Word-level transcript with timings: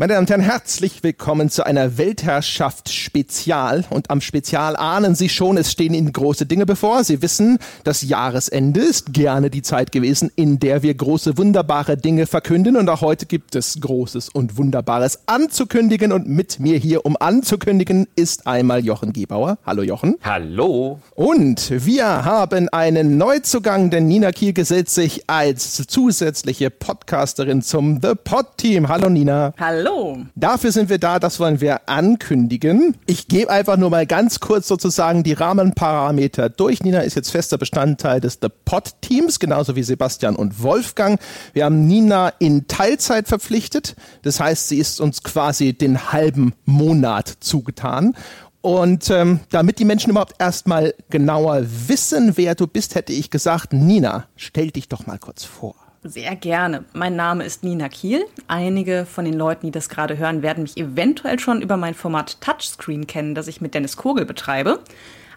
Meine 0.00 0.14
Damen 0.14 0.22
und 0.22 0.30
Herren, 0.30 0.40
herzlich 0.40 1.02
willkommen 1.02 1.50
zu 1.50 1.66
einer 1.66 1.98
Weltherrschaft-Spezial. 1.98 3.84
Und 3.90 4.08
am 4.08 4.22
Spezial 4.22 4.74
ahnen 4.76 5.14
Sie 5.14 5.28
schon, 5.28 5.58
es 5.58 5.70
stehen 5.70 5.92
Ihnen 5.92 6.10
große 6.10 6.46
Dinge 6.46 6.64
bevor. 6.64 7.04
Sie 7.04 7.20
wissen, 7.20 7.58
das 7.84 8.00
Jahresende 8.00 8.80
ist 8.80 9.12
gerne 9.12 9.50
die 9.50 9.60
Zeit 9.60 9.92
gewesen, 9.92 10.32
in 10.36 10.58
der 10.58 10.82
wir 10.82 10.94
große, 10.94 11.36
wunderbare 11.36 11.98
Dinge 11.98 12.24
verkünden. 12.24 12.76
Und 12.78 12.88
auch 12.88 13.02
heute 13.02 13.26
gibt 13.26 13.54
es 13.54 13.78
Großes 13.78 14.30
und 14.30 14.56
Wunderbares 14.56 15.18
anzukündigen. 15.26 16.12
Und 16.12 16.26
mit 16.26 16.60
mir 16.60 16.78
hier, 16.78 17.04
um 17.04 17.18
anzukündigen, 17.20 18.08
ist 18.16 18.46
einmal 18.46 18.82
Jochen 18.82 19.12
Gebauer. 19.12 19.58
Hallo 19.66 19.82
Jochen. 19.82 20.16
Hallo. 20.22 20.98
Und 21.14 21.70
wir 21.84 22.24
haben 22.24 22.70
einen 22.70 23.18
Neuzugang, 23.18 23.90
denn 23.90 24.08
Nina 24.08 24.32
Kiel 24.32 24.54
gesellt 24.54 24.88
sich 24.88 25.28
als 25.28 25.86
zusätzliche 25.86 26.70
Podcasterin 26.70 27.60
zum 27.60 28.00
The 28.00 28.14
Pod 28.14 28.56
Team. 28.56 28.88
Hallo 28.88 29.10
Nina. 29.10 29.52
Hallo. 29.58 29.89
Hallo. 29.90 30.18
Dafür 30.34 30.72
sind 30.72 30.88
wir 30.88 30.98
da, 30.98 31.18
das 31.18 31.40
wollen 31.40 31.60
wir 31.60 31.88
ankündigen. 31.88 32.94
Ich 33.06 33.28
gebe 33.28 33.50
einfach 33.50 33.76
nur 33.76 33.90
mal 33.90 34.06
ganz 34.06 34.40
kurz 34.40 34.68
sozusagen 34.68 35.22
die 35.22 35.32
Rahmenparameter 35.32 36.48
durch. 36.48 36.82
Nina 36.82 37.00
ist 37.00 37.16
jetzt 37.16 37.30
fester 37.30 37.58
Bestandteil 37.58 38.20
des 38.20 38.38
The 38.40 38.48
Pod 38.64 38.94
Teams, 39.00 39.38
genauso 39.38 39.76
wie 39.76 39.82
Sebastian 39.82 40.36
und 40.36 40.62
Wolfgang. 40.62 41.20
Wir 41.52 41.64
haben 41.64 41.86
Nina 41.86 42.32
in 42.38 42.68
Teilzeit 42.68 43.28
verpflichtet. 43.28 43.96
Das 44.22 44.40
heißt, 44.40 44.68
sie 44.68 44.78
ist 44.78 45.00
uns 45.00 45.22
quasi 45.22 45.72
den 45.72 46.12
halben 46.12 46.54
Monat 46.64 47.32
zugetan. 47.40 48.14
Und 48.62 49.08
ähm, 49.10 49.40
damit 49.50 49.78
die 49.78 49.86
Menschen 49.86 50.10
überhaupt 50.10 50.34
erstmal 50.38 50.94
genauer 51.08 51.62
wissen, 51.88 52.36
wer 52.36 52.54
du 52.54 52.66
bist, 52.66 52.94
hätte 52.94 53.12
ich 53.12 53.30
gesagt, 53.30 53.72
Nina, 53.72 54.26
stell 54.36 54.70
dich 54.70 54.88
doch 54.88 55.06
mal 55.06 55.18
kurz 55.18 55.44
vor. 55.44 55.74
Sehr 56.02 56.34
gerne. 56.34 56.84
Mein 56.94 57.14
Name 57.14 57.44
ist 57.44 57.62
Nina 57.62 57.90
Kiel. 57.90 58.24
Einige 58.48 59.04
von 59.04 59.26
den 59.26 59.34
Leuten, 59.34 59.66
die 59.66 59.70
das 59.70 59.90
gerade 59.90 60.16
hören, 60.16 60.42
werden 60.42 60.62
mich 60.62 60.78
eventuell 60.78 61.38
schon 61.38 61.60
über 61.60 61.76
mein 61.76 61.92
Format 61.92 62.40
Touchscreen 62.40 63.06
kennen, 63.06 63.34
das 63.34 63.48
ich 63.48 63.60
mit 63.60 63.74
Dennis 63.74 63.98
Kogel 63.98 64.24
betreibe. 64.24 64.80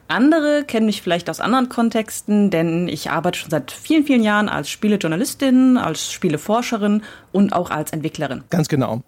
Andere 0.08 0.64
kennen 0.64 0.86
mich 0.86 1.02
vielleicht 1.02 1.30
aus 1.30 1.42
anderen 1.42 1.68
Kontexten, 1.68 2.50
denn 2.50 2.88
ich 2.88 3.10
arbeite 3.10 3.40
schon 3.40 3.50
seit 3.52 3.72
vielen, 3.72 4.06
vielen 4.06 4.24
Jahren 4.24 4.48
als 4.48 4.70
Spielejournalistin, 4.70 5.78
als 5.78 6.14
Spieleforscherin 6.14 7.04
und 7.34 7.52
auch 7.52 7.70
als 7.70 7.92
Entwicklerin. 7.92 8.46
Ganz 8.50 8.70
genau. 8.70 9.02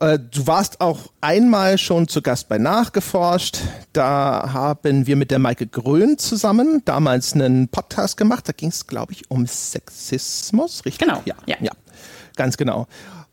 Äh, 0.00 0.18
du 0.18 0.46
warst 0.46 0.80
auch 0.80 1.10
einmal 1.20 1.78
schon 1.78 2.06
zu 2.08 2.20
Gast 2.20 2.48
bei 2.48 2.58
Nachgeforscht. 2.58 3.58
Da 3.92 4.50
haben 4.52 5.06
wir 5.06 5.16
mit 5.16 5.30
der 5.30 5.38
Maike 5.38 5.66
Grön 5.66 6.18
zusammen 6.18 6.82
damals 6.84 7.32
einen 7.32 7.68
Podcast 7.68 8.16
gemacht. 8.16 8.48
Da 8.48 8.52
ging 8.52 8.68
es, 8.68 8.86
glaube 8.86 9.12
ich, 9.12 9.30
um 9.30 9.46
Sexismus, 9.46 10.84
richtig? 10.84 11.06
Genau. 11.06 11.22
Ja, 11.24 11.34
ja. 11.46 11.56
ja. 11.60 11.72
Ganz 12.36 12.58
genau. 12.58 12.86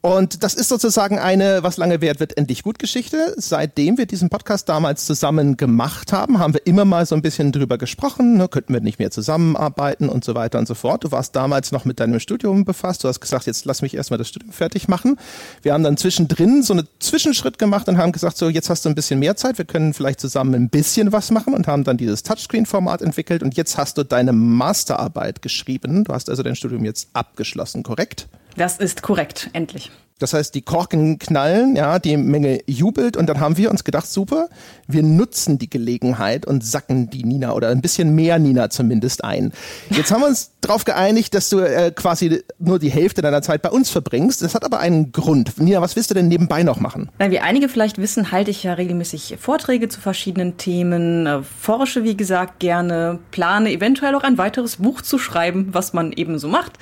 Und 0.05 0.43
das 0.43 0.53
ist 0.53 0.67
sozusagen 0.67 1.17
eine, 1.17 1.63
was 1.63 1.77
lange 1.77 2.01
währt, 2.01 2.19
wird 2.19 2.35
endlich 2.37 2.63
gut 2.63 2.77
Geschichte. 2.77 3.33
Seitdem 3.37 3.97
wir 3.97 4.05
diesen 4.05 4.27
Podcast 4.27 4.67
damals 4.67 5.05
zusammen 5.05 5.55
gemacht 5.55 6.11
haben, 6.11 6.39
haben 6.39 6.53
wir 6.53 6.67
immer 6.67 6.83
mal 6.83 7.05
so 7.05 7.15
ein 7.15 7.21
bisschen 7.21 7.53
drüber 7.53 7.77
gesprochen, 7.77 8.35
ne, 8.35 8.49
könnten 8.49 8.73
wir 8.73 8.81
nicht 8.81 8.99
mehr 8.99 9.11
zusammenarbeiten 9.11 10.09
und 10.09 10.25
so 10.25 10.35
weiter 10.35 10.59
und 10.59 10.67
so 10.67 10.73
fort. 10.73 11.05
Du 11.05 11.11
warst 11.13 11.37
damals 11.37 11.71
noch 11.71 11.85
mit 11.85 12.01
deinem 12.01 12.19
Studium 12.19 12.65
befasst. 12.65 13.05
Du 13.05 13.07
hast 13.07 13.21
gesagt, 13.21 13.45
jetzt 13.45 13.63
lass 13.63 13.81
mich 13.81 13.93
erstmal 13.93 14.17
das 14.17 14.27
Studium 14.27 14.51
fertig 14.51 14.89
machen. 14.89 15.17
Wir 15.61 15.71
haben 15.71 15.83
dann 15.83 15.95
zwischendrin 15.95 16.63
so 16.63 16.73
einen 16.73 16.85
Zwischenschritt 16.99 17.57
gemacht 17.57 17.87
und 17.87 17.97
haben 17.97 18.11
gesagt, 18.11 18.35
so 18.35 18.49
jetzt 18.49 18.69
hast 18.69 18.83
du 18.83 18.89
ein 18.89 18.95
bisschen 18.95 19.19
mehr 19.21 19.37
Zeit, 19.37 19.57
wir 19.57 19.63
können 19.63 19.93
vielleicht 19.93 20.19
zusammen 20.19 20.53
ein 20.53 20.67
bisschen 20.67 21.13
was 21.13 21.31
machen 21.31 21.53
und 21.53 21.65
haben 21.67 21.85
dann 21.85 21.95
dieses 21.95 22.23
Touchscreen-Format 22.23 23.01
entwickelt 23.01 23.41
und 23.41 23.55
jetzt 23.55 23.77
hast 23.77 23.97
du 23.97 24.03
deine 24.03 24.33
Masterarbeit 24.33 25.41
geschrieben. 25.41 26.03
Du 26.03 26.13
hast 26.13 26.29
also 26.29 26.43
dein 26.43 26.57
Studium 26.57 26.83
jetzt 26.83 27.07
abgeschlossen, 27.13 27.83
korrekt? 27.83 28.27
Das 28.55 28.77
ist 28.77 29.01
korrekt, 29.01 29.49
endlich. 29.53 29.91
Das 30.19 30.33
heißt, 30.33 30.55
die 30.55 30.61
Korken 30.61 31.19
knallen, 31.19 31.75
ja, 31.75 31.99
die 31.99 32.15
Menge 32.15 32.61
jubelt 32.65 33.17
und 33.17 33.27
dann 33.27 33.41
haben 33.41 33.57
wir 33.57 33.69
uns 33.69 33.83
gedacht, 33.83 34.07
super, 34.07 34.47
wir 34.87 35.03
nutzen 35.03 35.57
die 35.57 35.69
Gelegenheit 35.69 36.45
und 36.45 36.63
sacken 36.63 37.09
die 37.09 37.25
Nina 37.25 37.51
oder 37.51 37.69
ein 37.69 37.81
bisschen 37.81 38.15
mehr 38.15 38.39
Nina 38.39 38.69
zumindest 38.69 39.23
ein. 39.23 39.51
Jetzt 39.89 40.11
haben 40.11 40.21
wir 40.21 40.27
uns 40.27 40.51
darauf 40.61 40.85
geeinigt, 40.85 41.33
dass 41.33 41.49
du 41.49 41.59
äh, 41.59 41.91
quasi 41.91 42.41
nur 42.57 42.79
die 42.79 42.89
Hälfte 42.89 43.21
deiner 43.21 43.41
Zeit 43.41 43.61
bei 43.61 43.69
uns 43.69 43.89
verbringst. 43.89 44.41
Das 44.41 44.55
hat 44.55 44.63
aber 44.63 44.79
einen 44.79 45.11
Grund. 45.11 45.59
Nina, 45.59 45.81
was 45.81 45.97
willst 45.97 46.11
du 46.11 46.13
denn 46.13 46.29
nebenbei 46.29 46.63
noch 46.63 46.79
machen? 46.79 47.09
Na, 47.19 47.29
wie 47.29 47.39
einige 47.39 47.67
vielleicht 47.67 47.97
wissen, 47.97 48.31
halte 48.31 48.51
ich 48.51 48.63
ja 48.63 48.73
regelmäßig 48.73 49.37
Vorträge 49.41 49.89
zu 49.89 49.99
verschiedenen 49.99 50.57
Themen, 50.57 51.25
äh, 51.27 51.41
forsche, 51.43 52.03
wie 52.05 52.15
gesagt, 52.15 52.59
gerne, 52.59 53.19
plane 53.31 53.71
eventuell 53.71 54.15
auch 54.15 54.23
ein 54.23 54.37
weiteres 54.37 54.77
Buch 54.77 55.01
zu 55.01 55.17
schreiben, 55.17 55.69
was 55.71 55.91
man 55.91 56.13
eben 56.13 56.39
so 56.39 56.47
macht 56.47 56.79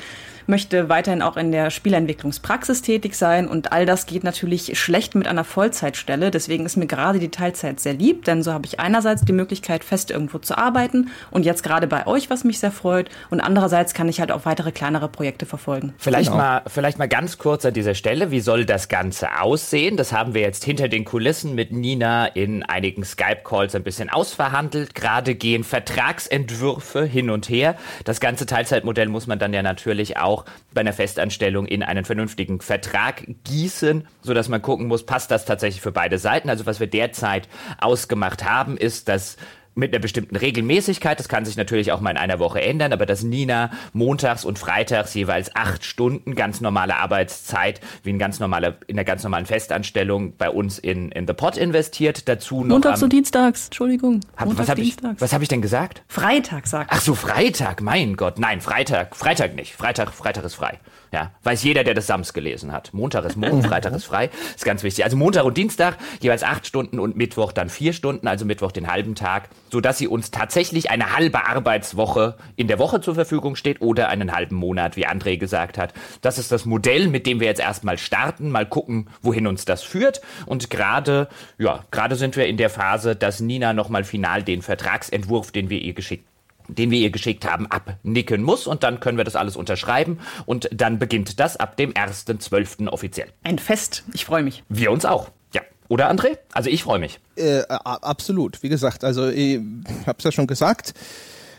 möchte 0.52 0.90
weiterhin 0.90 1.24
auch 1.24 1.38
in 1.38 1.52
der 1.52 1.72
Spielentwicklungspraxis 1.72 2.84
tätig 2.84 3.16
sein 3.16 3.48
und 3.48 3.72
all 3.72 3.88
das 3.88 4.06
geht 4.06 4.24
natürlich 4.24 4.78
schlecht 4.78 5.16
mit 5.16 5.26
einer 5.26 5.44
Vollzeitstelle. 5.44 6.30
Deswegen 6.30 6.66
ist 6.66 6.76
mir 6.78 6.86
gerade 6.86 7.18
die 7.18 7.32
Teilzeit 7.32 7.80
sehr 7.80 7.94
lieb, 7.94 8.26
denn 8.26 8.44
so 8.44 8.54
habe 8.54 8.68
ich 8.68 8.80
einerseits 8.80 9.24
die 9.24 9.34
Möglichkeit, 9.34 9.84
fest 9.84 10.12
irgendwo 10.12 10.38
zu 10.38 10.58
arbeiten 10.58 11.10
und 11.32 11.46
jetzt 11.46 11.64
gerade 11.64 11.88
bei 11.88 12.06
euch, 12.06 12.30
was 12.30 12.44
mich 12.44 12.60
sehr 12.60 12.72
freut, 12.72 13.10
und 13.30 13.40
andererseits 13.40 13.94
kann 13.94 14.10
ich 14.10 14.20
halt 14.20 14.32
auch 14.32 14.46
weitere 14.46 14.72
kleinere 14.72 15.08
Projekte 15.08 15.46
verfolgen. 15.46 15.94
Vielleicht 15.98 16.32
genau. 16.32 16.44
mal, 16.44 16.62
vielleicht 16.68 17.00
mal 17.00 17.08
ganz 17.08 17.38
kurz 17.38 17.66
an 17.66 17.74
dieser 17.74 17.96
Stelle, 17.96 18.30
wie 18.30 18.42
soll 18.42 18.66
das 18.66 18.90
Ganze 18.90 19.40
aussehen? 19.40 19.96
Das 19.96 20.12
haben 20.12 20.34
wir 20.34 20.42
jetzt 20.42 20.66
hinter 20.66 20.90
den 20.90 21.06
Kulissen 21.06 21.56
mit 21.56 21.72
Nina 21.72 22.26
in 22.26 22.64
einigen 22.64 23.06
Skype-Calls 23.06 23.74
ein 23.74 23.84
bisschen 23.84 24.10
ausverhandelt. 24.10 24.96
Gerade 24.96 25.34
gehen 25.34 25.64
Vertragsentwürfe 25.64 27.06
hin 27.06 27.30
und 27.30 27.48
her. 27.48 27.76
Das 28.04 28.20
ganze 28.20 28.46
Teilzeitmodell 28.46 29.08
muss 29.08 29.28
man 29.28 29.40
dann 29.40 29.54
ja 29.54 29.64
natürlich 29.64 30.18
auch 30.18 30.41
auch 30.42 30.46
bei 30.74 30.82
einer 30.82 30.94
Festanstellung 30.94 31.66
in 31.66 31.84
einen 31.84 32.06
vernünftigen 32.06 32.62
Vertrag 32.62 33.26
gießen, 33.44 34.08
sodass 34.22 34.50
man 34.50 34.62
gucken 34.62 34.88
muss, 34.88 35.06
passt 35.06 35.32
das 35.32 35.46
tatsächlich 35.46 35.82
für 35.82 35.92
beide 35.92 36.18
Seiten. 36.18 36.50
Also 36.50 36.66
was 36.66 36.80
wir 36.80 36.88
derzeit 36.88 37.48
ausgemacht 37.80 38.44
haben, 38.44 38.78
ist, 38.78 39.08
dass 39.08 39.38
mit 39.76 39.94
einer 39.94 40.02
bestimmten 40.02 40.36
Regelmäßigkeit. 40.36 41.20
Das 41.20 41.30
kann 41.30 41.46
sich 41.46 41.58
natürlich 41.58 41.92
auch 41.92 42.02
mal 42.02 42.12
in 42.12 42.18
einer 42.18 42.40
Woche 42.40 42.62
ändern, 42.62 42.94
aber 42.94 43.06
dass 43.06 43.24
Nina 43.24 43.72
montags 43.94 44.46
und 44.46 44.60
freitags 44.60 45.14
jeweils 45.14 45.56
acht 45.56 45.86
Stunden 45.86 46.36
ganz 46.36 46.62
normale 46.62 46.98
Arbeitszeit 46.98 47.80
wie 48.04 48.10
in 48.10 48.20
ganz 48.20 48.40
normale, 48.40 48.78
in 48.88 48.98
einer 48.98 49.06
ganz 49.06 49.24
normalen 49.24 49.46
Festanstellung 49.46 50.36
bei 50.38 50.50
uns 50.50 50.80
in, 50.80 51.12
in 51.12 51.28
The 51.28 51.34
Pot 51.34 51.58
investiert. 51.58 52.28
Dazu 52.28 52.62
noch 52.62 52.68
Montags 52.68 53.02
und 53.02 53.14
Dienstags, 53.14 53.66
Entschuldigung. 53.66 54.22
Hab, 54.36 54.48
Montags, 54.48 54.68
was 54.68 54.70
habe 54.70 54.82
ich, 54.82 54.96
was 55.20 55.34
hab 55.34 55.42
ich 55.42 55.48
denn 55.48 55.62
gesagt? 55.62 56.04
Freitag, 56.08 56.68
sagt 56.68 56.92
Ach 56.94 57.02
so, 57.02 57.16
Freitag, 57.16 57.82
mein 57.82 58.16
Gott. 58.18 58.40
Nein, 58.40 58.62
Freitag, 58.62 59.16
Freitag 59.16 59.56
nicht. 59.56 59.74
Freitag, 59.74 60.14
Freitag 60.14 60.44
ist 60.44 60.56
frei. 60.56 60.80
Ja, 61.12 61.32
weiß 61.44 61.64
jeder, 61.64 61.84
der 61.84 61.94
das 61.94 62.08
Sams 62.08 62.32
gelesen 62.32 62.72
hat. 62.72 62.94
Montag 62.94 63.26
ist 63.26 63.36
Montag, 63.36 63.70
Freitag 63.70 63.94
ist 63.94 64.06
frei. 64.06 64.30
Ist 64.56 64.64
ganz 64.64 64.82
wichtig. 64.82 65.04
Also 65.04 65.18
Montag 65.18 65.44
und 65.44 65.58
Dienstag 65.58 65.98
jeweils 66.22 66.42
acht 66.42 66.66
Stunden 66.66 67.00
und 67.00 67.18
Mittwoch 67.18 67.52
dann 67.52 67.68
vier 67.68 67.92
Stunden, 67.92 68.28
also 68.28 68.46
Mittwoch 68.46 68.72
den 68.72 68.90
halben 68.90 69.14
Tag, 69.14 69.50
so 69.70 69.82
dass 69.82 69.98
sie 69.98 70.08
uns 70.08 70.32
tatsächlich 70.32 70.90
eine 70.90 71.14
halbe 71.14 71.46
Arbeitswoche 71.46 72.38
in 72.56 72.70
der 72.70 72.80
Woche 72.80 73.02
zur 73.02 73.16
Verfügung 73.16 73.58
steht 73.58 73.82
oder 73.82 74.08
einen 74.08 74.32
halben 74.32 74.56
Monat, 74.56 74.96
wie 74.96 75.06
André 75.06 75.38
gesagt 75.38 75.78
hat. 75.78 75.94
Das 76.22 76.38
ist 76.38 76.50
das 76.50 76.66
Modell, 76.66 77.10
mit 77.10 77.26
dem 77.26 77.42
wir 77.42 77.48
jetzt 77.48 77.60
erstmal 77.60 77.98
starten, 77.98 78.50
mal 78.50 78.66
gucken, 78.66 79.10
wohin 79.22 79.48
uns 79.48 79.66
das 79.66 79.84
führt. 79.84 80.22
Und 80.46 80.70
gerade, 80.70 81.28
ja, 81.58 81.84
gerade 81.92 82.16
sind 82.16 82.38
wir 82.38 82.48
in 82.48 82.56
der 82.56 82.70
Phase, 82.70 83.18
dass 83.18 83.42
Nina 83.42 83.74
nochmal 83.74 84.06
final 84.06 84.44
den 84.44 84.62
Vertragsentwurf, 84.62 85.52
den 85.52 85.70
wir 85.70 85.82
ihr 85.82 85.94
geschickt 85.94 86.31
den 86.78 86.92
wir 86.92 87.00
ihr 87.00 87.12
geschickt 87.12 87.46
haben, 87.46 87.68
abnicken 87.68 88.44
muss 88.44 88.68
und 88.68 88.84
dann 88.84 89.00
können 89.00 89.18
wir 89.18 89.24
das 89.24 89.36
alles 89.36 89.56
unterschreiben 89.56 90.20
und 90.46 90.70
dann 90.74 91.00
beginnt 91.00 91.40
das 91.40 91.58
ab 91.58 91.78
dem 91.78 91.94
1.12. 91.94 92.88
offiziell. 92.88 93.28
Ein 93.44 93.60
Fest, 93.60 94.04
ich 94.14 94.26
freue 94.26 94.44
mich. 94.44 94.64
Wir 94.70 94.92
uns 94.92 95.06
auch. 95.06 95.30
Ja. 95.54 95.62
Oder 95.88 96.12
André? 96.12 96.38
Also 96.54 96.70
ich 96.70 96.84
freue 96.84 97.00
mich. 97.00 97.20
Äh, 97.36 97.62
absolut. 97.68 98.64
Wie 98.64 98.70
gesagt, 98.70 99.04
also 99.04 99.28
ich 99.28 99.60
habe 100.06 100.18
es 100.18 100.24
ja 100.24 100.32
schon 100.32 100.48
gesagt. 100.48 100.94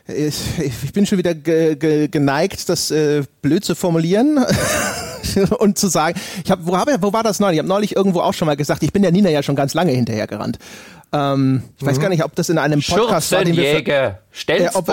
Ich, 0.09 0.59
ich, 0.59 0.93
bin 0.93 1.07
schon 1.07 1.19
wieder 1.19 1.33
ge, 1.33 1.77
ge, 1.77 2.09
geneigt, 2.09 2.69
das 2.69 2.91
äh, 2.91 3.23
blöd 3.41 3.65
zu 3.65 3.77
formulieren 3.77 4.45
und 5.59 5.79
zu 5.79 5.87
sagen, 5.87 6.19
ich 6.45 6.51
hab, 6.51 6.67
wo, 6.67 6.77
hab, 6.77 6.89
wo 7.03 7.13
war 7.13 7.23
das 7.23 7.39
neulich? 7.39 7.55
Ich 7.55 7.59
habe 7.61 7.69
neulich 7.69 7.95
irgendwo 7.95 8.21
auch 8.21 8.35
schon 8.35 8.47
mal 8.47 8.57
gesagt, 8.57 8.83
ich 8.83 8.93
bin 8.93 9.03
der 9.03 9.13
Nina 9.13 9.31
ja 9.31 9.45
schon 9.45 9.55
ganz 9.55 9.75
lange 9.75 9.93
hinterhergerannt. 9.93 10.59
Ähm, 11.13 11.63
ich 11.77 11.83
mhm. 11.83 11.87
weiß 11.87 12.01
gar 12.01 12.09
nicht, 12.09 12.25
ob 12.25 12.35
das 12.35 12.49
in 12.49 12.59
einem 12.59 12.81
Podcast 12.81 13.33
war, 13.33 13.45
den 13.45 13.57
wir... 13.57 13.73
Jäger, 13.73 14.21
äh, 14.49 14.69
ob, 14.75 14.89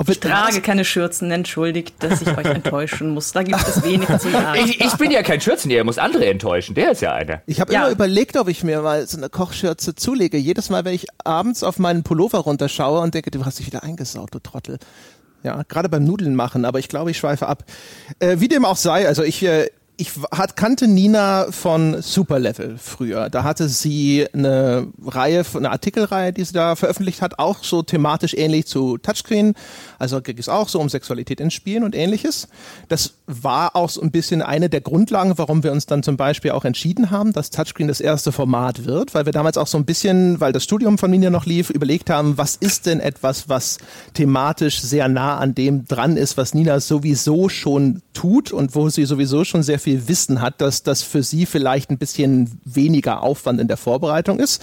ob 0.00 0.08
ich 0.08 0.18
trage 0.18 0.62
keine 0.62 0.86
Schürzen, 0.86 1.30
entschuldigt, 1.30 2.02
dass 2.02 2.22
ich 2.22 2.28
euch 2.28 2.46
enttäuschen 2.46 3.10
muss. 3.10 3.32
Da 3.32 3.42
gibt 3.42 3.60
es 3.68 3.82
wenig 3.84 4.08
zu 4.18 4.30
sagen. 4.30 4.58
Ich, 4.64 4.80
ich 4.80 4.94
bin 4.94 5.10
ja 5.10 5.22
kein 5.22 5.42
Schürzenjäger, 5.42 5.84
muss 5.84 5.98
andere 5.98 6.24
enttäuschen. 6.26 6.74
Der 6.74 6.92
ist 6.92 7.02
ja 7.02 7.12
einer. 7.12 7.42
Ich 7.46 7.60
habe 7.60 7.72
ja. 7.72 7.82
immer 7.82 7.90
überlegt, 7.90 8.36
ob 8.38 8.48
ich 8.48 8.64
mir 8.64 8.80
mal 8.80 9.06
so 9.06 9.18
eine 9.18 9.28
Kochschürze 9.28 9.94
zulege. 9.94 10.38
Jedes 10.38 10.70
Mal, 10.70 10.86
wenn 10.86 10.94
ich 10.94 11.06
abends 11.24 11.62
auf 11.62 11.78
meinen 11.78 12.02
Pullover 12.02 12.38
runterschaue 12.38 13.00
und 13.00 13.14
denke, 13.14 13.30
du 13.30 13.44
hast 13.44 13.58
dich 13.58 13.66
wieder 13.66 13.82
eingesaut, 13.82 14.30
du 14.32 14.38
Trottel. 14.38 14.78
Ja, 15.42 15.62
gerade 15.68 15.90
beim 15.90 16.04
Nudeln 16.04 16.34
machen, 16.34 16.64
aber 16.64 16.78
ich 16.78 16.88
glaube, 16.88 17.10
ich 17.10 17.18
schweife 17.18 17.46
ab. 17.46 17.64
Äh, 18.18 18.40
wie 18.40 18.48
dem 18.48 18.64
auch 18.64 18.76
sei, 18.76 19.06
also 19.06 19.22
ich, 19.22 19.42
äh, 19.42 19.68
ich 20.00 20.12
hat, 20.32 20.56
kannte 20.56 20.88
Nina 20.88 21.52
von 21.52 22.00
Superlevel 22.00 22.78
früher. 22.78 23.28
Da 23.28 23.44
hatte 23.44 23.68
sie 23.68 24.26
eine 24.32 24.88
Reihe, 25.04 25.44
eine 25.54 25.70
Artikelreihe, 25.70 26.32
die 26.32 26.44
sie 26.44 26.54
da 26.54 26.74
veröffentlicht 26.74 27.20
hat, 27.20 27.38
auch 27.38 27.62
so 27.62 27.82
thematisch 27.82 28.32
ähnlich 28.34 28.66
zu 28.66 28.96
Touchscreen. 28.96 29.54
Also 29.98 30.22
ging 30.22 30.38
es 30.38 30.48
auch 30.48 30.68
so 30.68 30.80
um 30.80 30.88
Sexualität 30.88 31.38
in 31.40 31.50
Spielen 31.50 31.84
und 31.84 31.94
ähnliches. 31.94 32.48
Das 32.88 33.14
war 33.26 33.76
auch 33.76 33.90
so 33.90 34.00
ein 34.00 34.10
bisschen 34.10 34.40
eine 34.40 34.70
der 34.70 34.80
Grundlagen, 34.80 35.36
warum 35.36 35.62
wir 35.62 35.72
uns 35.72 35.84
dann 35.84 36.02
zum 36.02 36.16
Beispiel 36.16 36.52
auch 36.52 36.64
entschieden 36.64 37.10
haben, 37.10 37.34
dass 37.34 37.50
Touchscreen 37.50 37.88
das 37.88 38.00
erste 38.00 38.32
Format 38.32 38.86
wird, 38.86 39.14
weil 39.14 39.26
wir 39.26 39.32
damals 39.32 39.58
auch 39.58 39.66
so 39.66 39.76
ein 39.76 39.84
bisschen, 39.84 40.40
weil 40.40 40.52
das 40.52 40.64
Studium 40.64 40.96
von 40.96 41.10
Nina 41.10 41.28
noch 41.28 41.44
lief, 41.44 41.68
überlegt 41.68 42.08
haben, 42.08 42.38
was 42.38 42.56
ist 42.56 42.86
denn 42.86 43.00
etwas, 43.00 43.50
was 43.50 43.76
thematisch 44.14 44.80
sehr 44.80 45.08
nah 45.08 45.36
an 45.36 45.54
dem 45.54 45.86
dran 45.86 46.16
ist, 46.16 46.38
was 46.38 46.54
Nina 46.54 46.80
sowieso 46.80 47.50
schon 47.50 48.00
tut 48.14 48.50
und 48.50 48.74
wo 48.74 48.88
sie 48.88 49.04
sowieso 49.04 49.44
schon 49.44 49.62
sehr 49.62 49.78
viel 49.78 49.89
Wissen 50.08 50.40
hat, 50.40 50.60
dass 50.60 50.82
das 50.82 51.02
für 51.02 51.22
sie 51.22 51.46
vielleicht 51.46 51.90
ein 51.90 51.98
bisschen 51.98 52.60
weniger 52.64 53.22
Aufwand 53.22 53.60
in 53.60 53.68
der 53.68 53.76
Vorbereitung 53.76 54.38
ist. 54.38 54.62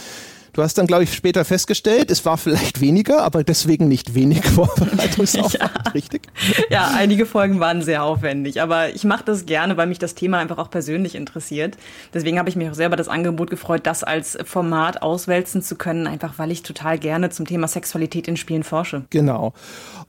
Du 0.57 0.63
hast 0.63 0.75
dann, 0.79 0.87
glaube 0.87 1.03
ich, 1.03 1.13
später 1.13 1.45
festgestellt, 1.45 2.09
es 2.09 2.25
war 2.25 2.35
vielleicht 2.35 2.81
weniger, 2.81 3.21
aber 3.21 3.43
deswegen 3.43 3.87
nicht 3.87 4.15
wenig 4.15 4.43
Vorbereitungsaufwand, 4.43 5.53
ja. 5.85 5.91
richtig? 5.91 6.23
Ja, 6.71 6.93
einige 6.95 7.27
Folgen 7.27 7.59
waren 7.59 7.83
sehr 7.83 8.01
aufwendig, 8.01 8.59
aber 8.59 8.89
ich 8.89 9.03
mache 9.03 9.23
das 9.23 9.45
gerne, 9.45 9.77
weil 9.77 9.85
mich 9.85 9.99
das 9.99 10.15
Thema 10.15 10.39
einfach 10.39 10.57
auch 10.57 10.71
persönlich 10.71 11.13
interessiert. 11.13 11.77
Deswegen 12.11 12.39
habe 12.39 12.49
ich 12.49 12.55
mich 12.55 12.71
auch 12.71 12.73
selber 12.73 12.95
das 12.95 13.07
Angebot 13.07 13.51
gefreut, 13.51 13.81
das 13.83 14.03
als 14.03 14.35
Format 14.45 15.03
auswälzen 15.03 15.61
zu 15.61 15.75
können, 15.75 16.07
einfach 16.07 16.39
weil 16.39 16.49
ich 16.49 16.63
total 16.63 16.97
gerne 16.97 17.29
zum 17.29 17.45
Thema 17.45 17.67
Sexualität 17.67 18.27
in 18.27 18.35
Spielen 18.35 18.63
forsche. 18.63 19.05
Genau. 19.11 19.53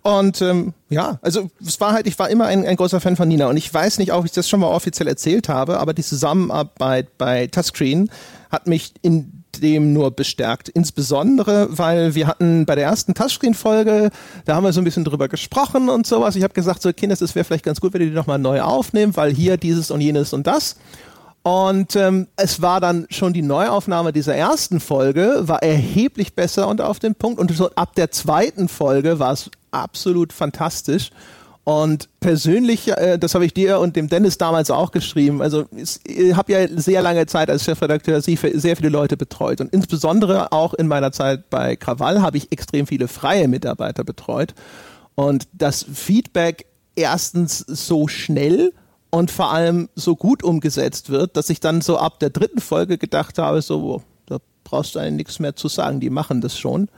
Und 0.01 0.41
ähm, 0.41 0.73
ja, 0.89 1.19
also 1.21 1.51
es 1.61 1.79
war 1.79 1.93
halt, 1.93 2.07
ich 2.07 2.19
war 2.19 2.31
immer 2.31 2.47
ein, 2.47 2.65
ein 2.65 2.77
großer 2.77 3.03
Fan 3.03 3.17
von 3.17 3.29
Nina 3.29 3.49
und 3.49 3.59
ich 3.59 3.75
weiß 3.75 3.99
nicht, 3.99 4.15
ob 4.15 4.25
ich 4.25 4.33
das 4.33 4.49
schon 4.49 4.61
mal 4.61 4.69
offiziell 4.69 5.09
erzählt 5.09 5.51
habe, 5.51 5.79
aber 5.79 5.93
die 5.93 6.03
Zusammenarbeit 6.03 7.19
bei 7.19 7.49
Touchscreen 7.49 8.11
hat 8.51 8.67
mich 8.67 8.95
in 9.03 9.38
dem 9.61 9.93
nur 9.93 10.11
bestärkt. 10.11 10.69
Insbesondere, 10.69 11.69
weil 11.71 12.15
wir 12.15 12.27
hatten 12.27 12.67
bei 12.67 12.75
der 12.75 12.85
ersten 12.85 13.15
Touchscreen-Folge, 13.15 14.11
da 14.45 14.55
haben 14.55 14.65
wir 14.65 14.73
so 14.73 14.81
ein 14.81 14.85
bisschen 14.85 15.05
drüber 15.05 15.29
gesprochen 15.29 15.89
und 15.89 16.07
sowas. 16.07 16.37
Ich 16.37 16.43
habe 16.43 16.55
gesagt, 16.55 16.83
so 16.83 16.93
Kinders, 16.93 17.21
es 17.21 17.35
wäre 17.35 17.45
vielleicht 17.45 17.65
ganz 17.65 17.81
gut, 17.81 17.93
wenn 17.93 18.01
ihr 18.01 18.09
die 18.09 18.15
nochmal 18.15 18.39
neu 18.39 18.61
aufnehmen, 18.61 19.17
weil 19.17 19.33
hier 19.33 19.57
dieses 19.57 19.91
und 19.91 20.01
jenes 20.01 20.33
und 20.33 20.47
das. 20.47 20.77
Und 21.43 21.97
ähm, 21.97 22.27
es 22.37 22.61
war 22.61 22.81
dann 22.81 23.07
schon 23.11 23.33
die 23.33 23.43
Neuaufnahme 23.43 24.13
dieser 24.13 24.35
ersten 24.35 24.81
Folge, 24.81 25.45
war 25.45 25.63
erheblich 25.63 26.35
besser 26.35 26.69
und 26.69 26.81
auf 26.81 26.99
den 26.99 27.15
Punkt. 27.15 27.41
Und 27.41 27.51
so 27.53 27.71
ab 27.71 27.95
der 27.95 28.11
zweiten 28.11 28.69
Folge 28.69 29.19
war 29.19 29.33
es 29.33 29.51
absolut 29.71 30.33
fantastisch. 30.33 31.11
Und 31.69 32.09
persönlich, 32.21 32.89
äh, 32.89 33.19
das 33.19 33.35
habe 33.35 33.45
ich 33.45 33.53
dir 33.53 33.79
und 33.79 33.95
dem 33.95 34.09
Dennis 34.09 34.39
damals 34.39 34.71
auch 34.71 34.91
geschrieben, 34.91 35.43
also 35.43 35.67
ich 35.71 36.35
habe 36.35 36.51
ja 36.51 36.67
sehr 36.67 37.03
lange 37.03 37.27
Zeit 37.27 37.51
als 37.51 37.63
Chefredakteur 37.63 38.23
sehr 38.23 38.39
viele 38.39 38.89
Leute 38.89 39.19
betreut. 39.19 39.61
Und 39.61 39.71
insbesondere 39.75 40.51
auch 40.53 40.73
in 40.73 40.89
meiner 40.89 41.13
Zeit 41.13 41.51
bei 41.51 41.77
Krawall 41.77 42.23
habe 42.23 42.39
ich 42.39 42.51
extrem 42.53 42.87
viele 42.87 43.07
freie 43.07 43.49
Mitarbeiter 43.49 44.03
betreut. 44.03 44.55
Und 45.15 45.47
das 45.53 45.85
Feedback 45.93 46.65
erstens 46.97 47.59
so 47.59 48.09
schnell 48.09 48.73
und 49.11 49.31
vor 49.31 49.53
allem 49.53 49.91
so 49.95 50.17
gut 50.17 50.43
umgesetzt 50.43 51.11
wird, 51.11 51.37
dass 51.37 51.51
ich 51.51 51.61
dann 51.61 51.83
so 51.83 51.99
ab 51.99 52.19
der 52.19 52.31
dritten 52.31 52.63
Folge 52.63 52.97
gedacht 52.97 53.37
habe, 53.37 53.61
so, 53.61 54.03
da 54.25 54.39
brauchst 54.65 54.95
du 54.95 55.01
eigentlich 55.01 55.17
nichts 55.17 55.39
mehr 55.39 55.55
zu 55.55 55.69
sagen, 55.69 56.01
die 56.01 56.09
machen 56.09 56.41
das 56.41 56.59
schon 56.59 56.89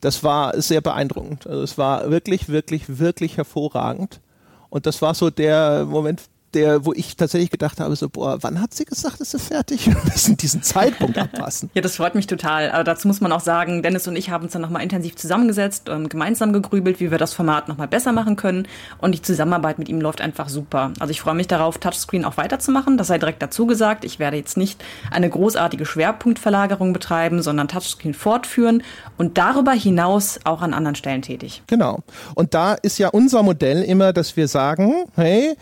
das 0.00 0.22
war 0.22 0.60
sehr 0.60 0.80
beeindruckend. 0.80 1.46
Also 1.46 1.62
es 1.62 1.78
war 1.78 2.10
wirklich, 2.10 2.48
wirklich, 2.48 2.98
wirklich 2.98 3.36
hervorragend. 3.36 4.20
Und 4.68 4.86
das 4.86 5.00
war 5.02 5.14
so 5.14 5.30
der 5.30 5.86
Moment, 5.86 6.22
der, 6.56 6.84
wo 6.86 6.92
ich 6.92 7.16
tatsächlich 7.16 7.50
gedacht 7.50 7.78
habe, 7.80 7.94
so, 7.94 8.08
boah, 8.08 8.38
wann 8.40 8.60
hat 8.60 8.74
sie 8.74 8.84
gesagt, 8.84 9.20
ist 9.20 9.32
sie 9.32 9.38
fertig? 9.38 9.86
Wir 9.86 9.96
müssen 10.04 10.36
diesen 10.36 10.62
Zeitpunkt 10.62 11.18
abpassen. 11.18 11.70
ja, 11.74 11.82
das 11.82 11.96
freut 11.96 12.14
mich 12.14 12.26
total. 12.26 12.70
Aber 12.70 12.82
dazu 12.82 13.06
muss 13.06 13.20
man 13.20 13.30
auch 13.30 13.40
sagen, 13.40 13.82
Dennis 13.82 14.08
und 14.08 14.16
ich 14.16 14.30
haben 14.30 14.44
uns 14.44 14.54
dann 14.54 14.62
nochmal 14.62 14.82
intensiv 14.82 15.16
zusammengesetzt 15.16 15.88
und 15.88 16.08
gemeinsam 16.08 16.52
gegrübelt, 16.52 16.98
wie 16.98 17.10
wir 17.10 17.18
das 17.18 17.34
Format 17.34 17.68
nochmal 17.68 17.88
besser 17.88 18.12
machen 18.12 18.36
können. 18.36 18.66
Und 18.98 19.12
die 19.12 19.22
Zusammenarbeit 19.22 19.78
mit 19.78 19.88
ihm 19.88 20.00
läuft 20.00 20.20
einfach 20.20 20.48
super. 20.48 20.92
Also 20.98 21.10
ich 21.10 21.20
freue 21.20 21.34
mich 21.34 21.46
darauf, 21.46 21.78
Touchscreen 21.78 22.24
auch 22.24 22.38
weiterzumachen. 22.38 22.96
Das 22.96 23.08
sei 23.08 23.18
direkt 23.18 23.42
dazu 23.42 23.66
gesagt. 23.66 24.04
Ich 24.04 24.18
werde 24.18 24.38
jetzt 24.38 24.56
nicht 24.56 24.82
eine 25.10 25.28
großartige 25.28 25.84
Schwerpunktverlagerung 25.84 26.92
betreiben, 26.94 27.42
sondern 27.42 27.68
Touchscreen 27.68 28.14
fortführen 28.14 28.82
und 29.18 29.36
darüber 29.36 29.72
hinaus 29.72 30.40
auch 30.44 30.62
an 30.62 30.72
anderen 30.72 30.94
Stellen 30.94 31.22
tätig. 31.22 31.62
Genau. 31.66 32.00
Und 32.34 32.54
da 32.54 32.74
ist 32.74 32.98
ja 32.98 33.08
unser 33.08 33.42
Modell 33.42 33.82
immer, 33.82 34.12
dass 34.12 34.36
wir 34.36 34.48
sagen, 34.48 35.04
hey, 35.14 35.56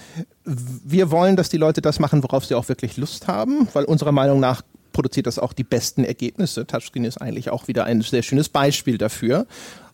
wir 0.45 1.11
wollen, 1.11 1.37
dass 1.37 1.49
die 1.49 1.57
Leute 1.57 1.81
das 1.81 2.01
machen, 2.01 2.23
worauf 2.23 2.45
sie 2.45 2.55
auch 2.55 2.69
wirklich 2.69 2.97
Lust 2.97 3.29
haben, 3.29 3.69
weil 3.73 3.85
unserer 3.85 4.13
Meinung 4.13 4.41
nach 4.41 4.63
produziert 4.93 5.27
das 5.27 5.39
auch 5.39 5.53
die 5.53 5.65
besten 5.65 6.05
Ergebnisse. 6.05 6.67
Touchscreen 6.67 7.05
ist 7.05 7.21
eigentlich 7.21 7.51
auch 7.51 7.69
wieder 7.69 7.85
ein 7.85 8.03
sehr 8.03 8.23
schönes 8.23 8.49
Beispiel 8.49 8.99
dafür. 8.99 9.47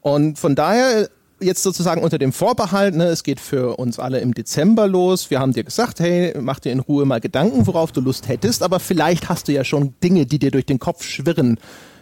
Und 0.02 0.38
von 0.38 0.54
daher 0.54 1.08
jetzt 1.40 1.62
sozusagen 1.62 2.02
unter 2.02 2.18
dem 2.18 2.32
Vorbehalt, 2.32 2.94
ne, 2.94 3.06
es 3.06 3.22
geht 3.22 3.40
für 3.40 3.76
uns 3.78 3.98
alle 3.98 4.20
im 4.20 4.34
Dezember 4.34 4.86
los. 4.86 5.30
Wir 5.30 5.40
haben 5.40 5.52
dir 5.52 5.64
gesagt, 5.64 6.00
hey, 6.00 6.34
mach 6.38 6.60
dir 6.60 6.72
in 6.72 6.80
Ruhe 6.80 7.06
mal 7.06 7.20
Gedanken, 7.20 7.66
worauf 7.66 7.92
du 7.92 8.00
Lust 8.00 8.28
hättest, 8.28 8.62
aber 8.62 8.78
vielleicht 8.78 9.28
hast 9.28 9.48
du 9.48 9.52
ja 9.52 9.64
schon 9.64 9.94
Dinge, 10.02 10.26
die 10.26 10.38
dir 10.38 10.50
durch 10.50 10.66
den 10.66 10.78
Kopf 10.78 11.02
schwirren. 11.02 11.58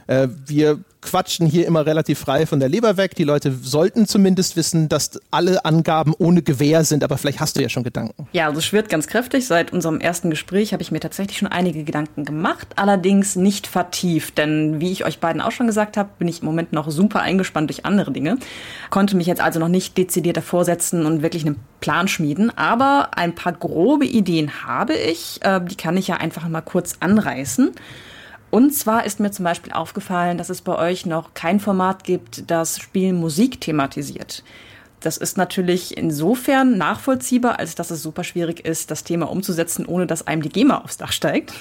Äh, 0.09 0.29
wir 0.47 0.81
quatschen 1.01 1.47
hier 1.47 1.67
immer 1.67 1.87
relativ 1.87 2.19
frei 2.19 2.47
von 2.47 2.59
der 2.59 2.69
Leber 2.69 2.97
weg. 2.97 3.15
Die 3.15 3.25
Leute 3.25 3.53
sollten 3.53 4.07
zumindest 4.07 4.57
wissen, 4.57 4.89
dass 4.89 5.21
alle 5.31 5.65
Angaben 5.65 6.13
ohne 6.19 6.43
Gewähr 6.43 6.83
sind, 6.83 7.05
aber 7.05 7.19
vielleicht 7.19 7.41
hast 7.41 7.57
du 7.57 7.63
ja 7.63 7.69
schon 7.69 7.85
Gedanken. 7.85 8.27
Ja, 8.33 8.49
also 8.49 8.61
schwirrt 8.61 8.89
ganz 8.89 9.07
kräftig. 9.07 9.47
Seit 9.47 9.73
unserem 9.73 10.01
ersten 10.01 10.31
Gespräch 10.31 10.73
habe 10.73 10.83
ich 10.83 10.91
mir 10.91 11.01
tatsächlich 11.01 11.39
schon 11.39 11.49
einige 11.49 11.85
Gedanken 11.85 12.25
gemacht, 12.25 12.69
allerdings 12.77 13.37
nicht 13.37 13.67
vertieft, 13.67 14.39
denn 14.39 14.81
wie 14.81 14.91
ich 14.91 15.05
euch 15.05 15.21
beiden 15.21 15.41
auch 15.41 15.53
schon 15.53 15.67
gesagt 15.67 15.97
habe, 15.97 16.09
bin 16.19 16.27
ich 16.27 16.41
im 16.41 16.47
Moment 16.47 16.73
noch 16.73 16.91
super 16.91 17.21
eingespannt 17.21 17.71
durch 17.71 17.85
andere 17.85 18.11
Dinge, 18.11 18.39
konnte 18.91 19.17
mich 19.17 19.27
jetzt 19.27 19.41
also 19.41 19.61
noch 19.61 19.69
nicht 19.69 19.97
dezidiert 19.97 20.37
davor 20.37 20.65
setzen 20.65 21.07
und 21.07 21.23
wirklich 21.23 21.47
einen 21.47 21.61
Plan 21.81 22.09
schmieden, 22.09 22.57
aber 22.57 23.11
ein 23.13 23.35
paar 23.35 23.53
grobe 23.53 24.05
Ideen 24.05 24.67
habe 24.67 24.95
ich, 24.95 25.39
äh, 25.43 25.61
die 25.61 25.77
kann 25.77 25.97
ich 25.97 26.09
ja 26.09 26.17
einfach 26.17 26.49
mal 26.49 26.61
kurz 26.61 26.97
anreißen. 27.01 27.71
Und 28.51 28.73
zwar 28.73 29.05
ist 29.05 29.21
mir 29.21 29.31
zum 29.31 29.45
Beispiel 29.45 29.73
aufgefallen, 29.73 30.39
dass 30.39 30.49
es 30.49 30.63
bei 30.63 30.77
euch 30.77 31.05
noch 31.07 31.35
kein 31.35 31.61
Format 31.61 32.05
gibt, 32.05 32.51
das 32.51 32.79
Spiel 32.79 33.13
Musik 33.13 33.61
thematisiert. 33.61 34.43
Das 35.01 35.17
ist 35.17 35.37
natürlich 35.37 35.97
insofern 35.97 36.77
nachvollziehbar, 36.77 37.59
als 37.59 37.75
dass 37.75 37.91
es 37.91 38.03
super 38.03 38.25
schwierig 38.25 38.65
ist, 38.65 38.91
das 38.91 39.05
Thema 39.05 39.31
umzusetzen, 39.31 39.87
ohne 39.87 40.07
dass 40.07 40.27
einem 40.27 40.43
die 40.43 40.49
GEMA 40.49 40.79
aufs 40.79 40.97
Dach 40.97 41.13
steigt. 41.13 41.53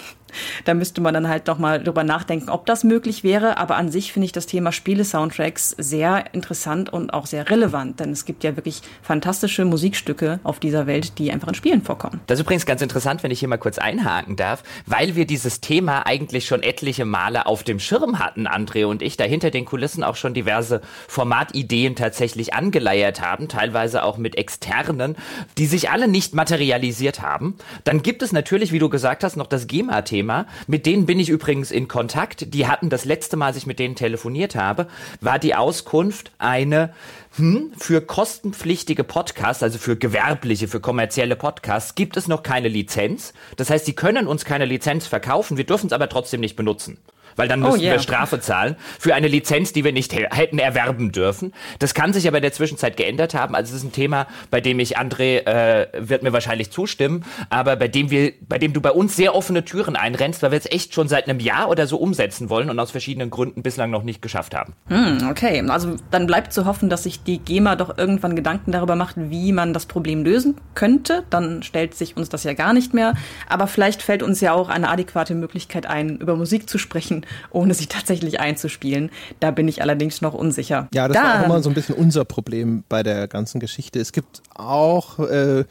Da 0.66 0.74
müsste 0.74 1.02
man 1.02 1.14
dann 1.14 1.28
halt 1.28 1.48
noch 1.48 1.58
mal 1.58 1.84
drüber 1.84 2.04
nachdenken, 2.04 2.50
ob 2.50 2.66
das 2.66 2.84
möglich 2.84 3.24
wäre. 3.24 3.58
Aber 3.58 3.76
an 3.78 3.92
sich 3.92 4.14
finde 4.14 4.26
ich 4.26 4.32
das 4.32 4.46
Thema 4.46 4.72
Spiele-Soundtracks 4.72 5.76
sehr 5.78 6.34
interessant 6.34 6.92
und 6.92 7.14
auch 7.14 7.26
sehr 7.26 7.50
relevant, 7.50 8.00
denn 8.00 8.12
es 8.12 8.26
gibt 8.26 8.44
ja 8.44 8.56
wirklich 8.56 8.82
fantastische 9.02 9.66
Musikstücke 9.66 10.40
auf 10.44 10.60
dieser 10.60 10.88
Welt, 10.88 11.20
die 11.20 11.32
einfach 11.32 11.48
in 11.48 11.56
Spielen 11.56 11.82
vorkommen. 11.82 12.20
Das 12.28 12.40
ist 12.40 12.44
übrigens 12.44 12.66
ganz 12.66 12.82
interessant, 12.82 13.24
wenn 13.24 13.32
ich 13.32 13.40
hier 13.40 13.48
mal 13.48 13.58
kurz 13.58 13.78
einhaken 13.78 14.36
darf, 14.36 14.64
weil 14.86 15.16
wir 15.16 15.26
dieses 15.26 15.62
Thema 15.62 16.06
eigentlich 16.06 16.46
schon 16.46 16.64
etliche 16.64 17.06
Male 17.06 17.46
auf 17.46 17.64
dem 17.64 17.80
Schirm 17.80 18.20
hatten, 18.20 18.48
André 18.48 18.86
und 18.86 19.02
ich, 19.02 19.18
da 19.18 19.24
hinter 19.24 19.52
den 19.52 19.66
Kulissen 19.66 20.04
auch 20.04 20.16
schon 20.16 20.34
diverse 20.34 20.82
Formatideen 21.08 21.96
tatsächlich 21.96 22.54
angeleiert 22.54 23.22
haben, 23.22 23.48
teilweise 23.48 24.04
auch 24.04 24.18
mit 24.18 24.38
externen, 24.38 25.16
die 25.58 25.66
sich 25.66 25.90
alle 25.90 26.08
nicht 26.08 26.34
materialisiert 26.34 27.22
haben. 27.22 27.56
Dann 27.84 28.02
gibt 28.04 28.22
es 28.22 28.32
natürlich, 28.32 28.72
wie 28.72 28.80
du 28.80 28.90
gesagt 28.90 29.24
hast, 29.24 29.36
noch 29.38 29.48
das 29.48 29.68
GEMA-Thema. 29.68 30.27
Mit 30.68 30.86
denen 30.86 31.06
bin 31.06 31.20
ich 31.20 31.30
übrigens 31.30 31.72
in 31.72 31.88
Kontakt. 31.88 32.54
Die 32.54 32.68
hatten 32.68 32.90
das 32.90 33.06
letzte 33.06 33.38
Mal, 33.38 33.48
als 33.48 33.58
ich 33.58 33.66
mit 33.66 33.80
denen 33.80 33.96
telefoniert 33.96 34.56
habe, 34.56 34.88
war 35.22 35.40
die 35.40 35.56
Auskunft 35.56 36.32
eine 36.38 36.94
hm, 37.36 37.72
für 37.78 38.02
kostenpflichtige 38.02 39.04
Podcasts, 39.04 39.64
also 39.64 39.80
für 39.80 39.96
gewerbliche, 39.96 40.68
für 40.68 40.80
kommerzielle 40.80 41.36
Podcasts, 41.36 41.96
gibt 41.96 42.18
es 42.18 42.28
noch 42.28 42.44
keine 42.44 42.68
Lizenz. 42.68 43.34
Das 43.56 43.70
heißt, 43.70 43.86
sie 43.86 43.94
können 43.94 44.28
uns 44.28 44.46
keine 44.46 44.66
Lizenz 44.66 45.08
verkaufen, 45.08 45.58
wir 45.58 45.66
dürfen 45.66 45.88
es 45.88 45.94
aber 45.94 46.10
trotzdem 46.10 46.42
nicht 46.42 46.56
benutzen 46.56 46.98
weil 47.38 47.48
dann 47.48 47.64
oh, 47.64 47.68
müssten 47.68 47.82
oh, 47.82 47.84
yeah. 47.84 47.94
wir 47.94 48.00
Strafe 48.00 48.42
zahlen 48.42 48.76
für 49.00 49.16
eine 49.16 49.28
Lizenz, 49.28 49.72
die 49.72 49.84
wir 49.84 49.94
nicht 49.94 50.14
hätten 50.14 50.60
erwerben 50.60 51.12
dürfen. 51.12 51.54
Das 51.80 51.94
kann 51.94 52.12
sich 52.12 52.28
aber 52.28 52.38
in 52.38 52.42
der 52.42 52.52
Zwischenzeit 52.52 52.98
geändert 52.98 53.34
haben. 53.34 53.56
Also 53.56 53.72
es 53.72 53.82
ist 53.82 53.86
ein 53.86 53.92
Thema, 53.94 54.28
bei 54.52 54.60
dem 54.60 54.80
ich, 54.80 54.98
André, 54.98 55.46
äh, 55.46 55.88
wird 55.98 56.24
mir 56.24 56.34
wahrscheinlich 56.34 56.72
zustimmen, 56.72 57.24
aber 57.50 57.76
bei 57.76 57.88
dem 57.88 58.10
wir, 58.10 58.34
bei 58.42 58.58
dem 58.58 58.74
du 58.74 58.82
bei 58.82 58.92
uns 58.92 59.16
sehr 59.16 59.36
offene 59.36 59.64
Türen 59.64 59.96
einrennst, 59.96 60.44
weil 60.44 60.52
wir 60.52 60.58
es 60.58 60.66
echt 60.66 60.94
schon 60.94 61.08
seit 61.08 61.30
einem 61.30 61.40
Jahr 61.40 61.70
oder 61.70 61.88
so 61.88 61.98
umsetzen 61.98 62.50
wollen 62.50 62.70
und 62.70 62.80
aus 62.80 62.92
verschiedenen 62.92 63.30
Gründen 63.30 63.62
bislang 63.62 63.92
noch 63.92 64.04
nicht 64.04 64.22
geschafft 64.22 64.56
haben. 64.56 64.74
Hm, 64.88 65.30
okay, 65.30 65.64
also 65.70 65.96
dann 66.12 66.28
bleibt 66.28 66.54
zu 66.54 66.66
hoffen, 66.66 66.90
dass 66.90 67.04
sich 67.04 67.24
die 67.24 67.38
GEMA 67.38 67.76
doch 67.76 67.98
irgendwann 67.98 68.36
Gedanken 68.36 68.72
darüber 68.72 68.96
macht, 68.96 69.16
wie 69.18 69.52
man 69.52 69.74
das 69.74 69.86
Problem 69.86 70.24
lösen 70.24 70.56
könnte. 70.74 71.24
Dann 71.30 71.64
stellt 71.64 71.94
sich 71.94 72.18
uns 72.18 72.30
das 72.30 72.44
ja 72.44 72.54
gar 72.54 72.74
nicht 72.74 72.94
mehr. 72.94 73.14
Aber 73.48 73.68
vielleicht 73.68 74.02
fällt 74.02 74.24
uns 74.24 74.42
ja 74.42 74.54
auch 74.54 74.70
eine 74.70 74.90
adäquate 74.90 75.36
Möglichkeit 75.36 75.86
ein, 75.86 76.18
über 76.18 76.36
Musik 76.36 76.70
zu 76.70 76.78
sprechen 76.78 77.27
ohne 77.52 77.74
sie 77.74 77.88
tatsächlich 77.88 78.40
einzuspielen. 78.40 79.10
Da 79.40 79.52
bin 79.52 79.68
ich 79.68 79.82
allerdings 79.82 80.22
noch 80.22 80.34
unsicher. 80.34 80.88
Ja, 80.94 81.08
das 81.08 81.16
Dann, 81.16 81.26
war 81.26 81.42
auch 81.42 81.46
immer 81.46 81.62
so 81.64 81.70
ein 81.70 81.76
bisschen 81.76 81.96
unser 81.96 82.26
Problem 82.26 82.84
bei 82.90 83.04
der 83.04 83.28
ganzen 83.28 83.60
Geschichte. 83.60 84.00
Es 84.00 84.12
gibt 84.12 84.42
auch 84.56 85.20
äh, 85.20 85.66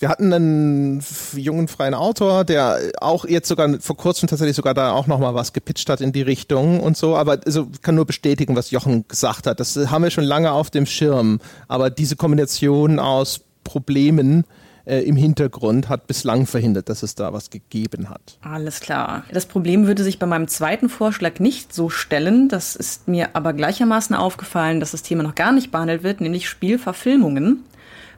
Wir 0.00 0.08
hatten 0.08 0.32
einen 0.32 1.04
jungen 1.34 1.68
freien 1.68 1.94
Autor, 1.94 2.44
der 2.44 2.78
auch 3.00 3.24
jetzt 3.24 3.48
sogar 3.48 3.78
vor 3.80 3.96
kurzem 3.96 4.28
tatsächlich 4.28 4.56
sogar 4.56 4.74
da 4.74 4.92
auch 4.92 5.06
nochmal 5.06 5.34
was 5.34 5.52
gepitcht 5.52 5.88
hat 5.88 6.00
in 6.00 6.12
die 6.12 6.22
Richtung 6.22 6.80
und 6.80 6.96
so, 6.96 7.16
aber 7.16 7.38
also 7.46 7.68
kann 7.80 7.94
nur 7.94 8.04
bestätigen, 8.04 8.56
was 8.56 8.70
Jochen 8.70 9.06
gesagt 9.08 9.46
hat. 9.46 9.60
Das 9.60 9.76
haben 9.76 10.02
wir 10.02 10.10
schon 10.10 10.24
lange 10.24 10.50
auf 10.50 10.70
dem 10.70 10.84
Schirm, 10.84 11.38
aber 11.68 11.90
diese 11.90 12.16
Kombination 12.16 12.98
aus 12.98 13.40
Problemen, 13.62 14.44
äh, 14.86 15.00
im 15.00 15.16
Hintergrund 15.16 15.88
hat 15.88 16.06
bislang 16.06 16.46
verhindert, 16.46 16.88
dass 16.88 17.02
es 17.02 17.14
da 17.14 17.32
was 17.32 17.50
gegeben 17.50 18.10
hat. 18.10 18.38
Alles 18.42 18.80
klar. 18.80 19.24
Das 19.32 19.46
Problem 19.46 19.86
würde 19.86 20.04
sich 20.04 20.18
bei 20.18 20.26
meinem 20.26 20.48
zweiten 20.48 20.88
Vorschlag 20.88 21.40
nicht 21.40 21.72
so 21.72 21.88
stellen. 21.90 22.48
Das 22.48 22.76
ist 22.76 23.08
mir 23.08 23.30
aber 23.34 23.52
gleichermaßen 23.52 24.14
aufgefallen, 24.14 24.80
dass 24.80 24.92
das 24.92 25.02
Thema 25.02 25.22
noch 25.22 25.34
gar 25.34 25.52
nicht 25.52 25.70
behandelt 25.70 26.02
wird, 26.02 26.20
nämlich 26.20 26.48
Spielverfilmungen 26.48 27.64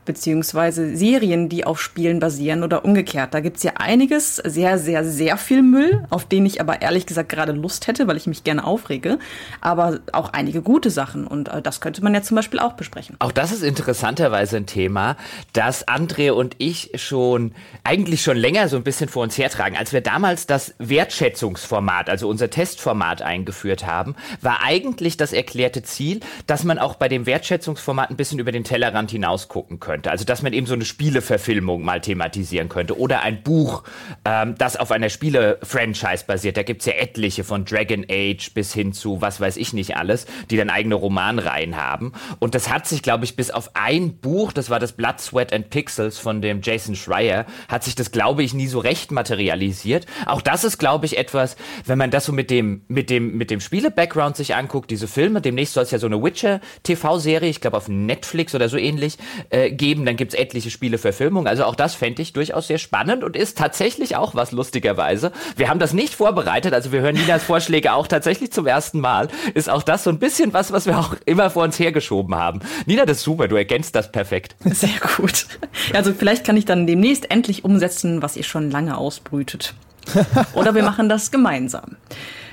beziehungsweise 0.07 0.95
Serien, 0.95 1.49
die 1.49 1.65
auf 1.65 1.79
Spielen 1.79 2.19
basieren 2.19 2.63
oder 2.63 2.83
umgekehrt. 2.83 3.35
Da 3.35 3.41
gibt's 3.41 3.61
ja 3.61 3.73
einiges, 3.75 4.37
sehr, 4.37 4.79
sehr, 4.79 5.05
sehr 5.05 5.37
viel 5.37 5.61
Müll, 5.61 6.05
auf 6.09 6.25
den 6.25 6.47
ich 6.47 6.59
aber 6.59 6.81
ehrlich 6.81 7.05
gesagt 7.05 7.29
gerade 7.29 7.51
Lust 7.51 7.85
hätte, 7.85 8.07
weil 8.07 8.17
ich 8.17 8.25
mich 8.25 8.43
gerne 8.43 8.63
aufrege, 8.63 9.19
aber 9.61 9.99
auch 10.13 10.33
einige 10.33 10.63
gute 10.63 10.89
Sachen 10.89 11.27
und 11.27 11.49
äh, 11.49 11.61
das 11.61 11.81
könnte 11.81 12.03
man 12.03 12.13
ja 12.13 12.23
zum 12.23 12.35
Beispiel 12.35 12.59
auch 12.59 12.73
besprechen. 12.73 13.17
Auch 13.19 13.31
das 13.31 13.51
ist 13.51 13.61
interessanterweise 13.61 14.57
ein 14.57 14.65
Thema, 14.65 15.17
das 15.53 15.87
André 15.87 16.31
und 16.31 16.55
ich 16.57 16.91
schon 16.95 17.53
eigentlich 17.83 18.23
schon 18.23 18.37
länger 18.37 18.69
so 18.69 18.77
ein 18.77 18.83
bisschen 18.83 19.09
vor 19.09 19.23
uns 19.23 19.37
hertragen. 19.37 19.75
Als 19.75 19.93
wir 19.93 20.01
damals 20.01 20.47
das 20.47 20.73
Wertschätzungsformat, 20.79 22.09
also 22.09 22.29
unser 22.29 22.49
Testformat 22.49 23.21
eingeführt 23.21 23.85
haben, 23.85 24.15
war 24.41 24.63
eigentlich 24.63 25.17
das 25.17 25.33
erklärte 25.33 25.83
Ziel, 25.83 26.21
dass 26.47 26.63
man 26.63 26.79
auch 26.79 26.95
bei 26.95 27.09
dem 27.09 27.25
Wertschätzungsformat 27.25 28.09
ein 28.09 28.15
bisschen 28.15 28.39
über 28.39 28.53
den 28.53 28.63
Tellerrand 28.63 29.11
hinaus 29.11 29.49
gucken 29.49 29.81
könnte 29.81 29.96
könnte. 29.97 30.11
Also 30.11 30.25
dass 30.25 30.41
man 30.41 30.53
eben 30.53 30.67
so 30.67 30.73
eine 30.73 30.85
Spieleverfilmung 30.85 31.83
mal 31.83 32.01
thematisieren 32.01 32.69
könnte 32.69 32.99
oder 32.99 33.21
ein 33.21 33.41
Buch, 33.41 33.83
ähm, 34.25 34.55
das 34.57 34.77
auf 34.77 34.91
einer 34.91 35.09
Spiele-Franchise 35.09 36.25
basiert. 36.27 36.57
Da 36.57 36.63
gibt's 36.63 36.85
ja 36.85 36.93
etliche 36.93 37.43
von 37.43 37.65
Dragon 37.65 38.05
Age 38.09 38.53
bis 38.53 38.73
hin 38.73 38.93
zu 38.93 39.21
was 39.21 39.39
weiß 39.39 39.57
ich 39.57 39.73
nicht 39.73 39.97
alles, 39.97 40.27
die 40.51 40.57
dann 40.57 40.69
eigene 40.69 40.95
Romanreihen 40.95 41.77
haben. 41.77 42.13
Und 42.39 42.53
das 42.53 42.69
hat 42.69 42.87
sich, 42.87 43.01
glaube 43.01 43.25
ich, 43.25 43.35
bis 43.35 43.49
auf 43.51 43.71
ein 43.73 44.17
Buch, 44.17 44.51
das 44.51 44.69
war 44.69 44.79
das 44.79 44.91
Blood, 44.91 45.19
Sweat 45.19 45.53
and 45.53 45.69
Pixels 45.69 46.19
von 46.19 46.41
dem 46.41 46.61
Jason 46.61 46.95
Schreier, 46.95 47.45
hat 47.67 47.83
sich 47.83 47.95
das, 47.95 48.11
glaube 48.11 48.43
ich, 48.43 48.53
nie 48.53 48.67
so 48.67 48.79
recht 48.79 49.11
materialisiert. 49.11 50.05
Auch 50.25 50.41
das 50.41 50.63
ist, 50.63 50.77
glaube 50.77 51.05
ich, 51.05 51.17
etwas, 51.17 51.55
wenn 51.85 51.97
man 51.97 52.11
das 52.11 52.25
so 52.25 52.31
mit 52.31 52.51
dem, 52.51 52.83
mit 52.87 53.09
dem, 53.09 53.37
mit 53.37 53.49
dem 53.49 53.61
Spiele-Background 53.61 54.35
sich 54.35 54.55
anguckt, 54.55 54.91
diese 54.91 55.07
Filme, 55.07 55.41
demnächst 55.41 55.73
soll 55.73 55.83
es 55.83 55.91
ja 55.91 55.99
so 55.99 56.07
eine 56.07 56.21
Witcher-TV-Serie, 56.21 57.49
ich 57.49 57.61
glaube 57.61 57.77
auf 57.77 57.87
Netflix 57.87 58.53
oder 58.53 58.69
so 58.69 58.77
ähnlich, 58.77 59.17
äh, 59.49 59.71
geben 59.71 59.86
geben. 59.87 60.05
Dann 60.05 60.17
gibt's 60.17 60.35
etliche 60.35 60.69
Spieleverfilmungen. 60.69 61.47
Also 61.47 61.63
auch 61.63 61.75
das 61.75 61.95
fände 61.95 62.21
ich 62.21 62.33
durchaus 62.33 62.67
sehr 62.67 62.77
spannend 62.77 63.23
und 63.23 63.37
ist 63.37 63.57
tatsächlich 63.57 64.17
auch 64.17 64.35
was 64.35 64.51
lustigerweise. 64.51 65.31
Wir 65.55 65.69
haben 65.69 65.79
das 65.79 65.93
nicht 65.93 66.13
vorbereitet, 66.13 66.73
also 66.73 66.91
wir 66.91 66.99
hören 66.99 67.15
Ninas 67.15 67.43
Vorschläge 67.51 67.93
auch 67.93 68.07
tatsächlich 68.07 68.51
zum 68.51 68.67
ersten 68.67 68.99
Mal. 68.99 69.29
Ist 69.53 69.69
auch 69.69 69.83
das 69.83 70.03
so 70.03 70.09
ein 70.09 70.19
bisschen 70.19 70.51
was, 70.51 70.73
was 70.73 70.87
wir 70.87 70.99
auch 70.99 71.15
immer 71.25 71.49
vor 71.49 71.63
uns 71.63 71.79
hergeschoben 71.79 72.35
haben. 72.35 72.59
Nina, 72.85 73.05
das 73.05 73.17
ist 73.17 73.23
super, 73.23 73.47
du 73.47 73.55
ergänzt 73.55 73.95
das 73.95 74.11
perfekt. 74.11 74.57
Sehr 74.65 74.89
gut. 75.15 75.47
Also 75.93 76.13
vielleicht 76.13 76.45
kann 76.45 76.57
ich 76.57 76.65
dann 76.65 76.85
demnächst 76.85 77.31
endlich 77.31 77.63
umsetzen, 77.63 78.21
was 78.21 78.35
ihr 78.35 78.43
schon 78.43 78.69
lange 78.69 78.97
ausbrütet. 78.97 79.73
Oder 80.53 80.75
wir 80.75 80.83
machen 80.83 81.07
das 81.07 81.31
gemeinsam. 81.31 81.95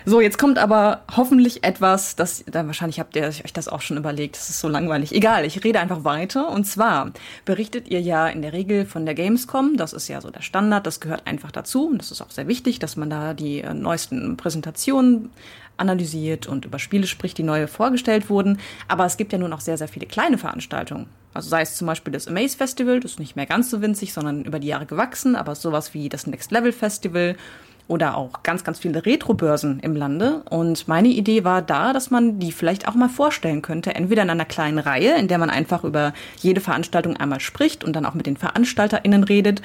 So, 0.06 0.20
jetzt 0.20 0.36
kommt 0.36 0.58
aber 0.58 1.00
hoffentlich 1.16 1.64
etwas, 1.64 2.14
das, 2.14 2.44
dann 2.46 2.66
wahrscheinlich 2.66 3.00
habt 3.00 3.16
ihr 3.16 3.24
euch 3.24 3.52
das 3.54 3.68
auch 3.68 3.80
schon 3.80 3.96
überlegt, 3.96 4.36
das 4.36 4.50
ist 4.50 4.60
so 4.60 4.68
langweilig. 4.68 5.12
Egal, 5.12 5.46
ich 5.46 5.64
rede 5.64 5.80
einfach 5.80 6.04
weiter. 6.04 6.50
Und 6.50 6.64
zwar 6.64 7.12
berichtet 7.46 7.88
ihr 7.88 8.02
ja 8.02 8.28
in 8.28 8.42
der 8.42 8.52
Regel 8.52 8.84
von 8.84 9.06
der 9.06 9.14
Gamescom, 9.14 9.78
das 9.78 9.94
ist 9.94 10.08
ja 10.08 10.20
so 10.20 10.30
der 10.30 10.42
Standard, 10.42 10.86
das 10.86 11.00
gehört 11.00 11.26
einfach 11.26 11.50
dazu. 11.50 11.86
Und 11.86 11.98
das 11.98 12.10
ist 12.10 12.20
auch 12.20 12.30
sehr 12.30 12.48
wichtig, 12.48 12.78
dass 12.80 12.96
man 12.96 13.08
da 13.08 13.32
die 13.32 13.62
äh, 13.62 13.72
neuesten 13.72 14.36
Präsentationen 14.36 15.30
analysiert 15.78 16.46
und 16.46 16.66
über 16.66 16.78
Spiele 16.78 17.06
spricht, 17.06 17.38
die 17.38 17.42
neu 17.42 17.66
vorgestellt 17.66 18.28
wurden. 18.28 18.58
Aber 18.88 19.06
es 19.06 19.16
gibt 19.16 19.32
ja 19.32 19.38
nun 19.38 19.54
auch 19.54 19.60
sehr, 19.60 19.78
sehr 19.78 19.88
viele 19.88 20.06
kleine 20.06 20.36
Veranstaltungen. 20.36 21.06
Also 21.32 21.48
sei 21.48 21.62
es 21.62 21.76
zum 21.76 21.86
Beispiel 21.86 22.12
das 22.12 22.28
Amaze 22.28 22.58
Festival, 22.58 23.00
das 23.00 23.12
ist 23.12 23.20
nicht 23.20 23.36
mehr 23.36 23.46
ganz 23.46 23.70
so 23.70 23.80
winzig, 23.80 24.12
sondern 24.12 24.44
über 24.44 24.58
die 24.58 24.68
Jahre 24.68 24.86
gewachsen, 24.86 25.34
aber 25.34 25.54
sowas 25.54 25.94
wie 25.94 26.10
das 26.10 26.26
Next 26.26 26.52
Level 26.52 26.72
Festival 26.72 27.36
oder 27.86 28.16
auch 28.16 28.42
ganz, 28.42 28.64
ganz 28.64 28.78
viele 28.78 29.04
Retro-Börsen 29.04 29.80
im 29.80 29.94
Lande. 29.94 30.42
Und 30.48 30.88
meine 30.88 31.08
Idee 31.08 31.44
war 31.44 31.62
da, 31.62 31.92
dass 31.92 32.10
man 32.10 32.38
die 32.38 32.52
vielleicht 32.52 32.88
auch 32.88 32.94
mal 32.94 33.08
vorstellen 33.08 33.62
könnte, 33.62 33.94
entweder 33.94 34.22
in 34.22 34.30
einer 34.30 34.44
kleinen 34.44 34.78
Reihe, 34.78 35.16
in 35.18 35.28
der 35.28 35.38
man 35.38 35.50
einfach 35.50 35.84
über 35.84 36.14
jede 36.40 36.60
Veranstaltung 36.60 37.16
einmal 37.16 37.40
spricht 37.40 37.84
und 37.84 37.94
dann 37.94 38.06
auch 38.06 38.14
mit 38.14 38.26
den 38.26 38.36
VeranstalterInnen 38.36 39.24
redet, 39.24 39.60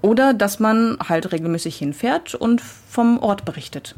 oder 0.00 0.32
dass 0.32 0.60
man 0.60 0.96
halt 1.08 1.32
regelmäßig 1.32 1.76
hinfährt 1.76 2.34
und 2.34 2.60
vom 2.60 3.18
Ort 3.18 3.44
berichtet. 3.44 3.96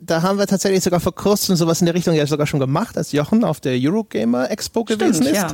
Da 0.00 0.22
haben 0.22 0.38
wir 0.38 0.46
tatsächlich 0.46 0.82
sogar 0.82 1.00
vor 1.00 1.14
kurzem 1.14 1.56
sowas 1.56 1.80
in 1.80 1.86
der 1.86 1.94
Richtung 1.94 2.14
ja 2.14 2.26
sogar 2.26 2.46
schon 2.46 2.60
gemacht, 2.60 2.96
als 2.96 3.12
Jochen 3.12 3.44
auf 3.44 3.60
der 3.60 3.74
Eurogamer 3.76 4.50
Expo 4.50 4.84
gewesen 4.84 5.22
Stimmt, 5.22 5.28
ist. 5.28 5.36
Ja. 5.36 5.48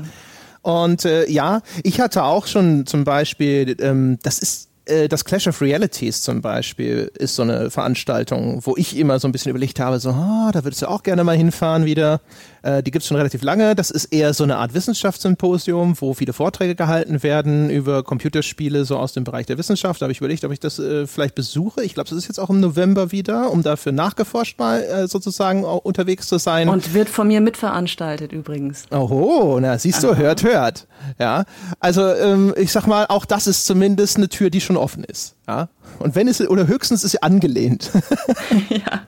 Und 0.63 1.05
äh, 1.05 1.31
ja, 1.31 1.61
ich 1.85 2.01
hatte 2.01 2.25
auch 2.25 2.47
schon 2.47 2.87
zum 2.87 3.05
Beispiel, 3.05 3.77
ähm, 3.81 4.19
das 4.23 4.39
ist 4.39 4.66
äh, 4.87 5.09
das 5.09 5.25
Clash 5.25 5.47
of 5.47 5.61
Realities 5.61 6.23
zum 6.23 6.41
Beispiel 6.41 7.11
ist 7.19 7.37
so 7.37 7.43
eine 7.43 7.71
Veranstaltung, 7.71 8.61
wo 8.65 8.75
ich 8.77 8.97
immer 8.97 9.19
so 9.19 9.29
ein 9.29 9.33
bisschen 9.33 9.51
überlegt 9.51 9.81
habe, 9.81 9.99
so, 10.01 10.11
ah, 10.11 10.51
da 10.53 10.65
würdest 10.65 10.83
du 10.83 10.89
auch 10.89 11.03
gerne 11.03 11.25
mal 11.25 11.37
hinfahren 11.37 11.85
wieder. 11.85 12.21
Äh, 12.63 12.83
die 12.83 12.91
gibt's 12.91 13.07
schon 13.07 13.17
relativ 13.17 13.43
lange. 13.43 13.75
Das 13.75 13.91
ist 13.91 14.07
eher 14.07 14.35
so 14.35 14.45
eine 14.45 14.57
Art 14.57 14.75
Wissenschaftssymposium, 14.75 15.95
wo 16.01 16.15
viele 16.15 16.33
Vorträge 16.33 16.75
gehalten 16.75 17.23
werden 17.23 17.71
über 17.71 18.03
Computerspiele 18.03 18.85
so 18.85 18.97
aus 18.97 19.13
dem 19.13 19.25
Bereich 19.25 19.47
der 19.47 19.59
Wissenschaft. 19.59 20.01
Da 20.01 20.05
habe 20.05 20.13
ich 20.13 20.19
überlegt, 20.19 20.45
ob 20.45 20.53
ich 20.53 20.61
das 20.61 20.79
äh, 20.79 21.07
vielleicht 21.07 21.35
besuche. 21.35 21.83
Ich 21.83 21.95
glaube, 21.95 22.09
das 22.09 22.19
ist 22.19 22.29
jetzt 22.29 22.39
auch 22.39 22.51
im 22.51 22.61
November 22.61 23.13
wieder, 23.13 23.51
um 23.51 23.63
dafür 23.63 23.93
nachgeforscht 23.93 24.59
mal 24.59 24.83
äh, 24.83 25.09
sozusagen 25.09 25.65
unterwegs 25.65 26.29
zu 26.29 26.39
sein. 26.39 26.69
Und 26.69 26.95
wird 26.95 27.09
von 27.09 27.29
mir 27.29 27.41
mitveranstaltet 27.41 28.33
übrigens. 28.33 28.85
Oho, 28.91 29.59
na 29.61 29.79
siehst 29.79 30.03
du, 30.03 30.11
Aha. 30.11 30.17
hört, 30.17 30.43
hört. 30.43 30.87
Ja, 31.19 31.45
also 31.81 32.07
ähm, 32.07 32.55
ich 32.57 32.73
sag 32.73 32.87
mal, 32.87 33.07
auch 33.09 33.25
das 33.25 33.47
ist 33.47 33.67
zumindest 33.67 34.17
eine 34.17 34.29
Tür, 34.29 34.51
die 34.51 34.61
schon 34.61 34.76
offen 34.77 35.05
ist. 35.05 35.37
Ja, 35.47 35.69
und 35.99 36.15
wenn 36.15 36.29
es 36.29 36.41
oder 36.41 36.67
höchstens 36.67 37.05
ist 37.05 37.13
sie 37.13 37.23
angelehnt. 37.23 37.91
ja. 38.69 39.03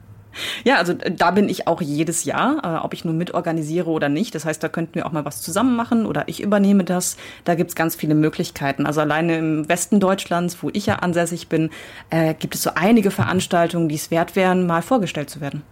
Ja, 0.65 0.77
also 0.77 0.93
äh, 0.93 1.11
da 1.11 1.31
bin 1.31 1.49
ich 1.49 1.67
auch 1.67 1.81
jedes 1.81 2.25
Jahr, 2.25 2.61
äh, 2.63 2.85
ob 2.85 2.95
ich 2.95 3.05
nur 3.05 3.15
mitorganisiere 3.15 3.91
oder 3.91 4.09
nicht. 4.09 4.35
Das 4.35 4.45
heißt, 4.45 4.63
da 4.63 4.69
könnten 4.69 4.95
wir 4.95 5.07
auch 5.07 5.13
mal 5.13 5.25
was 5.25 5.43
zusammen 5.43 5.77
machen 5.77 6.07
oder 6.07 6.29
ich 6.29 6.41
übernehme 6.41 6.85
das. 6.85 7.17
Da 7.45 7.55
gibt's 7.55 7.75
ganz 7.75 7.97
viele 7.97 8.15
Möglichkeiten. 8.15 8.87
Also 8.87 9.01
alleine 9.01 9.39
im 9.39 9.69
Westen 9.69 10.01
Deutschlands, 10.01 10.59
wo 10.63 10.71
ich 10.73 10.87
ja 10.87 10.97
ansässig 10.97 11.49
bin, 11.49 11.71
äh, 12.11 12.35
gibt 12.35 12.55
es 12.55 12.63
so 12.63 12.71
einige 12.75 13.11
Veranstaltungen, 13.11 13.89
die 13.89 13.97
es 13.97 14.11
wert 14.11 14.37
wären, 14.37 14.67
mal 14.67 14.83
vorgestellt 14.83 15.31
zu 15.31 15.41
werden. 15.41 15.63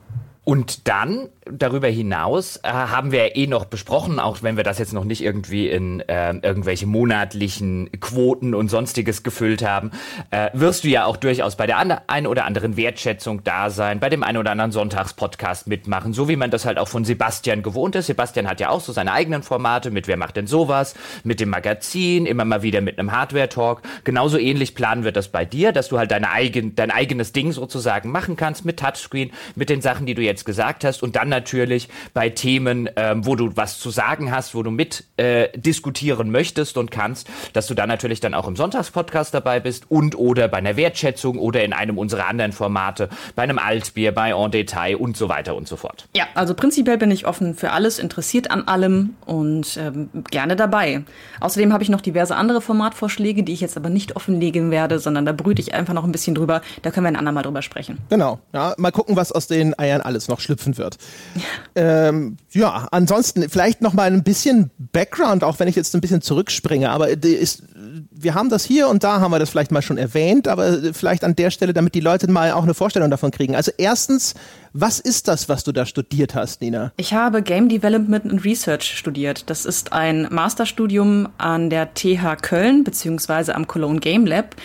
Und 0.49 0.87
dann 0.87 1.29
darüber 1.50 1.88
hinaus 1.88 2.59
äh, 2.59 2.69
haben 2.69 3.11
wir 3.11 3.35
eh 3.35 3.49
noch 3.49 3.65
besprochen, 3.65 4.21
auch 4.21 4.45
wenn 4.45 4.57
wir 4.57 4.62
das 4.62 4.79
jetzt 4.79 4.93
noch 4.93 5.05
nicht 5.05 5.23
irgendwie 5.23 5.69
in 5.69 6.00
äh, 6.00 6.35
irgendwelche 6.35 6.87
monatlichen 6.87 7.91
Quoten 8.00 8.55
und 8.55 8.69
sonstiges 8.69 9.25
gefüllt 9.25 9.65
haben, 9.65 9.91
äh, 10.31 10.50
wirst 10.53 10.85
du 10.85 10.88
ja 10.88 11.05
auch 11.05 11.17
durchaus 11.17 11.57
bei 11.57 11.67
der 11.67 11.79
einen 11.79 12.26
oder 12.29 12.45
anderen 12.45 12.76
Wertschätzung 12.76 13.43
da 13.43 13.71
sein, 13.71 13.99
bei 13.99 14.09
dem 14.09 14.23
einen 14.23 14.38
oder 14.38 14.53
anderen 14.53 14.71
Sonntagspodcast 14.71 15.67
mitmachen, 15.67 16.12
so 16.12 16.29
wie 16.29 16.37
man 16.37 16.53
das 16.53 16.65
halt 16.65 16.79
auch 16.79 16.88
von 16.88 17.05
Sebastian 17.05 17.65
gewohnt 17.65 17.97
ist. 17.97 18.07
Sebastian 18.07 18.49
hat 18.49 18.61
ja 18.61 18.71
auch 18.71 18.81
so 18.81 18.93
seine 18.93 19.12
eigenen 19.12 19.43
Formate 19.43 19.91
mit 19.91 20.07
Wer 20.07 20.17
macht 20.17 20.37
denn 20.37 20.47
sowas, 20.47 20.95
mit 21.25 21.41
dem 21.41 21.50
Magazin, 21.50 22.25
immer 22.25 22.45
mal 22.45 22.62
wieder 22.62 22.81
mit 22.81 23.00
einem 23.00 23.11
Hardware-Talk. 23.11 23.83
Genauso 24.05 24.38
ähnlich 24.38 24.76
planen 24.76 25.03
wir 25.03 25.12
das 25.12 25.26
bei 25.29 25.45
dir, 25.45 25.73
dass 25.73 25.88
du 25.88 25.99
halt 25.99 26.12
deine 26.12 26.31
eigen, 26.31 26.76
dein 26.76 26.93
eigenes 26.93 27.33
Ding 27.33 27.50
sozusagen 27.50 28.12
machen 28.12 28.37
kannst 28.37 28.65
mit 28.65 28.79
Touchscreen, 28.79 29.33
mit 29.55 29.71
den 29.71 29.81
Sachen, 29.81 30.07
die 30.07 30.15
du 30.15 30.23
jetzt 30.23 30.36
jetzt 30.37 30.45
gesagt 30.45 30.85
hast 30.85 31.02
und 31.02 31.16
dann 31.16 31.28
natürlich 31.28 31.88
bei 32.12 32.28
Themen, 32.28 32.90
ähm, 32.97 33.25
wo 33.25 33.37
du 33.37 33.57
was 33.57 33.78
zu 33.78 33.90
sagen 33.90 34.31
hast, 34.31 34.55
wo 34.55 34.62
du 34.62 34.71
mit 34.71 35.05
äh, 35.16 35.49
diskutieren 35.57 36.31
möchtest 36.31 36.76
und 36.76 36.90
kannst, 36.90 37.28
dass 37.55 37.66
du 37.66 37.75
dann 37.75 37.88
natürlich 37.88 38.21
dann 38.21 38.35
auch 38.35 38.47
im 38.47 38.55
Sonntagspodcast 38.55 39.33
dabei 39.33 39.61
bist 39.61 39.90
und 39.90 40.19
oder 40.19 40.49
bei 40.49 40.59
einer 40.59 40.76
Wertschätzung 40.76 41.38
oder 41.38 41.64
in 41.64 41.73
einem 41.73 41.97
unserer 41.97 42.26
anderen 42.26 42.52
Formate, 42.52 43.09
bei 43.35 43.45
einem 43.45 43.59
Altbier, 43.59 44.12
bei 44.12 44.31
En 44.31 44.50
Detail 44.50 44.97
und 44.97 45.16
so 45.16 45.28
weiter 45.28 45.57
und 45.57 45.66
so 45.66 45.76
fort. 45.76 46.07
Ja, 46.14 46.26
also 46.35 46.55
prinzipiell 46.55 46.99
bin 46.99 47.11
ich 47.11 47.26
offen 47.26 47.55
für 47.55 47.73
alles, 47.73 47.99
interessiert 47.99 48.50
an 48.50 48.69
allem 48.69 49.14
und 49.25 49.78
ähm, 49.78 50.11
gerne 50.31 50.55
dabei. 50.55 51.02
Außerdem 51.40 51.73
habe 51.73 51.83
ich 51.83 51.88
noch 51.88 52.02
diverse 52.02 52.37
andere 52.37 52.61
Formatvorschläge, 52.61 53.43
die 53.43 53.55
ich 53.55 53.62
jetzt 53.62 53.76
aber 53.76 53.88
nicht 53.88 54.16
offenlegen 54.16 54.71
werde, 54.71 54.99
sondern 54.99 55.25
da 55.25 55.33
brüte 55.33 55.62
ich 55.62 55.73
einfach 55.73 55.95
noch 55.95 56.05
ein 56.05 56.12
bisschen 56.12 56.35
drüber. 56.35 56.61
Da 56.83 56.90
können 56.90 57.07
wir 57.07 57.09
ein 57.09 57.16
andermal 57.16 57.43
drüber 57.43 57.62
sprechen. 57.62 57.99
Genau. 58.11 58.38
Ja, 58.52 58.75
mal 58.76 58.93
gucken, 58.93 59.16
was 59.16 59.33
aus 59.33 59.47
den 59.47 59.78
Eiern 59.78 60.02
alles 60.02 60.25
noch 60.28 60.40
schlüpfen 60.40 60.78
wird. 60.78 60.97
Ja, 61.35 62.09
ähm, 62.09 62.37
ja 62.52 62.88
ansonsten 62.90 63.49
vielleicht 63.49 63.83
noch 63.83 63.92
mal 63.92 64.12
ein 64.12 64.23
bisschen 64.23 64.71
Background, 64.78 65.45
auch 65.45 65.59
wenn 65.59 65.68
ich 65.68 65.76
jetzt 65.76 65.95
ein 65.95 66.00
bisschen 66.00 66.23
zurückspringe, 66.23 66.90
aber 66.90 67.09
ist 67.09 67.62
wir 68.11 68.35
haben 68.35 68.49
das 68.49 68.64
hier 68.64 68.88
und 68.88 69.04
da 69.04 69.21
haben 69.21 69.30
wir 69.30 69.38
das 69.38 69.50
vielleicht 69.50 69.71
mal 69.71 69.83
schon 69.83 69.99
erwähnt, 69.99 70.49
aber 70.49 70.92
vielleicht 70.92 71.25
an 71.25 71.37
der 71.37 71.50
Stelle, 71.50 71.73
damit 71.73 71.95
die 71.95 72.00
Leute 72.00 72.30
mal 72.30 72.52
auch 72.52 72.62
eine 72.62 72.75
Vorstellung 72.75 73.11
davon 73.11 73.30
kriegen. 73.30 73.54
Also 73.54 73.73
erstens, 73.76 74.35
was 74.73 75.00
ist 75.00 75.28
das, 75.28 75.49
was 75.49 75.64
du 75.64 75.73
da 75.73 75.87
studiert 75.87 76.35
hast, 76.35 76.61
Nina? 76.61 76.92
Ich 76.97 77.12
habe 77.12 77.42
Game 77.42 77.68
Development 77.68 78.25
and 78.25 78.45
Research 78.45 78.97
studiert. 78.97 79.49
Das 79.50 79.64
ist 79.64 79.92
ein 79.92 80.28
Masterstudium 80.30 81.28
an 81.38 81.71
der 81.71 81.95
TH 81.95 82.42
Köln 82.42 82.85
beziehungsweise 82.85 83.54
am 83.54 83.66
Cologne 83.66 84.00
Game 84.00 84.26
Lab 84.26 84.56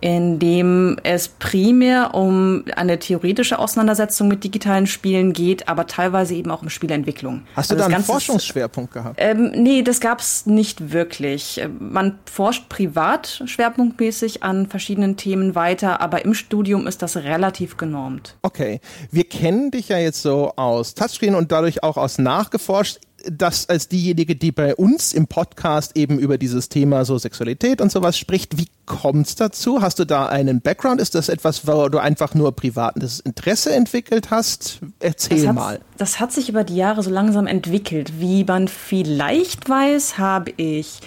in 0.00 0.38
dem 0.38 0.96
es 1.02 1.28
primär 1.28 2.14
um 2.14 2.64
eine 2.76 2.98
theoretische 2.98 3.58
Auseinandersetzung 3.58 4.28
mit 4.28 4.44
digitalen 4.44 4.86
Spielen 4.86 5.32
geht, 5.32 5.68
aber 5.68 5.86
teilweise 5.86 6.34
eben 6.34 6.50
auch 6.50 6.62
um 6.62 6.70
Spielentwicklung. 6.70 7.42
Hast 7.54 7.70
du 7.70 7.74
also 7.74 7.88
da 7.88 7.94
einen 7.94 8.04
Forschungsschwerpunkt 8.04 8.92
gehabt? 8.92 9.16
Ähm, 9.18 9.52
nee, 9.54 9.82
das 9.82 10.00
gab's 10.00 10.46
nicht 10.46 10.92
wirklich. 10.92 11.60
Man 11.78 12.18
forscht 12.30 12.68
privat 12.68 13.42
schwerpunktmäßig 13.44 14.42
an 14.42 14.66
verschiedenen 14.66 15.16
Themen 15.16 15.54
weiter, 15.54 16.00
aber 16.00 16.24
im 16.24 16.34
Studium 16.34 16.86
ist 16.86 17.02
das 17.02 17.16
relativ 17.16 17.76
genormt. 17.76 18.36
Okay, 18.42 18.80
wir 19.10 19.24
kennen 19.24 19.70
dich 19.70 19.88
ja 19.88 19.98
jetzt 19.98 20.22
so 20.22 20.52
aus 20.56 20.94
Touchscreen 20.94 21.34
und 21.34 21.52
dadurch 21.52 21.82
auch 21.82 21.96
aus 21.96 22.18
nachgeforscht 22.18 22.98
das 23.26 23.68
als 23.68 23.88
diejenige, 23.88 24.36
die 24.36 24.52
bei 24.52 24.74
uns 24.74 25.12
im 25.12 25.26
Podcast 25.26 25.96
eben 25.96 26.18
über 26.18 26.38
dieses 26.38 26.68
Thema 26.68 27.04
so 27.04 27.18
Sexualität 27.18 27.80
und 27.80 27.90
sowas 27.90 28.16
spricht. 28.16 28.58
Wie 28.58 28.68
kommt's 28.86 29.34
dazu? 29.34 29.82
Hast 29.82 29.98
du 29.98 30.04
da 30.04 30.26
einen 30.26 30.60
Background? 30.60 31.00
Ist 31.00 31.14
das 31.14 31.28
etwas, 31.28 31.66
wo 31.66 31.88
du 31.88 31.98
einfach 31.98 32.34
nur 32.34 32.52
privates 32.52 33.20
Interesse 33.20 33.74
entwickelt 33.74 34.30
hast? 34.30 34.80
Erzähl 35.00 35.44
das 35.44 35.54
mal. 35.54 35.80
Das 35.96 36.20
hat 36.20 36.32
sich 36.32 36.48
über 36.48 36.64
die 36.64 36.76
Jahre 36.76 37.02
so 37.02 37.10
langsam 37.10 37.46
entwickelt. 37.46 38.20
Wie 38.20 38.44
man 38.44 38.68
vielleicht 38.68 39.68
weiß, 39.68 40.18
habe 40.18 40.52
ich 40.56 41.00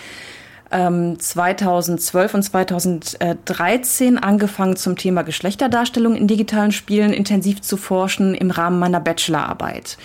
2012 0.72 2.34
ähm, 2.34 2.38
und 2.38 2.44
2013 2.44 4.18
angefangen 4.18 4.78
zum 4.78 4.96
Thema 4.96 5.24
Geschlechterdarstellung 5.24 6.16
in 6.16 6.28
digitalen 6.28 6.72
Spielen 6.72 7.12
intensiv 7.12 7.62
zu 7.62 7.76
forschen 7.76 8.34
im 8.36 8.52
Rahmen 8.52 8.80
meiner 8.80 9.02
Bachelorarbeit. 9.02 9.98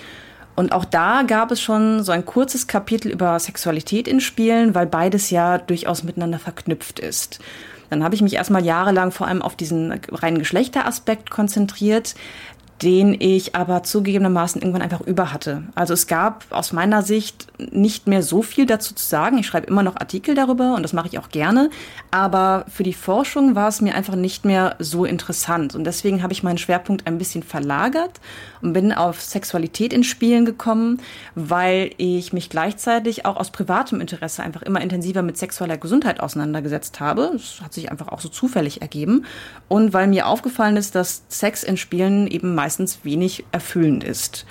Und 0.57 0.73
auch 0.73 0.87
da 0.87 1.23
gab 1.23 1.51
es 1.51 1.61
schon 1.61 2.03
so 2.03 2.13
ein 2.13 2.25
kurzes 2.25 2.67
Kapitel 2.67 3.13
über 3.13 3.39
Sexualität 3.39 4.09
in 4.09 4.21
Spielen, 4.21 4.75
weil 4.75 4.87
beides 4.87 5.31
ja 5.31 5.59
durchaus 5.59 6.03
miteinander 6.03 6.39
verknüpft 6.39 6.99
ist. 6.99 7.41
Dann 7.91 8.03
habe 8.03 8.15
ich 8.15 8.23
mich 8.23 8.35
erstmal 8.35 8.65
jahrelang 8.65 9.13
vor 9.13 9.29
allem 9.29 9.43
auf 9.43 9.55
diesen 9.55 9.93
reinen 10.11 10.39
Geschlechteraspekt 10.39 11.31
konzentriert 11.31 12.15
den 12.83 13.17
ich 13.19 13.55
aber 13.55 13.83
zugegebenermaßen 13.83 14.61
irgendwann 14.61 14.83
einfach 14.83 15.01
über 15.01 15.33
hatte. 15.33 15.63
Also 15.75 15.95
es 15.95 16.07
gab 16.07 16.45
aus 16.51 16.73
meiner 16.73 17.03
Sicht 17.03 17.47
nicht 17.59 18.07
mehr 18.07 18.23
so 18.23 18.43
viel 18.43 18.67
dazu 18.67 18.95
zu 18.95 19.05
sagen. 19.05 19.39
Ich 19.39 19.47
schreibe 19.47 19.67
immer 19.67 19.83
noch 19.83 19.97
Artikel 19.97 20.35
darüber 20.35 20.75
und 20.75 20.83
das 20.83 20.93
mache 20.93 21.09
ich 21.09 21.19
auch 21.19 21.31
gerne. 21.31 21.71
Aber 22.11 22.67
für 22.69 22.83
die 22.83 22.93
Forschung 22.93 23.55
war 23.55 23.69
es 23.69 23.81
mir 23.81 23.95
einfach 23.95 24.15
nicht 24.15 24.45
mehr 24.45 24.77
so 24.79 25.07
interessant. 25.07 25.75
Und 25.75 25.85
deswegen 25.85 26.23
habe 26.23 26.35
ich 26.35 26.43
meinen 26.43 26.59
Schwerpunkt 26.59 27.07
ein 27.07 27.17
bisschen 27.17 27.43
verlagert 27.43 28.21
und 28.61 28.75
bin 28.75 28.93
auf 28.93 29.23
Sexualität 29.23 29.95
in 29.95 30.05
Spielen 30.05 30.45
gekommen, 30.45 31.01
weil 31.35 31.93
ich 31.97 32.35
mich 32.35 32.51
gleichzeitig 32.51 33.25
auch 33.25 33.37
aus 33.37 33.51
privatem 33.51 34.03
Interesse 34.03 34.43
einfach 34.43 34.63
immer 34.63 34.83
intensiver 34.83 35.23
mit 35.23 35.39
sexueller 35.39 35.79
Gesundheit 35.79 36.21
auseinandergesetzt 36.21 37.01
habe. 37.01 37.31
Das 37.33 37.63
hat 37.63 37.73
sich 37.73 37.91
einfach 37.91 38.09
auch 38.09 38.21
so 38.21 38.29
zufällig 38.29 38.83
ergeben. 38.83 39.25
Und 39.69 39.95
weil 39.95 40.09
mir 40.09 40.27
aufgefallen 40.27 40.77
ist, 40.77 40.95
dass 40.95 41.23
Sex 41.29 41.63
in 41.63 41.79
Spielen 41.79 42.27
eben 42.27 42.55
meist 42.55 42.66
meistens 42.67 43.05
wenig 43.05 43.45
erfüllend 43.53 44.03
ist. 44.03 44.45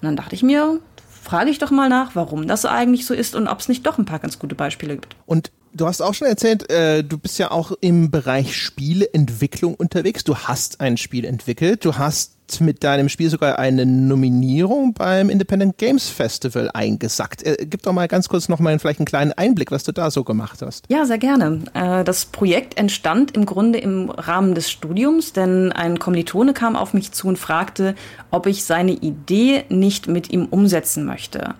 Und 0.00 0.06
dann 0.06 0.16
dachte 0.16 0.34
ich 0.34 0.42
mir, 0.42 0.80
frage 1.22 1.50
ich 1.50 1.58
doch 1.58 1.70
mal 1.70 1.90
nach, 1.90 2.14
warum 2.14 2.48
das 2.48 2.64
eigentlich 2.64 3.04
so 3.04 3.12
ist 3.12 3.36
und 3.36 3.46
ob 3.46 3.60
es 3.60 3.68
nicht 3.68 3.86
doch 3.86 3.98
ein 3.98 4.06
paar 4.06 4.20
ganz 4.20 4.38
gute 4.38 4.54
Beispiele 4.54 4.94
gibt. 4.94 5.16
Und 5.26 5.50
du 5.74 5.86
hast 5.86 6.00
auch 6.00 6.14
schon 6.14 6.28
erzählt, 6.28 6.70
äh, 6.70 7.04
du 7.04 7.18
bist 7.18 7.38
ja 7.38 7.50
auch 7.50 7.72
im 7.82 8.10
Bereich 8.10 8.56
Spieleentwicklung 8.56 9.74
unterwegs. 9.74 10.24
Du 10.24 10.34
hast 10.34 10.80
ein 10.80 10.96
Spiel 10.96 11.26
entwickelt, 11.26 11.84
du 11.84 11.98
hast 11.98 12.37
mit 12.60 12.82
deinem 12.82 13.08
Spiel 13.08 13.30
sogar 13.30 13.58
eine 13.58 13.86
Nominierung 13.86 14.94
beim 14.94 15.30
Independent 15.30 15.78
Games 15.78 16.08
Festival 16.08 16.70
eingesackt. 16.72 17.42
Äh, 17.42 17.66
gib 17.68 17.82
doch 17.82 17.92
mal 17.92 18.08
ganz 18.08 18.28
kurz 18.28 18.48
noch 18.48 18.58
mal 18.58 18.78
vielleicht 18.78 19.00
einen 19.00 19.06
kleinen 19.06 19.32
Einblick, 19.32 19.70
was 19.70 19.84
du 19.84 19.92
da 19.92 20.10
so 20.10 20.24
gemacht 20.24 20.62
hast. 20.62 20.86
Ja, 20.88 21.04
sehr 21.04 21.18
gerne. 21.18 21.62
Äh, 21.74 22.04
das 22.04 22.26
Projekt 22.26 22.78
entstand 22.78 23.36
im 23.36 23.46
Grunde 23.46 23.78
im 23.78 24.10
Rahmen 24.10 24.54
des 24.54 24.70
Studiums, 24.70 25.32
denn 25.32 25.72
ein 25.72 25.98
Kommilitone 25.98 26.52
kam 26.52 26.76
auf 26.76 26.94
mich 26.94 27.12
zu 27.12 27.28
und 27.28 27.38
fragte, 27.38 27.94
ob 28.30 28.46
ich 28.46 28.64
seine 28.64 28.92
Idee 28.92 29.64
nicht 29.68 30.08
mit 30.08 30.32
ihm 30.32 30.46
umsetzen 30.46 31.04
möchte. 31.04 31.54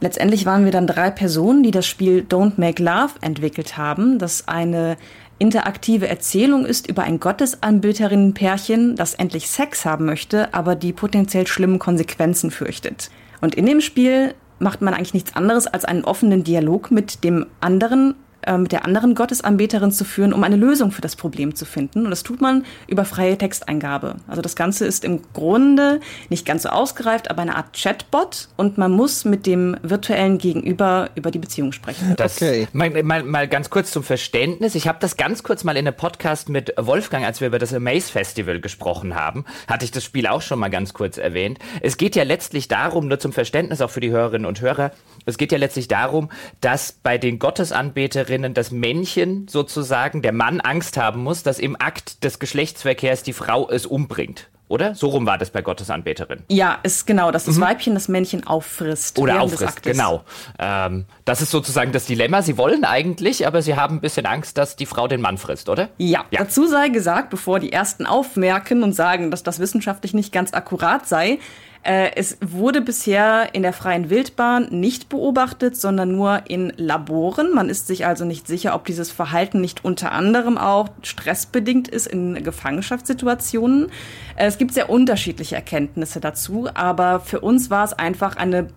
Letztendlich 0.00 0.46
waren 0.46 0.64
wir 0.64 0.70
dann 0.70 0.86
drei 0.86 1.10
Personen, 1.10 1.64
die 1.64 1.72
das 1.72 1.86
Spiel 1.86 2.24
Don't 2.28 2.52
Make 2.56 2.82
Love 2.82 3.14
entwickelt 3.20 3.76
haben, 3.76 4.18
das 4.18 4.46
eine 4.46 4.96
interaktive 5.38 6.08
Erzählung 6.08 6.66
ist 6.66 6.88
über 6.88 7.02
ein 7.02 7.20
Gottesanbeterinnenpärchen, 7.20 8.96
das 8.96 9.14
endlich 9.14 9.48
Sex 9.48 9.84
haben 9.84 10.06
möchte, 10.06 10.52
aber 10.54 10.74
die 10.74 10.92
potenziell 10.92 11.46
schlimmen 11.46 11.78
Konsequenzen 11.78 12.50
fürchtet. 12.50 13.10
Und 13.40 13.54
in 13.54 13.66
dem 13.66 13.80
Spiel 13.80 14.34
macht 14.58 14.80
man 14.82 14.94
eigentlich 14.94 15.14
nichts 15.14 15.36
anderes 15.36 15.66
als 15.66 15.84
einen 15.84 16.04
offenen 16.04 16.44
Dialog 16.44 16.90
mit 16.90 17.22
dem 17.24 17.46
anderen 17.60 18.14
mit 18.56 18.72
der 18.72 18.84
anderen 18.84 19.14
Gottesanbeterin 19.14 19.92
zu 19.92 20.04
führen, 20.04 20.32
um 20.32 20.42
eine 20.44 20.56
Lösung 20.56 20.90
für 20.90 21.02
das 21.02 21.16
Problem 21.16 21.54
zu 21.54 21.64
finden. 21.64 22.04
Und 22.04 22.10
das 22.10 22.22
tut 22.22 22.40
man 22.40 22.64
über 22.86 23.04
freie 23.04 23.36
Texteingabe. 23.36 24.16
Also 24.26 24.40
das 24.40 24.56
Ganze 24.56 24.86
ist 24.86 25.04
im 25.04 25.20
Grunde 25.34 26.00
nicht 26.30 26.46
ganz 26.46 26.62
so 26.62 26.70
ausgereift, 26.70 27.30
aber 27.30 27.42
eine 27.42 27.56
Art 27.56 27.76
Chatbot 27.76 28.48
und 28.56 28.78
man 28.78 28.92
muss 28.92 29.24
mit 29.24 29.44
dem 29.44 29.76
virtuellen 29.82 30.38
Gegenüber 30.38 31.10
über 31.14 31.30
die 31.30 31.38
Beziehung 31.38 31.72
sprechen. 31.72 32.14
Das, 32.16 32.36
okay. 32.36 32.68
Mal, 32.72 33.02
mal, 33.02 33.22
mal 33.22 33.48
ganz 33.48 33.68
kurz 33.70 33.90
zum 33.90 34.02
Verständnis. 34.02 34.74
Ich 34.74 34.88
habe 34.88 34.98
das 35.00 35.16
ganz 35.16 35.42
kurz 35.42 35.64
mal 35.64 35.76
in 35.76 35.86
einem 35.86 35.96
Podcast 35.96 36.48
mit 36.48 36.72
Wolfgang, 36.78 37.26
als 37.26 37.40
wir 37.40 37.48
über 37.48 37.58
das 37.58 37.74
Amaze 37.74 38.10
Festival 38.12 38.60
gesprochen 38.60 39.14
haben, 39.14 39.44
hatte 39.66 39.84
ich 39.84 39.90
das 39.90 40.04
Spiel 40.04 40.26
auch 40.26 40.42
schon 40.42 40.58
mal 40.58 40.68
ganz 40.68 40.94
kurz 40.94 41.18
erwähnt. 41.18 41.58
Es 41.82 41.96
geht 41.96 42.16
ja 42.16 42.22
letztlich 42.22 42.68
darum, 42.68 43.08
nur 43.08 43.18
zum 43.18 43.32
Verständnis 43.32 43.80
auch 43.80 43.90
für 43.90 44.00
die 44.00 44.10
Hörerinnen 44.10 44.46
und 44.46 44.60
Hörer, 44.60 44.92
es 45.26 45.36
geht 45.36 45.52
ja 45.52 45.58
letztlich 45.58 45.88
darum, 45.88 46.30
dass 46.60 46.92
bei 46.92 47.18
den 47.18 47.38
Gottesanbeterinnen 47.38 48.37
das 48.54 48.70
Männchen 48.70 49.48
sozusagen, 49.48 50.22
der 50.22 50.32
Mann 50.32 50.60
Angst 50.60 50.96
haben 50.96 51.22
muss, 51.22 51.42
dass 51.42 51.58
im 51.58 51.76
Akt 51.80 52.24
des 52.24 52.38
Geschlechtsverkehrs 52.38 53.22
die 53.22 53.32
Frau 53.32 53.68
es 53.68 53.86
umbringt. 53.86 54.48
Oder? 54.68 54.94
So 54.94 55.08
rum 55.08 55.24
war 55.24 55.38
das 55.38 55.50
bei 55.50 55.62
Gottesanbeterin. 55.62 56.42
Ja, 56.48 56.78
ist 56.82 57.06
genau, 57.06 57.30
dass 57.30 57.44
das 57.46 57.56
mhm. 57.56 57.62
Weibchen 57.62 57.94
das 57.94 58.08
Männchen 58.08 58.46
auffrisst. 58.46 59.18
Oder 59.18 59.40
auffrisst, 59.40 59.82
genau. 59.82 60.24
Ähm, 60.58 61.06
das 61.24 61.40
ist 61.40 61.50
sozusagen 61.50 61.92
das 61.92 62.04
Dilemma. 62.04 62.42
Sie 62.42 62.58
wollen 62.58 62.84
eigentlich, 62.84 63.46
aber 63.46 63.62
sie 63.62 63.76
haben 63.76 63.96
ein 63.96 64.00
bisschen 64.00 64.26
Angst, 64.26 64.58
dass 64.58 64.76
die 64.76 64.84
Frau 64.84 65.08
den 65.08 65.22
Mann 65.22 65.38
frisst, 65.38 65.70
oder? 65.70 65.88
Ja. 65.96 66.26
ja. 66.30 66.40
Dazu 66.40 66.66
sei 66.66 66.90
gesagt, 66.90 67.30
bevor 67.30 67.60
die 67.60 67.72
Ersten 67.72 68.04
aufmerken 68.04 68.82
und 68.82 68.92
sagen, 68.92 69.30
dass 69.30 69.42
das 69.42 69.58
wissenschaftlich 69.58 70.12
nicht 70.12 70.32
ganz 70.32 70.52
akkurat 70.52 71.08
sei, 71.08 71.38
es 71.82 72.36
wurde 72.40 72.80
bisher 72.80 73.54
in 73.54 73.62
der 73.62 73.72
freien 73.72 74.10
Wildbahn 74.10 74.68
nicht 74.70 75.08
beobachtet, 75.08 75.76
sondern 75.76 76.14
nur 76.14 76.42
in 76.48 76.72
Laboren. 76.76 77.54
Man 77.54 77.70
ist 77.70 77.86
sich 77.86 78.04
also 78.04 78.24
nicht 78.24 78.46
sicher, 78.46 78.74
ob 78.74 78.84
dieses 78.84 79.10
Verhalten 79.10 79.60
nicht 79.60 79.84
unter 79.84 80.12
anderem 80.12 80.58
auch 80.58 80.88
stressbedingt 81.02 81.88
ist 81.88 82.06
in 82.06 82.42
Gefangenschaftssituationen. 82.42 83.90
Äh, 84.36 84.46
es 84.46 84.58
gibt 84.58 84.74
sehr 84.74 84.90
unterschiedliche 84.90 85.54
Erkenntnisse 85.56 86.20
dazu, 86.20 86.68
aber 86.74 87.20
für 87.20 87.40
uns 87.40 87.70
war 87.70 87.84
es 87.84 87.92
einfach 87.92 88.36
eine 88.36 88.68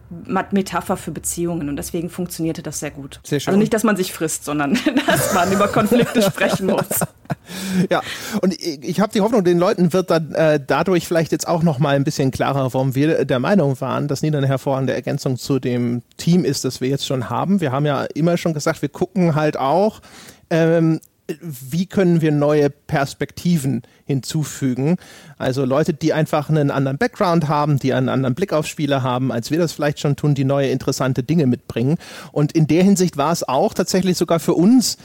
Metapher 0.51 0.97
für 0.97 1.11
Beziehungen 1.11 1.69
und 1.69 1.75
deswegen 1.75 2.09
funktionierte 2.09 2.61
das 2.61 2.79
sehr 2.79 2.91
gut. 2.91 3.19
Sehr 3.23 3.39
schön. 3.39 3.49
Also 3.49 3.59
nicht, 3.59 3.73
dass 3.73 3.83
man 3.83 3.95
sich 3.95 4.13
frisst, 4.13 4.45
sondern 4.45 4.77
dass 5.07 5.33
man 5.33 5.51
über 5.51 5.67
Konflikte 5.67 6.21
sprechen 6.21 6.67
muss. 6.67 7.01
Ja, 7.89 8.01
und 8.41 8.53
ich, 8.53 8.83
ich 8.83 8.99
habe 8.99 9.13
die 9.13 9.21
Hoffnung, 9.21 9.43
den 9.43 9.57
Leuten 9.57 9.93
wird 9.93 10.09
dann 10.09 10.33
äh, 10.33 10.59
dadurch 10.65 11.07
vielleicht 11.07 11.31
jetzt 11.31 11.47
auch 11.47 11.63
noch 11.63 11.79
mal 11.79 11.95
ein 11.95 12.03
bisschen 12.03 12.31
klarer, 12.31 12.73
warum 12.73 12.95
wir 12.95 13.25
der 13.25 13.39
Meinung 13.39 13.79
waren, 13.81 14.07
dass 14.07 14.21
Nina 14.21 14.37
eine 14.37 14.47
hervorragende 14.47 14.93
Ergänzung 14.93 15.37
zu 15.37 15.59
dem 15.59 16.01
Team 16.17 16.45
ist, 16.45 16.65
das 16.65 16.81
wir 16.81 16.89
jetzt 16.89 17.05
schon 17.05 17.29
haben. 17.29 17.61
Wir 17.61 17.71
haben 17.71 17.85
ja 17.85 18.03
immer 18.03 18.37
schon 18.37 18.53
gesagt, 18.53 18.81
wir 18.81 18.89
gucken 18.89 19.35
halt 19.35 19.57
auch, 19.57 20.01
ähm, 20.49 20.99
wie 21.39 21.85
können 21.85 22.21
wir 22.21 22.31
neue 22.31 22.69
Perspektiven 22.69 23.83
hinzufügen? 24.05 24.97
Also 25.37 25.65
Leute, 25.65 25.93
die 25.93 26.13
einfach 26.13 26.49
einen 26.49 26.71
anderen 26.71 26.97
Background 26.97 27.47
haben, 27.47 27.79
die 27.79 27.93
einen 27.93 28.09
anderen 28.09 28.35
Blick 28.35 28.53
auf 28.53 28.67
Spiele 28.67 29.03
haben, 29.03 29.31
als 29.31 29.51
wir 29.51 29.57
das 29.57 29.71
vielleicht 29.71 29.99
schon 29.99 30.15
tun, 30.15 30.35
die 30.35 30.43
neue 30.43 30.69
interessante 30.69 31.23
Dinge 31.23 31.47
mitbringen. 31.47 31.97
Und 32.31 32.51
in 32.51 32.67
der 32.67 32.83
Hinsicht 32.83 33.17
war 33.17 33.31
es 33.31 33.47
auch 33.47 33.73
tatsächlich 33.73 34.17
sogar 34.17 34.39
für 34.39 34.53
uns 34.53 34.97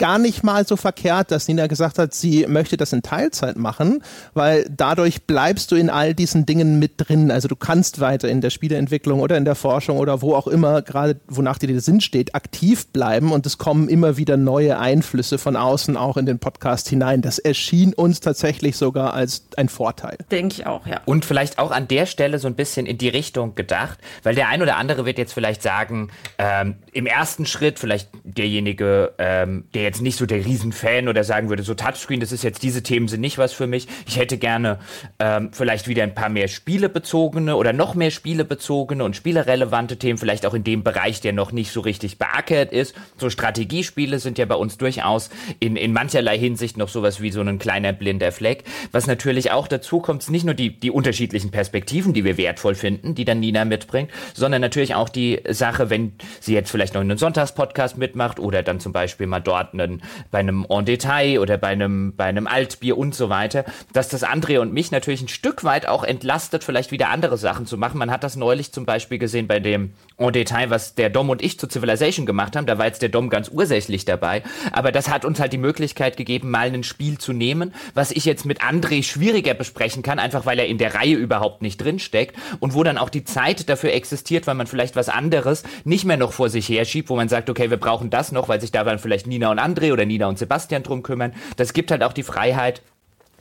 gar 0.00 0.18
nicht 0.18 0.42
mal 0.42 0.66
so 0.66 0.76
verkehrt, 0.76 1.30
dass 1.30 1.46
Nina 1.46 1.66
gesagt 1.66 1.98
hat, 1.98 2.14
sie 2.14 2.46
möchte 2.48 2.78
das 2.78 2.94
in 2.94 3.02
Teilzeit 3.02 3.56
machen, 3.56 4.02
weil 4.32 4.66
dadurch 4.74 5.24
bleibst 5.24 5.70
du 5.70 5.76
in 5.76 5.90
all 5.90 6.14
diesen 6.14 6.46
Dingen 6.46 6.78
mit 6.78 6.94
drin. 6.96 7.30
Also 7.30 7.48
du 7.48 7.54
kannst 7.54 8.00
weiter 8.00 8.26
in 8.26 8.40
der 8.40 8.48
Spieleentwicklung 8.48 9.20
oder 9.20 9.36
in 9.36 9.44
der 9.44 9.54
Forschung 9.54 9.98
oder 9.98 10.22
wo 10.22 10.34
auch 10.34 10.46
immer, 10.46 10.80
gerade 10.80 11.20
wonach 11.28 11.58
dir 11.58 11.66
der 11.66 11.82
Sinn 11.82 12.00
steht, 12.00 12.34
aktiv 12.34 12.86
bleiben 12.86 13.30
und 13.30 13.44
es 13.44 13.58
kommen 13.58 13.90
immer 13.90 14.16
wieder 14.16 14.38
neue 14.38 14.78
Einflüsse 14.78 15.36
von 15.36 15.54
außen 15.54 15.98
auch 15.98 16.16
in 16.16 16.24
den 16.24 16.38
Podcast 16.38 16.88
hinein. 16.88 17.20
Das 17.20 17.38
erschien 17.38 17.92
uns 17.92 18.20
tatsächlich 18.20 18.78
sogar 18.78 19.12
als 19.12 19.44
ein 19.58 19.68
Vorteil. 19.68 20.16
Denke 20.30 20.54
ich 20.54 20.66
auch, 20.66 20.86
ja. 20.86 21.02
Und 21.04 21.26
vielleicht 21.26 21.58
auch 21.58 21.72
an 21.72 21.88
der 21.88 22.06
Stelle 22.06 22.38
so 22.38 22.48
ein 22.48 22.54
bisschen 22.54 22.86
in 22.86 22.96
die 22.96 23.10
Richtung 23.10 23.54
gedacht, 23.54 23.98
weil 24.22 24.34
der 24.34 24.48
ein 24.48 24.62
oder 24.62 24.78
andere 24.78 25.04
wird 25.04 25.18
jetzt 25.18 25.34
vielleicht 25.34 25.62
sagen, 25.62 26.08
ähm, 26.38 26.76
im 26.92 27.04
ersten 27.04 27.44
Schritt 27.44 27.78
vielleicht 27.78 28.08
derjenige, 28.24 29.12
ähm, 29.18 29.64
der 29.74 29.89
jetzt 29.90 30.02
nicht 30.02 30.16
so 30.16 30.24
der 30.24 30.44
Riesenfan 30.44 31.08
oder 31.08 31.24
sagen 31.24 31.48
würde, 31.48 31.64
so 31.64 31.74
Touchscreen, 31.74 32.20
das 32.20 32.30
ist 32.30 32.44
jetzt, 32.44 32.62
diese 32.62 32.82
Themen 32.84 33.08
sind 33.08 33.20
nicht 33.20 33.38
was 33.38 33.52
für 33.52 33.66
mich. 33.66 33.88
Ich 34.06 34.18
hätte 34.18 34.38
gerne 34.38 34.78
ähm, 35.18 35.50
vielleicht 35.52 35.88
wieder 35.88 36.04
ein 36.04 36.14
paar 36.14 36.28
mehr 36.28 36.46
spielebezogene 36.46 37.56
oder 37.56 37.72
noch 37.72 37.96
mehr 37.96 38.12
spielebezogene 38.12 39.02
und 39.02 39.16
spielerelevante 39.16 39.98
Themen, 39.98 40.16
vielleicht 40.16 40.46
auch 40.46 40.54
in 40.54 40.62
dem 40.62 40.84
Bereich, 40.84 41.20
der 41.20 41.32
noch 41.32 41.50
nicht 41.50 41.72
so 41.72 41.80
richtig 41.80 42.18
beackert 42.18 42.72
ist. 42.72 42.94
So 43.16 43.30
Strategiespiele 43.30 44.20
sind 44.20 44.38
ja 44.38 44.46
bei 44.46 44.54
uns 44.54 44.78
durchaus 44.78 45.28
in, 45.58 45.74
in 45.74 45.92
mancherlei 45.92 46.38
Hinsicht 46.38 46.76
noch 46.76 46.88
sowas 46.88 47.20
wie 47.20 47.32
so 47.32 47.40
ein 47.40 47.58
kleiner 47.58 47.92
blinder 47.92 48.30
Fleck. 48.30 48.62
Was 48.92 49.08
natürlich 49.08 49.50
auch 49.50 49.66
dazu 49.66 49.98
kommt, 49.98 50.22
ist 50.22 50.30
nicht 50.30 50.44
nur 50.44 50.54
die, 50.54 50.78
die 50.78 50.92
unterschiedlichen 50.92 51.50
Perspektiven, 51.50 52.12
die 52.12 52.22
wir 52.22 52.36
wertvoll 52.36 52.76
finden, 52.76 53.16
die 53.16 53.24
dann 53.24 53.40
Nina 53.40 53.64
mitbringt, 53.64 54.12
sondern 54.34 54.60
natürlich 54.60 54.94
auch 54.94 55.08
die 55.08 55.40
Sache, 55.48 55.90
wenn 55.90 56.12
sie 56.38 56.54
jetzt 56.54 56.70
vielleicht 56.70 56.94
noch 56.94 57.00
einen 57.00 57.18
Sonntagspodcast 57.18 57.98
mitmacht 57.98 58.38
oder 58.38 58.62
dann 58.62 58.78
zum 58.78 58.92
Beispiel 58.92 59.26
mal 59.26 59.40
dort 59.40 59.74
einen, 59.84 60.02
bei 60.30 60.38
einem 60.38 60.66
En 60.68 60.84
Detail 60.84 61.38
oder 61.40 61.58
bei 61.58 61.68
einem, 61.68 62.14
bei 62.16 62.24
einem 62.24 62.46
Altbier 62.46 62.96
und 62.98 63.14
so 63.14 63.28
weiter, 63.28 63.64
dass 63.92 64.08
das 64.08 64.24
André 64.24 64.58
und 64.58 64.72
mich 64.72 64.90
natürlich 64.90 65.22
ein 65.22 65.28
Stück 65.28 65.64
weit 65.64 65.86
auch 65.86 66.04
entlastet, 66.04 66.64
vielleicht 66.64 66.90
wieder 66.90 67.10
andere 67.10 67.38
Sachen 67.38 67.66
zu 67.66 67.78
machen. 67.78 67.98
Man 67.98 68.10
hat 68.10 68.24
das 68.24 68.36
neulich 68.36 68.72
zum 68.72 68.86
Beispiel 68.86 69.18
gesehen 69.18 69.46
bei 69.46 69.60
dem 69.60 69.92
En 70.18 70.32
Detail, 70.32 70.70
was 70.70 70.94
der 70.94 71.10
Dom 71.10 71.30
und 71.30 71.42
ich 71.42 71.58
zu 71.58 71.68
Civilization 71.68 72.26
gemacht 72.26 72.56
haben. 72.56 72.66
Da 72.66 72.78
war 72.78 72.86
jetzt 72.86 73.02
der 73.02 73.08
Dom 73.08 73.30
ganz 73.30 73.48
ursächlich 73.48 74.04
dabei. 74.04 74.42
Aber 74.72 74.92
das 74.92 75.08
hat 75.08 75.24
uns 75.24 75.40
halt 75.40 75.52
die 75.52 75.58
Möglichkeit 75.58 76.16
gegeben, 76.16 76.50
mal 76.50 76.66
ein 76.66 76.82
Spiel 76.82 77.18
zu 77.18 77.32
nehmen, 77.32 77.72
was 77.94 78.10
ich 78.10 78.24
jetzt 78.24 78.44
mit 78.44 78.60
André 78.62 79.02
schwieriger 79.02 79.54
besprechen 79.54 80.02
kann, 80.02 80.18
einfach 80.18 80.46
weil 80.46 80.58
er 80.58 80.66
in 80.66 80.78
der 80.78 80.94
Reihe 80.94 81.14
überhaupt 81.14 81.62
nicht 81.62 81.78
drinsteckt 81.78 82.36
und 82.58 82.74
wo 82.74 82.82
dann 82.82 82.98
auch 82.98 83.08
die 83.08 83.24
Zeit 83.24 83.68
dafür 83.68 83.92
existiert, 83.92 84.46
weil 84.46 84.54
man 84.54 84.66
vielleicht 84.66 84.96
was 84.96 85.08
anderes 85.08 85.62
nicht 85.84 86.04
mehr 86.04 86.16
noch 86.16 86.32
vor 86.32 86.48
sich 86.48 86.68
her 86.68 86.84
schiebt, 86.84 87.08
wo 87.08 87.16
man 87.16 87.28
sagt, 87.28 87.48
okay, 87.48 87.70
wir 87.70 87.76
brauchen 87.76 88.10
das 88.10 88.32
noch, 88.32 88.48
weil 88.48 88.60
sich 88.60 88.72
da 88.72 88.84
dann 88.84 88.98
vielleicht 88.98 89.26
Nina 89.26 89.50
und 89.50 89.58
André 89.58 89.69
oder 89.92 90.04
Nina 90.04 90.26
und 90.26 90.38
Sebastian 90.38 90.82
drum 90.82 91.02
kümmern. 91.02 91.32
Das 91.56 91.72
gibt 91.72 91.90
halt 91.90 92.02
auch 92.02 92.12
die 92.12 92.22
Freiheit, 92.22 92.82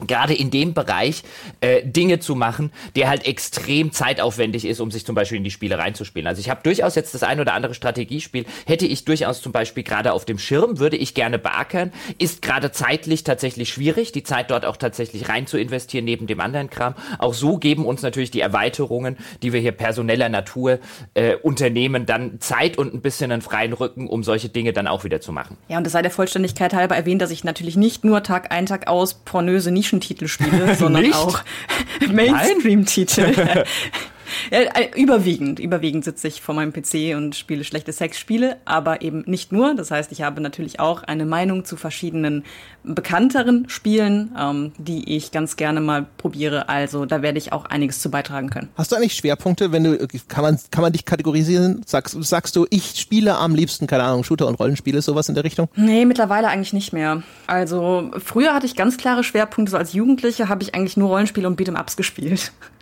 gerade 0.08 0.34
in 0.34 0.52
dem 0.52 0.74
Bereich 0.74 1.24
äh, 1.62 1.84
Dinge 1.84 2.20
zu 2.20 2.36
machen, 2.36 2.72
der 2.96 3.10
halt 3.10 3.26
extrem 3.26 3.92
zeitaufwendig 3.92 4.66
ist, 4.66 4.80
um 4.80 4.92
sich 4.92 5.06
zum 5.06 5.16
Beispiel 5.16 5.38
in 5.38 5.44
die 5.44 5.52
Spiele 5.52 5.78
reinzuspielen. 5.78 6.28
Also 6.28 6.40
ich 6.40 6.50
habe 6.50 6.62
durchaus 6.64 6.96
jetzt 6.96 7.14
das 7.14 7.24
ein 7.24 7.40
oder 7.40 7.54
andere 7.54 7.74
Strategiespiel, 7.74 8.46
hätte 8.66 8.86
ich 8.86 9.06
durchaus 9.06 9.42
zum 9.42 9.52
Beispiel 9.52 9.84
gerade 9.84 10.14
auf 10.14 10.26
dem 10.26 10.40
Schirm, 10.40 10.80
würde 10.80 10.98
ich 10.98 11.14
gerne 11.14 11.40
beackern, 11.40 11.92
ist 12.18 12.42
gerade 12.42 12.72
zeitlich 12.72 13.24
tatsächlich 13.24 13.70
schwierig, 13.70 14.12
die 14.12 14.24
Zeit 14.24 14.52
dort 14.52 14.66
auch 14.66 14.78
tatsächlich 14.78 15.30
rein 15.30 15.48
zu 15.48 15.58
investieren 15.58 16.06
neben 16.06 16.28
dem 16.28 16.40
anderen 16.40 16.70
Kram. 16.70 16.96
Auch 17.18 17.34
so 17.34 17.58
geben 17.58 17.86
uns 17.86 18.02
natürlich 18.02 18.32
die 18.32 18.42
Erweiterungen, 18.42 19.18
die 19.42 19.54
wir 19.54 19.60
hier 19.60 19.72
personeller 19.72 20.30
Natur 20.30 20.80
äh, 21.14 21.36
unternehmen, 21.36 22.06
dann 22.06 22.40
Zeit 22.40 22.78
und 22.78 22.94
ein 22.94 23.02
bisschen 23.02 23.32
einen 23.32 23.42
freien 23.42 23.74
Rücken, 23.74 24.08
um 24.08 24.24
solche 24.24 24.50
Dinge 24.50 24.74
dann 24.74 24.88
auch 24.88 25.04
wieder 25.04 25.22
zu 25.22 25.32
machen. 25.32 25.58
Ja, 25.68 25.78
und 25.78 25.86
es 25.86 25.94
sei 25.94 26.02
der 26.02 26.12
Vollständigkeit 26.12 26.74
halber 26.74 26.96
erwähnt, 26.96 27.22
dass 27.22 27.32
ich 27.32 27.44
natürlich 27.44 27.78
nicht 27.78 28.04
nur 28.04 28.24
Tag 28.24 28.52
ein, 28.52 28.66
Tag 28.66 28.88
aus 28.88 29.14
pornöse 29.14 29.72
Nische 29.72 29.89
Nischentitel 29.90 30.28
spiele, 30.28 30.76
sondern 30.76 31.12
auch 31.14 31.42
Mainstream-Titel. 32.12 33.64
Äh, 34.52 34.90
überwiegend, 35.00 35.60
überwiegend 35.60 36.04
sitze 36.04 36.28
ich 36.28 36.42
vor 36.42 36.56
meinem 36.56 36.74
PC 36.74 37.16
und 37.16 37.36
spiele 37.36 37.64
schlechte 37.64 37.94
Sexspiele, 37.94 38.58
aber 38.66 39.02
eben 39.02 39.24
nicht 39.26 39.52
nur. 39.52 39.76
Das 39.76 39.92
heißt, 39.92 40.12
ich 40.12 40.22
habe 40.22 40.42
natürlich 40.42 40.80
auch 40.80 41.04
eine 41.04 41.26
Meinung 41.26 41.66
zu 41.66 41.76
verschiedenen 41.78 42.44
bekannteren 42.84 43.70
Spielen, 43.70 44.32
ähm, 44.38 44.72
die 44.78 45.16
ich 45.16 45.32
ganz 45.32 45.56
gerne 45.56 45.82
mal 45.82 46.06
probiere. 46.18 46.70
Also 46.70 47.06
da 47.06 47.22
werde 47.22 47.38
ich 47.38 47.54
auch 47.54 47.66
einiges 47.66 48.00
zu 48.00 48.10
beitragen 48.10 48.50
können. 48.50 48.70
Hast 48.76 48.92
du 48.92 48.96
eigentlich 48.96 49.14
Schwerpunkte, 49.14 49.72
wenn 49.72 49.84
du 49.84 50.08
kann 50.28 50.44
man 50.44 50.58
kann 50.72 50.82
man 50.82 50.94
dich 50.94 51.06
kategorisieren? 51.06 51.82
Sagst 51.86 52.18
sagst 52.24 52.56
du, 52.56 52.66
ich 52.70 53.00
spiele 53.00 53.38
am 53.38 53.56
liebsten 53.56 53.88
keine 53.88 54.04
Ahnung 54.04 54.24
Shooter 54.24 54.48
und 54.48 54.56
Rollenspiele 54.56 55.02
sowas 55.02 55.30
in 55.30 55.36
der 55.36 55.44
Richtung? 55.44 55.70
Nee, 55.76 56.06
mittlerweile 56.06 56.48
eigentlich 56.48 56.74
nicht 56.74 56.94
mehr. 56.94 57.24
Also 57.48 58.12
früher 58.18 58.54
hatte 58.54 58.66
ich 58.66 58.76
ganz 58.76 58.98
klare 58.98 59.24
Schwerpunkte. 59.24 59.72
So 59.72 59.78
als 59.78 59.94
Jugendliche 59.94 60.50
habe 60.50 60.64
ich 60.64 60.74
eigentlich 60.74 60.98
nur 60.98 61.10
Rollenspiele 61.10 61.48
und 61.48 61.60
Beat'em 61.60 61.80
Ups 61.80 61.96
gespielt 61.96 62.52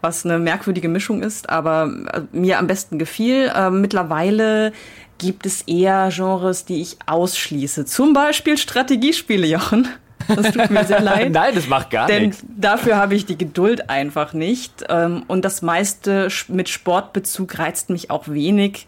was 0.00 0.24
eine 0.24 0.38
merkwürdige 0.38 0.88
Mischung 0.88 1.22
ist, 1.22 1.50
aber 1.50 1.92
äh, 2.12 2.20
mir 2.32 2.58
am 2.58 2.66
besten 2.66 2.98
gefiel. 2.98 3.50
Äh, 3.54 3.70
mittlerweile 3.70 4.72
gibt 5.18 5.46
es 5.46 5.62
eher 5.62 6.10
Genres, 6.12 6.64
die 6.64 6.80
ich 6.80 6.98
ausschließe. 7.06 7.84
Zum 7.84 8.12
Beispiel 8.12 8.58
Strategiespiele, 8.58 9.46
Jochen. 9.46 9.88
Das 10.28 10.52
tut 10.52 10.70
mir 10.70 10.84
sehr 10.84 11.00
leid. 11.02 11.32
Nein, 11.32 11.54
das 11.54 11.68
macht 11.68 11.90
gar 11.90 12.06
denn 12.06 12.24
nichts. 12.24 12.40
Denn 12.40 12.60
dafür 12.60 12.96
habe 12.96 13.14
ich 13.14 13.26
die 13.26 13.38
Geduld 13.38 13.90
einfach 13.90 14.32
nicht. 14.32 14.84
Ähm, 14.88 15.24
und 15.26 15.44
das 15.44 15.62
meiste 15.62 16.28
mit 16.48 16.68
Sportbezug 16.68 17.58
reizt 17.58 17.90
mich 17.90 18.10
auch 18.10 18.28
wenig. 18.28 18.86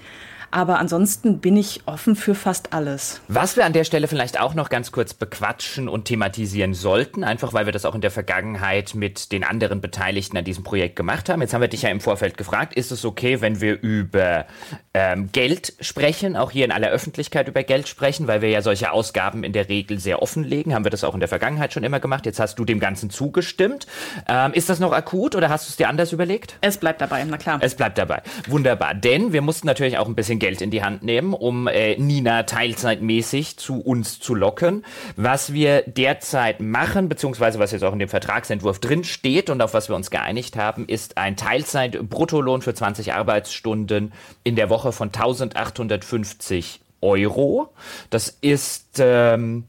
Aber 0.50 0.78
ansonsten 0.78 1.38
bin 1.38 1.56
ich 1.56 1.82
offen 1.86 2.16
für 2.16 2.34
fast 2.34 2.72
alles. 2.72 3.20
Was 3.28 3.56
wir 3.56 3.64
an 3.64 3.72
der 3.72 3.84
Stelle 3.84 4.08
vielleicht 4.08 4.40
auch 4.40 4.54
noch 4.54 4.68
ganz 4.68 4.92
kurz 4.92 5.14
bequatschen 5.14 5.88
und 5.88 6.04
thematisieren 6.06 6.74
sollten, 6.74 7.24
einfach 7.24 7.52
weil 7.52 7.66
wir 7.66 7.72
das 7.72 7.84
auch 7.84 7.94
in 7.94 8.00
der 8.00 8.10
Vergangenheit 8.10 8.94
mit 8.94 9.32
den 9.32 9.44
anderen 9.44 9.80
Beteiligten 9.80 10.36
an 10.36 10.44
diesem 10.44 10.64
Projekt 10.64 10.96
gemacht 10.96 11.28
haben. 11.28 11.40
Jetzt 11.40 11.54
haben 11.54 11.60
wir 11.60 11.68
dich 11.68 11.82
ja 11.82 11.90
im 11.90 12.00
Vorfeld 12.00 12.36
gefragt, 12.36 12.74
ist 12.74 12.92
es 12.92 13.04
okay, 13.04 13.40
wenn 13.40 13.60
wir 13.60 13.80
über 13.80 14.46
ähm, 14.94 15.30
Geld 15.32 15.74
sprechen, 15.80 16.36
auch 16.36 16.50
hier 16.50 16.64
in 16.64 16.72
aller 16.72 16.88
Öffentlichkeit 16.88 17.48
über 17.48 17.62
Geld 17.62 17.88
sprechen, 17.88 18.26
weil 18.26 18.40
wir 18.40 18.48
ja 18.48 18.62
solche 18.62 18.92
Ausgaben 18.92 19.44
in 19.44 19.52
der 19.52 19.68
Regel 19.68 19.98
sehr 19.98 20.22
offenlegen. 20.22 20.74
Haben 20.74 20.84
wir 20.84 20.90
das 20.90 21.04
auch 21.04 21.14
in 21.14 21.20
der 21.20 21.28
Vergangenheit 21.28 21.72
schon 21.72 21.84
immer 21.84 22.00
gemacht. 22.00 22.26
Jetzt 22.26 22.40
hast 22.40 22.58
du 22.58 22.64
dem 22.64 22.80
Ganzen 22.80 23.10
zugestimmt. 23.10 23.86
Ähm, 24.28 24.52
ist 24.52 24.68
das 24.68 24.80
noch 24.80 24.92
akut 24.92 25.34
oder 25.34 25.48
hast 25.48 25.68
du 25.68 25.70
es 25.70 25.76
dir 25.76 25.88
anders 25.88 26.12
überlegt? 26.12 26.56
Es 26.60 26.78
bleibt 26.78 27.00
dabei, 27.00 27.24
na 27.24 27.36
klar. 27.36 27.58
Es 27.60 27.74
bleibt 27.74 27.98
dabei. 27.98 28.22
Wunderbar. 28.46 28.94
Denn 28.94 29.32
wir 29.32 29.42
mussten 29.42 29.66
natürlich 29.66 29.98
auch 29.98 30.06
ein 30.06 30.14
bisschen 30.14 30.35
Geld 30.38 30.60
in 30.60 30.70
die 30.70 30.82
Hand 30.82 31.02
nehmen, 31.02 31.34
um 31.34 31.66
äh, 31.66 31.96
Nina 31.96 32.44
teilzeitmäßig 32.44 33.56
zu 33.56 33.80
uns 33.80 34.20
zu 34.20 34.34
locken. 34.34 34.84
Was 35.16 35.52
wir 35.52 35.82
derzeit 35.82 36.60
machen, 36.60 37.08
beziehungsweise 37.08 37.58
was 37.58 37.72
jetzt 37.72 37.82
auch 37.82 37.92
in 37.92 37.98
dem 37.98 38.08
Vertragsentwurf 38.08 38.78
drin 38.78 39.04
steht 39.04 39.50
und 39.50 39.60
auf 39.62 39.74
was 39.74 39.88
wir 39.88 39.96
uns 39.96 40.10
geeinigt 40.10 40.56
haben, 40.56 40.86
ist 40.86 41.18
ein 41.18 41.36
Teilzeit-Bruttolohn 41.36 42.62
für 42.62 42.74
20 42.74 43.12
Arbeitsstunden 43.12 44.12
in 44.44 44.56
der 44.56 44.70
Woche 44.70 44.92
von 44.92 45.08
1850 45.08 46.80
Euro. 47.00 47.72
Das 48.10 48.28
ist 48.40 48.98
ähm, 48.98 49.64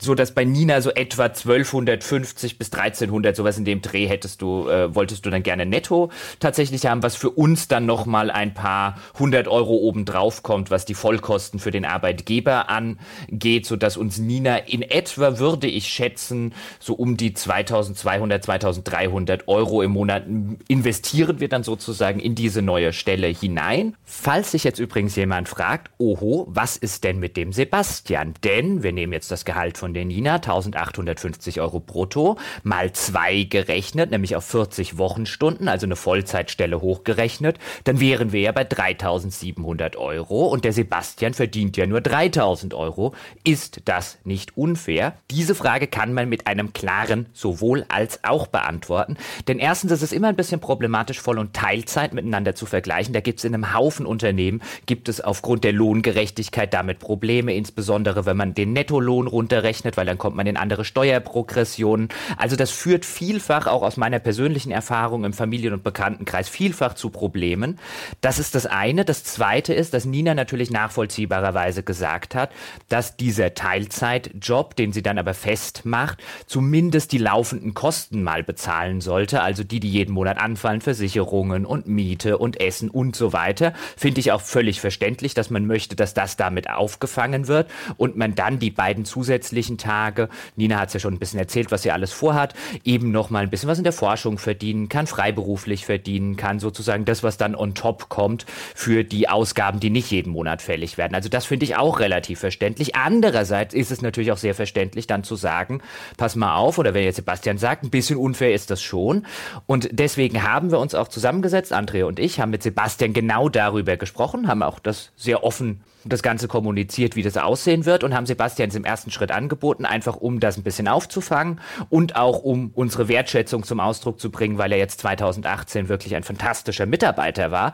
so 0.00 0.14
dass 0.14 0.32
bei 0.32 0.44
Nina 0.44 0.80
so 0.80 0.90
etwa 0.90 1.24
1250 1.24 2.58
bis 2.58 2.72
1300 2.72 3.34
sowas 3.34 3.56
in 3.58 3.64
dem 3.64 3.80
Dreh 3.80 4.06
hättest 4.06 4.42
du 4.42 4.68
äh, 4.68 4.94
wolltest 4.94 5.24
du 5.24 5.30
dann 5.30 5.42
gerne 5.42 5.66
netto 5.66 6.10
tatsächlich 6.40 6.86
haben, 6.86 7.02
was 7.02 7.16
für 7.16 7.30
uns 7.30 7.68
dann 7.68 7.86
noch 7.86 8.06
mal 8.06 8.30
ein 8.30 8.54
paar 8.54 8.98
hundert 9.18 9.48
Euro 9.48 9.74
oben 9.74 10.04
drauf 10.04 10.42
kommt, 10.42 10.70
was 10.70 10.84
die 10.84 10.94
Vollkosten 10.94 11.58
für 11.58 11.70
den 11.70 11.84
Arbeitgeber 11.84 12.68
angeht, 12.68 13.66
so 13.66 13.76
dass 13.76 13.96
uns 13.96 14.18
Nina 14.18 14.56
in 14.56 14.82
etwa 14.82 15.38
würde 15.38 15.66
ich 15.66 15.88
schätzen 15.88 16.52
so 16.80 16.94
um 16.94 17.16
die 17.16 17.34
2200 17.34 18.44
2300 18.44 19.48
Euro 19.48 19.82
im 19.82 19.92
Monat 19.92 20.24
investieren 20.68 21.40
wir 21.40 21.48
dann 21.48 21.62
sozusagen 21.62 22.20
in 22.20 22.34
diese 22.34 22.62
neue 22.62 22.92
Stelle 22.92 23.28
hinein. 23.28 23.96
Falls 24.04 24.52
sich 24.52 24.64
jetzt 24.64 24.78
übrigens 24.78 25.16
jemand 25.16 25.48
fragt, 25.48 25.90
oho, 25.98 26.46
was 26.48 26.76
ist 26.76 27.04
denn 27.04 27.18
mit 27.18 27.36
dem 27.36 27.52
Sebastian? 27.52 28.34
Denn 28.44 28.82
wir 28.82 28.92
nehmen 28.92 29.12
jetzt 29.12 29.30
das 29.30 29.44
Gehalt 29.44 29.77
von 29.78 29.94
der 29.94 30.04
Nina, 30.04 30.34
1850 30.34 31.60
Euro 31.60 31.80
brutto, 31.80 32.36
mal 32.62 32.92
zwei 32.92 33.44
gerechnet, 33.44 34.10
nämlich 34.10 34.36
auf 34.36 34.44
40 34.44 34.98
Wochenstunden, 34.98 35.68
also 35.68 35.86
eine 35.86 35.96
Vollzeitstelle 35.96 36.80
hochgerechnet, 36.80 37.58
dann 37.84 38.00
wären 38.00 38.32
wir 38.32 38.40
ja 38.40 38.52
bei 38.52 38.64
3700 38.64 39.96
Euro 39.96 40.46
und 40.48 40.64
der 40.64 40.72
Sebastian 40.72 41.34
verdient 41.34 41.76
ja 41.76 41.86
nur 41.86 42.00
3000 42.00 42.74
Euro. 42.74 43.14
Ist 43.44 43.82
das 43.84 44.18
nicht 44.24 44.56
unfair? 44.56 45.14
Diese 45.30 45.54
Frage 45.54 45.86
kann 45.86 46.12
man 46.12 46.28
mit 46.28 46.46
einem 46.46 46.72
klaren 46.72 47.26
sowohl 47.32 47.84
als 47.88 48.24
auch 48.24 48.48
beantworten. 48.48 49.16
Denn 49.46 49.58
erstens 49.58 49.92
ist 49.92 50.02
es 50.02 50.12
immer 50.12 50.28
ein 50.28 50.36
bisschen 50.36 50.60
problematisch, 50.60 51.20
Voll- 51.20 51.38
und 51.38 51.54
Teilzeit 51.54 52.12
miteinander 52.12 52.54
zu 52.54 52.66
vergleichen. 52.66 53.14
Da 53.14 53.20
gibt 53.20 53.38
es 53.38 53.44
in 53.44 53.54
einem 53.54 53.74
Haufen 53.74 54.06
Unternehmen, 54.06 54.60
gibt 54.86 55.08
es 55.08 55.20
aufgrund 55.20 55.64
der 55.64 55.72
Lohngerechtigkeit 55.72 56.74
damit 56.74 56.98
Probleme, 56.98 57.54
insbesondere 57.54 58.26
wenn 58.26 58.36
man 58.36 58.54
den 58.54 58.72
Nettolohn 58.72 59.26
runterrechnet 59.26 59.67
berechnet, 59.68 59.98
weil 59.98 60.06
dann 60.06 60.16
kommt 60.16 60.34
man 60.34 60.46
in 60.46 60.56
andere 60.56 60.84
Steuerprogressionen. 60.84 62.08
Also 62.38 62.56
das 62.56 62.70
führt 62.70 63.04
vielfach 63.04 63.66
auch 63.66 63.82
aus 63.82 63.98
meiner 63.98 64.18
persönlichen 64.18 64.72
Erfahrung 64.72 65.24
im 65.24 65.34
Familien- 65.34 65.74
und 65.74 65.84
Bekanntenkreis 65.84 66.48
vielfach 66.48 66.94
zu 66.94 67.10
Problemen. 67.10 67.78
Das 68.22 68.38
ist 68.38 68.54
das 68.54 68.64
eine. 68.64 69.04
Das 69.04 69.24
zweite 69.24 69.74
ist, 69.74 69.92
dass 69.92 70.06
Nina 70.06 70.34
natürlich 70.34 70.70
nachvollziehbarerweise 70.70 71.82
gesagt 71.82 72.34
hat, 72.34 72.50
dass 72.88 73.16
dieser 73.16 73.54
Teilzeitjob, 73.54 74.74
den 74.74 74.92
sie 74.92 75.02
dann 75.02 75.18
aber 75.18 75.34
festmacht, 75.34 76.18
zumindest 76.46 77.12
die 77.12 77.18
laufenden 77.18 77.74
Kosten 77.74 78.22
mal 78.22 78.42
bezahlen 78.42 79.02
sollte, 79.02 79.42
also 79.42 79.64
die, 79.64 79.80
die 79.80 79.90
jeden 79.90 80.14
Monat 80.14 80.38
anfallen, 80.38 80.80
Versicherungen 80.80 81.66
und 81.66 81.86
Miete 81.86 82.38
und 82.38 82.58
Essen 82.58 82.88
und 82.88 83.16
so 83.16 83.34
weiter. 83.34 83.74
Finde 83.96 84.20
ich 84.20 84.32
auch 84.32 84.40
völlig 84.40 84.80
verständlich, 84.80 85.34
dass 85.34 85.50
man 85.50 85.66
möchte, 85.66 85.94
dass 85.94 86.14
das 86.14 86.36
damit 86.36 86.70
aufgefangen 86.70 87.48
wird 87.48 87.70
und 87.98 88.16
man 88.16 88.34
dann 88.34 88.58
die 88.58 88.70
beiden 88.70 89.04
zusätzlichen 89.04 89.57
restlichen 89.58 89.78
Tage, 89.78 90.28
Nina 90.56 90.78
hat 90.78 90.88
es 90.88 90.94
ja 90.94 91.00
schon 91.00 91.14
ein 91.14 91.18
bisschen 91.18 91.40
erzählt, 91.40 91.72
was 91.72 91.82
sie 91.82 91.90
alles 91.90 92.12
vorhat, 92.12 92.54
eben 92.84 93.10
nochmal 93.10 93.42
ein 93.42 93.50
bisschen 93.50 93.68
was 93.68 93.78
in 93.78 93.84
der 93.84 93.92
Forschung 93.92 94.38
verdienen 94.38 94.88
kann, 94.88 95.08
freiberuflich 95.08 95.84
verdienen 95.84 96.36
kann, 96.36 96.60
sozusagen 96.60 97.04
das, 97.04 97.24
was 97.24 97.38
dann 97.38 97.56
on 97.56 97.74
top 97.74 98.08
kommt 98.08 98.46
für 98.74 99.02
die 99.02 99.28
Ausgaben, 99.28 99.80
die 99.80 99.90
nicht 99.90 100.12
jeden 100.12 100.32
Monat 100.32 100.62
fällig 100.62 100.96
werden. 100.96 101.14
Also 101.16 101.28
das 101.28 101.46
finde 101.46 101.64
ich 101.64 101.76
auch 101.76 101.98
relativ 101.98 102.38
verständlich. 102.38 102.94
Andererseits 102.94 103.74
ist 103.74 103.90
es 103.90 104.00
natürlich 104.00 104.30
auch 104.30 104.36
sehr 104.36 104.54
verständlich, 104.54 105.08
dann 105.08 105.24
zu 105.24 105.34
sagen, 105.34 105.80
pass 106.16 106.36
mal 106.36 106.54
auf, 106.54 106.78
oder 106.78 106.94
wenn 106.94 107.02
jetzt 107.02 107.16
Sebastian 107.16 107.58
sagt, 107.58 107.82
ein 107.82 107.90
bisschen 107.90 108.16
unfair 108.16 108.54
ist 108.54 108.70
das 108.70 108.80
schon. 108.80 109.26
Und 109.66 109.88
deswegen 109.90 110.44
haben 110.44 110.70
wir 110.70 110.78
uns 110.78 110.94
auch 110.94 111.08
zusammengesetzt, 111.08 111.72
Andrea 111.72 112.06
und 112.06 112.20
ich, 112.20 112.38
haben 112.38 112.50
mit 112.50 112.62
Sebastian 112.62 113.12
genau 113.12 113.48
darüber 113.48 113.96
gesprochen, 113.96 114.46
haben 114.46 114.62
auch 114.62 114.78
das 114.78 115.10
sehr 115.16 115.42
offen 115.42 115.80
das 116.04 116.22
Ganze 116.22 116.48
kommuniziert, 116.48 117.16
wie 117.16 117.22
das 117.22 117.36
aussehen 117.36 117.84
wird 117.84 118.04
und 118.04 118.14
haben 118.14 118.26
Sebastian 118.26 118.70
im 118.70 118.84
ersten 118.84 119.10
Schritt 119.10 119.30
angeboten, 119.30 119.84
einfach 119.84 120.16
um 120.16 120.40
das 120.40 120.56
ein 120.56 120.62
bisschen 120.62 120.88
aufzufangen 120.88 121.60
und 121.90 122.16
auch 122.16 122.42
um 122.42 122.70
unsere 122.74 123.08
Wertschätzung 123.08 123.64
zum 123.64 123.80
Ausdruck 123.80 124.20
zu 124.20 124.30
bringen, 124.30 124.58
weil 124.58 124.72
er 124.72 124.78
jetzt 124.78 125.00
2018 125.00 125.88
wirklich 125.88 126.14
ein 126.14 126.22
fantastischer 126.22 126.86
Mitarbeiter 126.86 127.50
war, 127.50 127.72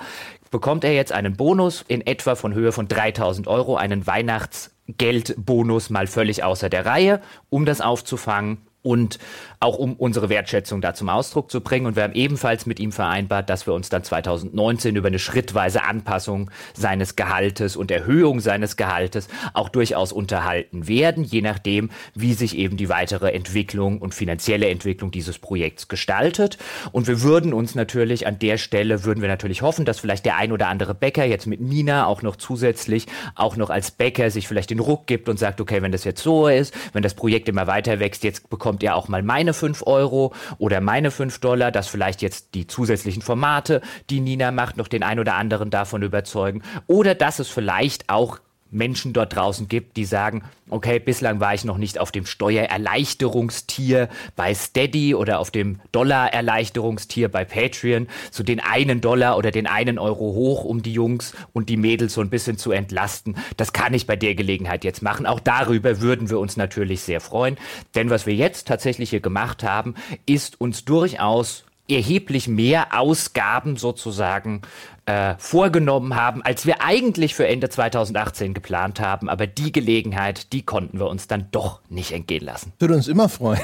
bekommt 0.51 0.85
er 0.85 0.95
jetzt 0.95 1.13
einen 1.13 1.37
Bonus 1.37 1.85
in 1.87 2.07
etwa 2.07 2.35
von 2.35 2.55
Höhe 2.55 2.73
von 2.73 2.89
3000 2.89 3.47
Euro, 3.49 3.77
einen 3.77 4.07
Weihnachtsgeldbonus 4.07 5.91
mal 5.91 6.07
völlig 6.07 6.45
außer 6.45 6.69
der 6.69 6.87
Reihe, 6.87 7.21
um 7.51 7.67
das 7.67 7.81
aufzufangen 7.81 8.59
und 8.85 9.19
auch 9.61 9.79
um 9.79 9.95
unsere 9.95 10.29
Wertschätzung 10.29 10.81
da 10.81 10.95
zum 10.95 11.09
Ausdruck 11.09 11.51
zu 11.51 11.61
bringen. 11.61 11.87
Und 11.87 11.97
wir 11.97 12.03
haben 12.03 12.15
ebenfalls 12.15 12.67
mit 12.67 12.81
ihm 12.81 12.93
vereinbart, 12.93 13.49
dass 13.51 13.67
wir 13.67 13.75
uns 13.75 13.89
dann 13.89 14.05
2019 14.05 14.97
über 14.97 15.09
eine 15.09 15.19
schrittweise 15.19 15.85
Anpassung 15.85 16.51
seines 16.75 17.17
Gehaltes 17.17 17.77
und 17.77 17.91
Erhöhung 17.91 18.41
seines 18.41 18.77
Gehaltes 18.77 19.29
auch 19.53 19.69
durchaus 19.69 20.13
unterhalten 20.13 20.89
werden, 20.89 21.25
je 21.25 21.41
nachdem, 21.41 21.91
wie 22.15 22.35
sich 22.35 22.57
eben 22.57 22.77
die 22.77 22.89
weitere 22.89 23.33
Entwicklung 23.33 24.01
und 24.01 24.15
finanzielle 24.15 24.69
Entwicklung 24.69 25.11
dieses 25.11 25.39
Projekts 25.39 25.89
gestaltet. 25.89 26.59
Und 26.93 27.07
wir 27.07 27.23
würden 27.23 27.53
uns 27.53 27.75
natürlich 27.75 28.27
an 28.27 28.39
der 28.39 28.59
Stelle, 28.59 29.05
würden 29.05 29.23
wir 29.23 29.29
natürlich 29.29 29.63
hoffen, 29.63 29.85
dass 29.85 29.99
vielleicht 29.99 30.25
der 30.25 30.37
ein 30.37 30.53
oder 30.53 30.69
andere 30.69 30.95
Bäcker 30.95 31.25
jetzt 31.25 31.47
mit 31.47 31.61
Nina 31.61 32.07
auch 32.07 32.23
noch 32.23 32.37
zusätzlich, 32.37 33.07
auch 33.35 33.57
noch 33.57 33.71
als 33.71 33.91
Bäcker 33.91 34.31
sich 34.31 34.49
vielleicht 34.49 34.71
den 34.71 34.81
Ruck 34.81 35.07
gibt 35.07 35.29
und 35.29 35.39
sagt, 35.39 35.61
okay, 35.61 35.81
wenn 35.83 35.93
das 35.93 36.05
jetzt 36.05 36.23
so 36.23 36.49
ist, 36.49 36.75
wenn 36.93 37.03
das 37.03 37.15
Projekt 37.15 37.49
immer 37.49 37.67
weiter 37.67 38.01
wächst, 38.01 38.25
jetzt 38.25 38.51
bekommt 38.51 38.83
ihr 38.83 38.95
auch 38.95 39.09
mal 39.09 39.23
meine 39.23 39.54
5 39.55 39.87
Euro 39.87 40.35
oder 40.59 40.81
meine 40.81 41.11
5 41.11 41.39
Dollar, 41.39 41.73
dass 41.73 41.89
vielleicht 41.89 42.21
jetzt 42.21 42.55
die 42.55 42.67
zusätzlichen 42.67 43.23
Formate, 43.23 43.81
die 44.11 44.21
Nina 44.21 44.51
macht, 44.51 44.77
noch 44.77 44.89
den 44.89 45.03
ein 45.03 45.19
oder 45.19 45.35
anderen 45.35 45.71
davon 45.71 46.03
überzeugen. 46.03 46.63
Oder 46.87 47.15
dass 47.15 47.39
es 47.39 47.49
vielleicht 47.49 48.11
auch 48.11 48.41
Menschen 48.75 49.13
dort 49.13 49.35
draußen 49.35 49.69
gibt, 49.69 49.97
die 49.97 50.05
sagen, 50.05 50.43
okay, 50.69 50.99
bislang 50.99 51.41
war 51.41 51.55
ich 51.55 51.65
noch 51.65 51.79
nicht 51.79 51.99
auf 51.99 52.11
dem 52.13 52.27
Steuererleichterungstier 52.27 54.09
bei 54.37 54.55
Steady 54.55 55.15
oder 55.15 55.39
auf 55.39 55.51
dem 55.51 55.81
Dollarerleichterungstier 55.93 57.29
bei 57.29 57.45
Patreon, 57.45 58.09
so 58.31 58.43
den 58.43 58.61
einen 58.61 59.01
Dollar 59.01 59.37
oder 59.37 59.51
den 59.51 59.67
einen 59.67 59.99
Euro 59.99 60.33
hoch, 60.33 60.65
um 60.65 60.83
die 60.83 60.93
Jungs 60.93 61.35
und 61.53 61.69
die 61.69 61.77
Mädels 61.77 62.15
so 62.15 62.21
ein 62.21 62.31
bisschen 62.31 62.59
zu 62.59 62.73
entlasten. 62.73 63.37
Das 63.57 63.73
kann 63.73 63.95
ich 63.95 64.07
bei 64.07 64.17
der 64.17 64.35
Gelegenheit 64.35 64.85
jetzt 64.85 65.03
machen. 65.03 65.27
Auch 65.27 65.41
darüber 65.41 66.01
würden 66.01 66.31
wir 66.31 66.39
uns 66.39 66.57
natürlich 66.57 67.03
sehr 67.03 67.21
freuen. 67.21 67.57
Denn 67.95 68.11
was 68.11 68.27
wir 68.27 68.35
jetzt 68.35 68.67
tatsächlich 68.67 69.11
hier 69.11 69.21
gemacht 69.21 69.63
haben, 69.63 69.95
ist 70.27 70.61
uns 70.61 70.85
durchaus 70.85 71.65
erheblich 71.89 72.49
mehr 72.49 72.99
Ausgaben 72.99 73.77
sozusagen 73.77 74.63
äh, 75.07 75.35
vorgenommen 75.39 76.17
haben, 76.17 76.43
als 76.43 76.65
wir 76.65 76.83
eigentlich 76.83 77.35
für 77.35 77.47
Ende 77.47 77.69
2018 77.69 78.55
geplant 78.55 79.01
haben. 79.01 79.29
Aber 79.29 79.47
die 79.47 79.71
Gelegenheit, 79.71 80.53
die 80.53 80.63
konnten 80.63 80.99
wir 80.99 81.09
uns 81.09 81.27
dann 81.27 81.49
doch 81.51 81.81
nicht 81.91 82.13
entgehen 82.13 82.45
lassen. 82.45 82.73
Würde 82.79 82.95
uns 82.95 83.09
immer 83.09 83.29
freuen. 83.29 83.61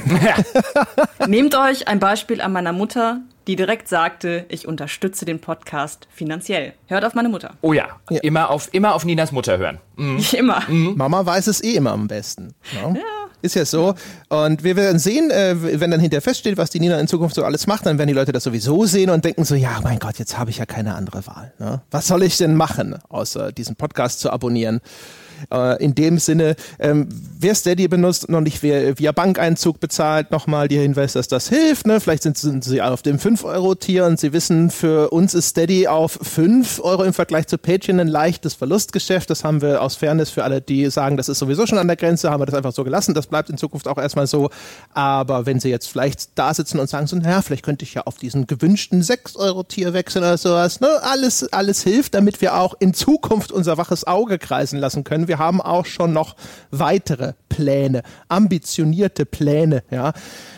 Nehmt 1.26 1.54
euch 1.54 1.88
ein 1.88 1.98
Beispiel 1.98 2.42
an 2.42 2.52
meiner 2.52 2.72
Mutter, 2.72 3.22
die 3.46 3.56
direkt 3.56 3.88
sagte, 3.88 4.44
ich 4.48 4.68
unterstütze 4.68 5.24
den 5.24 5.40
Podcast 5.40 6.06
finanziell. 6.12 6.74
Hört 6.88 7.04
auf 7.06 7.14
meine 7.14 7.30
Mutter. 7.30 7.54
Oh 7.62 7.72
ja, 7.72 7.88
ja. 8.10 8.20
Immer, 8.20 8.50
auf, 8.50 8.68
immer 8.72 8.94
auf 8.94 9.04
Ninas 9.04 9.32
Mutter 9.32 9.56
hören. 9.56 9.78
Mhm. 9.96 10.22
Immer. 10.36 10.62
Mhm. 10.68 10.94
Mama 10.96 11.24
weiß 11.24 11.46
es 11.46 11.62
eh 11.64 11.74
immer 11.74 11.92
am 11.92 12.06
besten. 12.06 12.54
No? 12.80 12.94
Ja. 12.94 13.19
Ist 13.42 13.54
ja 13.54 13.64
so. 13.64 13.94
Und 14.28 14.62
wir 14.62 14.76
werden 14.76 14.98
sehen, 14.98 15.30
äh, 15.30 15.80
wenn 15.80 15.90
dann 15.90 16.00
hinterher 16.00 16.22
feststeht, 16.22 16.56
was 16.56 16.70
die 16.70 16.80
Nina 16.80 16.98
in 16.98 17.08
Zukunft 17.08 17.34
so 17.34 17.44
alles 17.44 17.66
macht, 17.66 17.86
dann 17.86 17.98
werden 17.98 18.08
die 18.08 18.14
Leute 18.14 18.32
das 18.32 18.44
sowieso 18.44 18.84
sehen 18.84 19.10
und 19.10 19.24
denken 19.24 19.44
so, 19.44 19.54
ja, 19.54 19.80
mein 19.82 19.98
Gott, 19.98 20.18
jetzt 20.18 20.38
habe 20.38 20.50
ich 20.50 20.58
ja 20.58 20.66
keine 20.66 20.94
andere 20.94 21.26
Wahl. 21.26 21.52
Ne? 21.58 21.80
Was 21.90 22.06
soll 22.06 22.22
ich 22.22 22.36
denn 22.36 22.54
machen, 22.54 22.96
außer 23.08 23.52
diesen 23.52 23.76
Podcast 23.76 24.20
zu 24.20 24.30
abonnieren? 24.30 24.80
Äh, 25.52 25.82
in 25.82 25.94
dem 25.94 26.18
Sinne, 26.18 26.56
ähm, 26.78 27.08
wer 27.38 27.54
Steady 27.54 27.88
benutzt 27.88 28.28
noch 28.28 28.40
nicht 28.40 28.62
wer, 28.62 28.98
via 28.98 29.12
Bankeinzug 29.12 29.80
bezahlt, 29.80 30.30
nochmal 30.30 30.68
der 30.68 30.82
Hinweis, 30.82 31.14
dass 31.14 31.28
das 31.28 31.48
hilft. 31.48 31.86
Ne? 31.86 32.00
Vielleicht 32.00 32.22
sind, 32.22 32.36
sind 32.38 32.64
Sie 32.64 32.82
auf 32.82 33.02
dem 33.02 33.18
5-Euro-Tier 33.18 34.04
und 34.06 34.20
Sie 34.20 34.32
wissen, 34.32 34.70
für 34.70 35.10
uns 35.10 35.34
ist 35.34 35.48
Steady 35.48 35.88
auf 35.88 36.18
5 36.22 36.80
Euro 36.82 37.04
im 37.04 37.12
Vergleich 37.12 37.46
zu 37.46 37.58
Patreon 37.58 38.00
ein 38.00 38.08
leichtes 38.08 38.54
Verlustgeschäft. 38.54 39.30
Das 39.30 39.44
haben 39.44 39.62
wir 39.62 39.82
aus 39.82 39.96
Fairness 39.96 40.30
für 40.30 40.44
alle, 40.44 40.60
die 40.60 40.90
sagen, 40.90 41.16
das 41.16 41.28
ist 41.28 41.38
sowieso 41.38 41.66
schon 41.66 41.78
an 41.78 41.86
der 41.86 41.96
Grenze, 41.96 42.30
haben 42.30 42.40
wir 42.40 42.46
das 42.46 42.54
einfach 42.54 42.72
so 42.72 42.84
gelassen. 42.84 43.14
Das 43.14 43.26
bleibt 43.26 43.50
in 43.50 43.56
Zukunft 43.56 43.88
auch 43.88 43.98
erstmal 43.98 44.26
so. 44.26 44.50
Aber 44.92 45.46
wenn 45.46 45.60
Sie 45.60 45.70
jetzt 45.70 45.86
vielleicht 45.86 46.38
da 46.38 46.52
sitzen 46.52 46.78
und 46.78 46.88
sagen 46.88 47.06
so, 47.06 47.16
naja, 47.16 47.42
vielleicht 47.42 47.64
könnte 47.64 47.84
ich 47.84 47.94
ja 47.94 48.02
auf 48.02 48.16
diesen 48.16 48.46
gewünschten 48.46 49.02
6-Euro-Tier 49.02 49.92
wechseln 49.94 50.22
oder 50.22 50.38
sowas. 50.38 50.80
Ne? 50.80 50.88
Alles, 51.02 51.50
alles 51.52 51.82
hilft, 51.82 52.14
damit 52.14 52.40
wir 52.40 52.56
auch 52.56 52.74
in 52.78 52.94
Zukunft 52.94 53.52
unser 53.52 53.78
waches 53.78 54.06
Auge 54.06 54.38
kreisen 54.38 54.78
lassen 54.78 55.04
können 55.04 55.28
wir 55.30 55.38
haben 55.38 55.60
auch 55.60 55.86
schon 55.86 56.12
noch 56.12 56.34
weitere 56.72 57.34
Pläne, 57.48 58.02
ambitionierte 58.28 59.24
Pläne, 59.24 59.84
ja, 59.92 60.12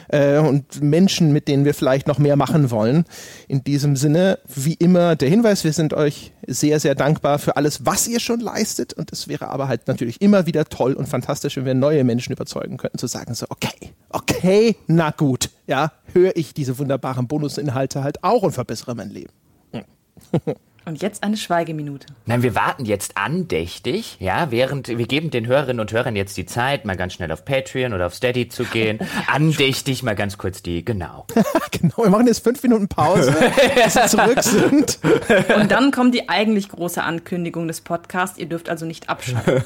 äh, 0.08 0.38
und 0.38 0.82
Menschen, 0.82 1.30
mit 1.30 1.46
denen 1.46 1.66
wir 1.66 1.74
vielleicht 1.74 2.06
noch 2.06 2.18
mehr 2.18 2.36
machen 2.36 2.70
wollen. 2.70 3.04
In 3.48 3.62
diesem 3.64 3.96
Sinne, 3.96 4.38
wie 4.46 4.72
immer, 4.72 5.14
der 5.14 5.28
Hinweis, 5.28 5.62
wir 5.64 5.74
sind 5.74 5.92
euch 5.92 6.32
sehr, 6.46 6.80
sehr 6.80 6.94
dankbar 6.94 7.38
für 7.38 7.56
alles, 7.56 7.84
was 7.84 8.08
ihr 8.08 8.18
schon 8.18 8.40
leistet. 8.40 8.94
Und 8.94 9.12
es 9.12 9.28
wäre 9.28 9.48
aber 9.48 9.68
halt 9.68 9.88
natürlich 9.88 10.22
immer 10.22 10.46
wieder 10.46 10.64
toll 10.64 10.94
und 10.94 11.06
fantastisch, 11.06 11.58
wenn 11.58 11.66
wir 11.66 11.74
neue 11.74 12.02
Menschen 12.02 12.32
überzeugen 12.32 12.78
könnten, 12.78 12.96
zu 12.96 13.08
sagen 13.08 13.34
so, 13.34 13.44
okay, 13.50 13.92
okay, 14.08 14.76
na 14.86 15.10
gut, 15.10 15.50
ja, 15.66 15.92
höre 16.14 16.34
ich 16.34 16.54
diese 16.54 16.78
wunderbaren 16.78 17.28
Bonusinhalte 17.28 18.02
halt 18.02 18.24
auch 18.24 18.42
und 18.42 18.52
verbessere 18.52 18.94
mein 18.94 19.10
Leben. 19.10 19.32
Hm. 19.72 19.84
Und 20.84 21.00
jetzt 21.00 21.22
eine 21.22 21.36
Schweigeminute. 21.36 22.06
Nein, 22.26 22.42
wir 22.42 22.56
warten 22.56 22.84
jetzt 22.84 23.16
andächtig, 23.16 24.16
ja, 24.18 24.50
während 24.50 24.88
wir 24.88 25.06
geben 25.06 25.30
den 25.30 25.46
Hörerinnen 25.46 25.78
und 25.78 25.92
Hörern 25.92 26.16
jetzt 26.16 26.36
die 26.36 26.44
Zeit, 26.44 26.84
mal 26.84 26.96
ganz 26.96 27.12
schnell 27.12 27.30
auf 27.30 27.44
Patreon 27.44 27.92
oder 27.92 28.06
auf 28.06 28.14
Steady 28.14 28.48
zu 28.48 28.64
gehen. 28.64 28.98
andächtig 29.28 30.02
mal 30.02 30.16
ganz 30.16 30.38
kurz 30.38 30.60
die, 30.60 30.84
genau. 30.84 31.26
genau, 31.70 31.98
wir 31.98 32.10
machen 32.10 32.26
jetzt 32.26 32.42
fünf 32.42 32.60
Minuten 32.64 32.88
Pause, 32.88 33.32
bis 33.84 33.94
sie 33.94 34.06
zurück 34.06 34.42
sind. 34.42 34.98
Und 35.56 35.70
dann 35.70 35.92
kommt 35.92 36.16
die 36.16 36.28
eigentlich 36.28 36.68
große 36.68 37.02
Ankündigung 37.02 37.68
des 37.68 37.80
Podcasts. 37.80 38.36
Ihr 38.38 38.46
dürft 38.46 38.68
also 38.68 38.84
nicht 38.84 39.08
abschalten. 39.08 39.62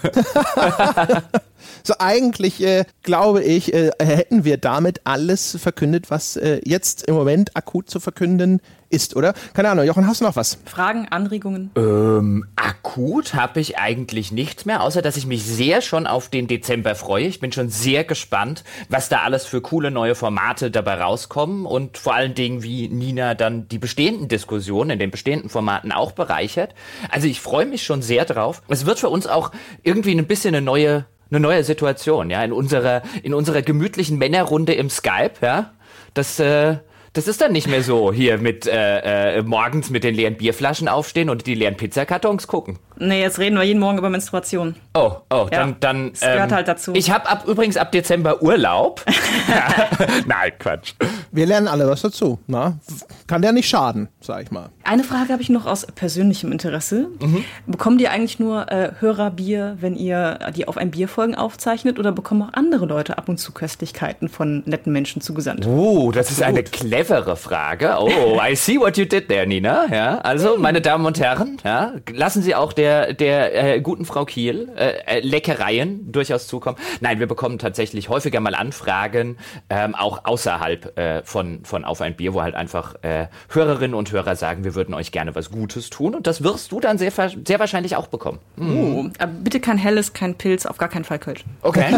so 1.82 1.94
eigentlich 1.98 2.62
äh, 2.62 2.84
glaube 3.02 3.42
ich, 3.42 3.72
äh, 3.72 3.90
hätten 3.98 4.44
wir 4.44 4.58
damit 4.58 5.00
alles 5.04 5.56
verkündet, 5.58 6.10
was 6.10 6.36
äh, 6.36 6.60
jetzt 6.64 7.04
im 7.04 7.14
Moment 7.14 7.56
akut 7.56 7.88
zu 7.88 8.00
verkünden 8.00 8.60
ist, 8.96 9.14
oder? 9.14 9.34
Keine 9.54 9.68
Ahnung, 9.68 9.84
Jochen, 9.84 10.06
hast 10.06 10.22
du 10.22 10.24
noch 10.24 10.34
was? 10.36 10.58
Fragen, 10.64 11.06
Anregungen? 11.08 11.70
Ähm, 11.76 12.46
akut 12.56 13.34
habe 13.34 13.60
ich 13.60 13.78
eigentlich 13.78 14.32
nichts 14.32 14.64
mehr, 14.64 14.82
außer 14.82 15.02
dass 15.02 15.18
ich 15.18 15.26
mich 15.26 15.44
sehr 15.44 15.82
schon 15.82 16.06
auf 16.06 16.28
den 16.30 16.48
Dezember 16.48 16.94
freue. 16.94 17.26
Ich 17.26 17.38
bin 17.38 17.52
schon 17.52 17.68
sehr 17.68 18.04
gespannt, 18.04 18.64
was 18.88 19.10
da 19.10 19.18
alles 19.18 19.44
für 19.44 19.60
coole 19.60 19.90
neue 19.90 20.14
Formate 20.14 20.70
dabei 20.70 20.94
rauskommen 20.94 21.66
und 21.66 21.98
vor 21.98 22.14
allen 22.14 22.34
Dingen, 22.34 22.62
wie 22.62 22.88
Nina 22.88 23.34
dann 23.34 23.68
die 23.68 23.78
bestehenden 23.78 24.28
Diskussionen 24.28 24.90
in 24.90 24.98
den 24.98 25.10
bestehenden 25.10 25.50
Formaten 25.50 25.92
auch 25.92 26.12
bereichert. 26.12 26.74
Also 27.10 27.28
ich 27.28 27.40
freue 27.40 27.66
mich 27.66 27.84
schon 27.84 28.00
sehr 28.00 28.24
drauf. 28.24 28.62
Es 28.68 28.86
wird 28.86 28.98
für 28.98 29.10
uns 29.10 29.26
auch 29.26 29.52
irgendwie 29.82 30.16
ein 30.16 30.26
bisschen 30.26 30.54
eine 30.54 30.64
neue 30.64 31.04
eine 31.28 31.40
neue 31.40 31.64
Situation, 31.64 32.30
ja, 32.30 32.42
in 32.44 32.52
unserer 32.52 33.02
in 33.22 33.34
unserer 33.34 33.60
gemütlichen 33.60 34.16
Männerrunde 34.16 34.74
im 34.74 34.88
Skype, 34.88 35.32
ja. 35.42 35.72
Das 36.14 36.40
äh, 36.40 36.78
das 37.16 37.28
ist 37.28 37.40
dann 37.40 37.52
nicht 37.52 37.66
mehr 37.66 37.82
so 37.82 38.12
hier 38.12 38.36
mit 38.36 38.66
äh, 38.66 39.38
äh, 39.38 39.42
morgens 39.42 39.88
mit 39.88 40.04
den 40.04 40.14
leeren 40.14 40.36
Bierflaschen 40.36 40.86
aufstehen 40.86 41.30
und 41.30 41.46
die 41.46 41.54
leeren 41.54 41.76
Pizzakartons 41.76 42.46
gucken. 42.46 42.78
Nee, 42.98 43.22
jetzt 43.22 43.38
reden 43.38 43.56
wir 43.56 43.62
jeden 43.62 43.80
Morgen 43.80 43.96
über 43.96 44.10
Menstruation. 44.10 44.74
Oh, 44.96 45.16
oh, 45.30 45.48
ja, 45.50 45.58
dann, 45.58 45.76
dann. 45.80 46.10
Das 46.10 46.20
gehört 46.20 46.50
ähm, 46.50 46.56
halt 46.56 46.68
dazu. 46.68 46.92
Ich 46.94 47.10
habe 47.10 47.28
ab 47.28 47.44
übrigens 47.46 47.76
ab 47.76 47.92
Dezember 47.92 48.42
Urlaub. 48.42 49.04
Nein, 50.26 50.52
Quatsch. 50.58 50.94
Wir 51.32 51.46
lernen 51.46 51.68
alle 51.68 51.86
was 51.86 52.00
dazu. 52.00 52.38
Na? 52.46 52.78
Kann 53.26 53.42
ja 53.42 53.52
nicht 53.52 53.68
schaden, 53.68 54.08
sag 54.20 54.42
ich 54.44 54.50
mal. 54.50 54.70
Eine 54.84 55.04
Frage 55.04 55.32
habe 55.32 55.42
ich 55.42 55.50
noch 55.50 55.66
aus 55.66 55.86
persönlichem 55.86 56.50
Interesse. 56.50 57.08
Mhm. 57.20 57.44
Bekommt 57.66 58.00
ihr 58.00 58.10
eigentlich 58.10 58.38
nur 58.38 58.70
äh, 58.72 58.92
Hörerbier, 59.00 59.76
wenn 59.80 59.96
ihr 59.96 60.38
die 60.54 60.66
auf 60.66 60.78
ein 60.78 60.90
Bierfolgen 60.90 61.34
aufzeichnet, 61.34 61.98
oder 61.98 62.12
bekommen 62.12 62.42
auch 62.42 62.54
andere 62.54 62.86
Leute 62.86 63.18
ab 63.18 63.28
und 63.28 63.38
zu 63.38 63.52
Köstlichkeiten 63.52 64.28
von 64.28 64.62
netten 64.64 64.92
Menschen 64.92 65.20
zugesandt? 65.20 65.66
Oh, 65.66 66.10
das 66.10 66.30
ist 66.30 66.42
eine 66.42 66.62
clevere 66.62 67.36
Frage. 67.36 67.96
Oh, 67.98 68.40
I 68.40 68.54
see 68.56 68.78
what 68.78 68.96
you 68.96 69.04
did 69.04 69.28
there, 69.28 69.46
Nina. 69.46 69.86
Ja, 69.92 70.18
also 70.18 70.56
meine 70.56 70.80
Damen 70.80 71.04
und 71.04 71.20
Herren, 71.20 71.58
ja, 71.64 71.92
lassen 72.10 72.42
Sie 72.42 72.54
auch 72.54 72.72
der 72.72 73.12
der 73.12 73.74
äh, 73.76 73.80
guten 73.80 74.04
Frau 74.06 74.24
Kiel 74.24 74.70
äh, 74.76 74.85
äh, 74.86 75.20
Leckereien 75.20 76.10
durchaus 76.12 76.46
zukommen. 76.46 76.78
Nein, 77.00 77.18
wir 77.18 77.26
bekommen 77.26 77.58
tatsächlich 77.58 78.08
häufiger 78.08 78.40
mal 78.40 78.54
Anfragen, 78.54 79.36
ähm, 79.70 79.94
auch 79.94 80.24
außerhalb 80.24 80.98
äh, 80.98 81.22
von, 81.22 81.64
von 81.64 81.84
Auf 81.84 82.00
ein 82.00 82.16
Bier, 82.16 82.34
wo 82.34 82.42
halt 82.42 82.54
einfach 82.54 82.96
äh, 83.02 83.28
Hörerinnen 83.48 83.94
und 83.94 84.12
Hörer 84.12 84.36
sagen, 84.36 84.64
wir 84.64 84.74
würden 84.74 84.94
euch 84.94 85.12
gerne 85.12 85.34
was 85.34 85.50
Gutes 85.50 85.90
tun. 85.90 86.14
Und 86.14 86.26
das 86.26 86.42
wirst 86.42 86.72
du 86.72 86.80
dann 86.80 86.98
sehr, 86.98 87.12
sehr 87.12 87.58
wahrscheinlich 87.58 87.96
auch 87.96 88.06
bekommen. 88.06 88.38
Mhm. 88.56 88.76
Oh, 88.76 89.10
aber 89.18 89.32
bitte 89.32 89.60
kein 89.60 89.78
Helles, 89.78 90.12
kein 90.12 90.34
Pilz, 90.34 90.66
auf 90.66 90.78
gar 90.78 90.88
keinen 90.88 91.04
Fall 91.04 91.18
Kölsch. 91.18 91.44
Okay. 91.62 91.94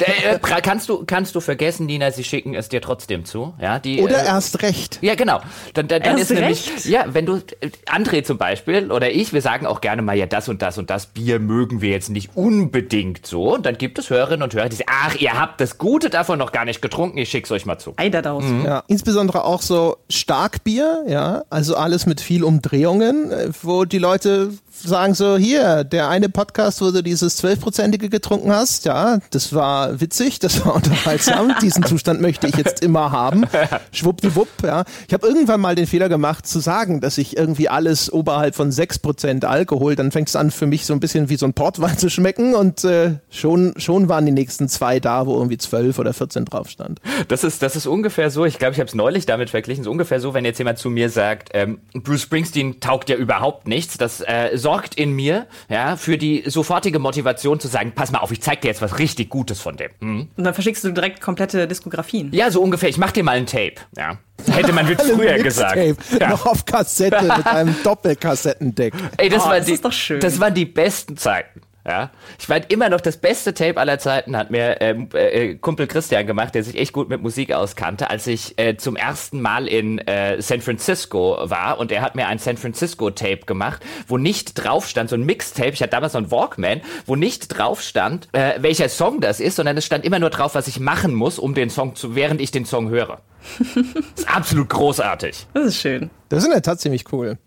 äh, 0.00 0.38
kannst, 0.62 0.88
du, 0.88 1.04
kannst 1.06 1.34
du 1.34 1.40
vergessen, 1.40 1.86
Nina, 1.86 2.10
sie 2.10 2.24
schicken 2.24 2.54
es 2.54 2.68
dir 2.68 2.80
trotzdem 2.80 3.24
zu. 3.24 3.54
Ja, 3.60 3.78
die, 3.78 4.00
Oder 4.00 4.22
äh, 4.22 4.26
erst 4.26 4.62
recht. 4.62 4.98
Ja, 5.02 5.14
genau. 5.14 5.40
Dann, 5.74 5.88
dann, 5.88 6.02
dann 6.02 6.18
ist 6.18 6.30
recht? 6.30 6.40
nämlich, 6.40 6.84
ja, 6.86 7.04
wenn 7.08 7.26
du, 7.26 7.40
André 7.86 8.22
zum 8.22 8.38
Beispiel 8.38 8.90
oder 8.90 9.10
ich, 9.10 9.32
wir 9.32 9.42
sagen 9.42 9.66
auch 9.66 9.80
gerne 9.80 10.02
mal, 10.02 10.16
ja, 10.16 10.26
das 10.26 10.48
und 10.48 10.62
das 10.62 10.78
und 10.78 10.90
das 10.90 11.06
Bier 11.06 11.38
mögen 11.38 11.80
wir 11.80 11.90
jetzt 11.90 12.05
nicht 12.08 12.30
unbedingt 12.34 13.26
so. 13.26 13.54
Und 13.54 13.66
dann 13.66 13.78
gibt 13.78 13.98
es 13.98 14.10
Hörerinnen 14.10 14.42
und 14.42 14.54
Hörer, 14.54 14.68
die 14.68 14.76
sagen, 14.76 14.90
ach, 14.92 15.14
ihr 15.16 15.38
habt 15.38 15.60
das 15.60 15.78
Gute 15.78 16.10
davon 16.10 16.38
noch 16.38 16.52
gar 16.52 16.64
nicht 16.64 16.82
getrunken, 16.82 17.18
ich 17.18 17.30
schick's 17.30 17.50
euch 17.50 17.66
mal 17.66 17.78
zu. 17.78 17.94
Ei 17.96 18.08
daraus. 18.08 18.44
Mhm. 18.44 18.64
Ja, 18.64 18.84
insbesondere 18.86 19.44
auch 19.44 19.62
so 19.62 19.96
Starkbier, 20.10 21.04
ja, 21.08 21.44
also 21.50 21.76
alles 21.76 22.06
mit 22.06 22.20
viel 22.20 22.44
Umdrehungen, 22.44 23.30
äh, 23.30 23.50
wo 23.62 23.84
die 23.84 23.98
Leute 23.98 24.52
sagen 24.82 25.14
so, 25.14 25.36
hier, 25.36 25.84
der 25.84 26.08
eine 26.08 26.28
Podcast, 26.28 26.80
wo 26.80 26.90
du 26.90 27.02
dieses 27.02 27.36
zwölfprozentige 27.36 28.08
getrunken 28.08 28.52
hast, 28.52 28.84
ja, 28.84 29.18
das 29.30 29.54
war 29.54 30.00
witzig, 30.00 30.38
das 30.38 30.64
war 30.64 30.74
unterhaltsam, 30.76 31.54
diesen 31.62 31.84
Zustand 31.84 32.20
möchte 32.20 32.46
ich 32.46 32.56
jetzt 32.56 32.82
immer 32.82 33.12
haben. 33.12 33.44
Schwuppdiwupp, 33.92 34.48
ja. 34.62 34.84
Ich 35.08 35.14
habe 35.14 35.26
irgendwann 35.26 35.60
mal 35.60 35.74
den 35.74 35.86
Fehler 35.86 36.08
gemacht 36.08 36.46
zu 36.46 36.60
sagen, 36.60 37.00
dass 37.00 37.18
ich 37.18 37.36
irgendwie 37.36 37.68
alles 37.68 38.12
oberhalb 38.12 38.54
von 38.54 38.72
sechs 38.72 38.98
Prozent 38.98 39.44
Alkohol, 39.44 39.96
dann 39.96 40.12
fängt 40.12 40.28
es 40.28 40.36
an 40.36 40.50
für 40.50 40.66
mich 40.66 40.86
so 40.86 40.92
ein 40.92 41.00
bisschen 41.00 41.28
wie 41.28 41.36
so 41.36 41.46
ein 41.46 41.54
Portwein 41.54 41.98
zu 41.98 42.10
schmecken 42.10 42.54
und 42.54 42.84
äh, 42.84 43.14
schon, 43.30 43.74
schon 43.76 44.08
waren 44.08 44.26
die 44.26 44.32
nächsten 44.32 44.68
zwei 44.68 45.00
da, 45.00 45.26
wo 45.26 45.34
irgendwie 45.34 45.58
zwölf 45.58 45.98
oder 45.98 46.12
14 46.12 46.44
drauf 46.44 46.68
stand. 46.68 47.00
Das 47.28 47.44
ist, 47.44 47.62
das 47.62 47.76
ist 47.76 47.86
ungefähr 47.86 48.30
so, 48.30 48.44
ich 48.44 48.58
glaube, 48.58 48.74
ich 48.74 48.80
habe 48.80 48.88
es 48.88 48.94
neulich 48.94 49.26
damit 49.26 49.50
verglichen, 49.50 49.84
so 49.84 49.90
ungefähr 49.90 50.20
so, 50.20 50.34
wenn 50.34 50.44
jetzt 50.44 50.58
jemand 50.58 50.78
zu 50.78 50.90
mir 50.90 51.10
sagt, 51.10 51.50
ähm, 51.54 51.78
Bruce 51.94 52.22
Springsteen 52.22 52.80
taugt 52.80 53.08
ja 53.08 53.16
überhaupt 53.16 53.66
nichts, 53.68 53.98
das 53.98 54.20
äh, 54.20 54.50
sorgt 54.66 54.96
in 54.96 55.12
mir, 55.12 55.46
ja, 55.68 55.94
für 55.94 56.18
die 56.18 56.42
sofortige 56.44 56.98
Motivation 56.98 57.60
zu 57.60 57.68
sagen, 57.68 57.92
pass 57.94 58.10
mal 58.10 58.18
auf, 58.18 58.32
ich 58.32 58.42
zeig 58.42 58.62
dir 58.62 58.66
jetzt 58.66 58.82
was 58.82 58.98
richtig 58.98 59.28
Gutes 59.28 59.60
von 59.60 59.76
dem. 59.76 59.92
Mhm. 60.00 60.28
Und 60.36 60.42
dann 60.42 60.54
verschickst 60.54 60.82
du 60.82 60.90
direkt 60.90 61.20
komplette 61.20 61.68
Diskografien. 61.68 62.30
Ja, 62.32 62.50
so 62.50 62.60
ungefähr. 62.62 62.88
Ich 62.88 62.98
mach 62.98 63.12
dir 63.12 63.22
mal 63.22 63.36
ein 63.36 63.46
Tape, 63.46 63.76
ja. 63.96 64.18
Hätte 64.50 64.72
man 64.72 64.86
früher 64.98 65.38
gesagt. 65.38 65.76
Ja. 66.20 66.30
Noch 66.30 66.46
auf 66.46 66.64
Kassette 66.64 67.22
mit 67.22 67.46
einem 67.46 67.76
Doppelkassettendeck. 67.84 68.94
Ey, 69.18 69.28
das, 69.28 69.44
oh, 69.44 69.48
war 69.48 69.58
das 69.60 69.66
die, 69.66 70.18
das 70.18 70.40
waren 70.40 70.54
die 70.54 70.64
besten 70.64 71.16
Zeiten. 71.16 71.60
Ja, 71.86 72.10
ich 72.36 72.48
meine 72.48 72.64
immer 72.68 72.88
noch 72.88 73.00
das 73.00 73.16
beste 73.16 73.54
Tape 73.54 73.78
aller 73.78 74.00
Zeiten 74.00 74.36
hat 74.36 74.50
mir 74.50 74.80
ähm, 74.80 75.08
äh, 75.12 75.54
Kumpel 75.54 75.86
Christian 75.86 76.26
gemacht, 76.26 76.56
der 76.56 76.64
sich 76.64 76.76
echt 76.76 76.92
gut 76.92 77.08
mit 77.08 77.22
Musik 77.22 77.52
auskannte, 77.52 78.10
als 78.10 78.26
ich 78.26 78.58
äh, 78.58 78.76
zum 78.76 78.96
ersten 78.96 79.40
Mal 79.40 79.68
in 79.68 79.98
äh, 79.98 80.42
San 80.42 80.60
Francisco 80.62 81.38
war 81.44 81.78
und 81.78 81.92
er 81.92 82.02
hat 82.02 82.16
mir 82.16 82.26
ein 82.26 82.38
San 82.38 82.56
Francisco 82.56 83.10
Tape 83.10 83.46
gemacht, 83.46 83.84
wo 84.08 84.18
nicht 84.18 84.54
drauf 84.54 84.88
stand, 84.88 85.10
so 85.10 85.16
ein 85.16 85.24
Mixtape, 85.24 85.70
ich 85.70 85.80
hatte 85.80 85.90
damals 85.90 86.14
so 86.14 86.18
ein 86.18 86.32
Walkman, 86.32 86.80
wo 87.06 87.14
nicht 87.14 87.56
drauf 87.56 87.80
stand, 87.80 88.28
äh, 88.32 88.54
welcher 88.58 88.88
Song 88.88 89.20
das 89.20 89.38
ist, 89.38 89.54
sondern 89.54 89.76
es 89.76 89.86
stand 89.86 90.04
immer 90.04 90.18
nur 90.18 90.30
drauf, 90.30 90.56
was 90.56 90.66
ich 90.66 90.80
machen 90.80 91.14
muss, 91.14 91.38
um 91.38 91.54
den 91.54 91.70
Song 91.70 91.94
zu, 91.94 92.16
während 92.16 92.40
ich 92.40 92.50
den 92.50 92.64
Song 92.64 92.88
höre. 92.88 93.20
Das 93.58 93.76
ist 94.18 94.34
absolut 94.34 94.68
großartig. 94.68 95.46
Das 95.54 95.66
ist 95.66 95.76
schön. 95.76 96.10
Das 96.28 96.40
ist 96.40 96.46
in 96.46 96.52
der 96.52 96.62
Tat 96.62 96.80
ziemlich 96.80 97.12
cool. 97.12 97.38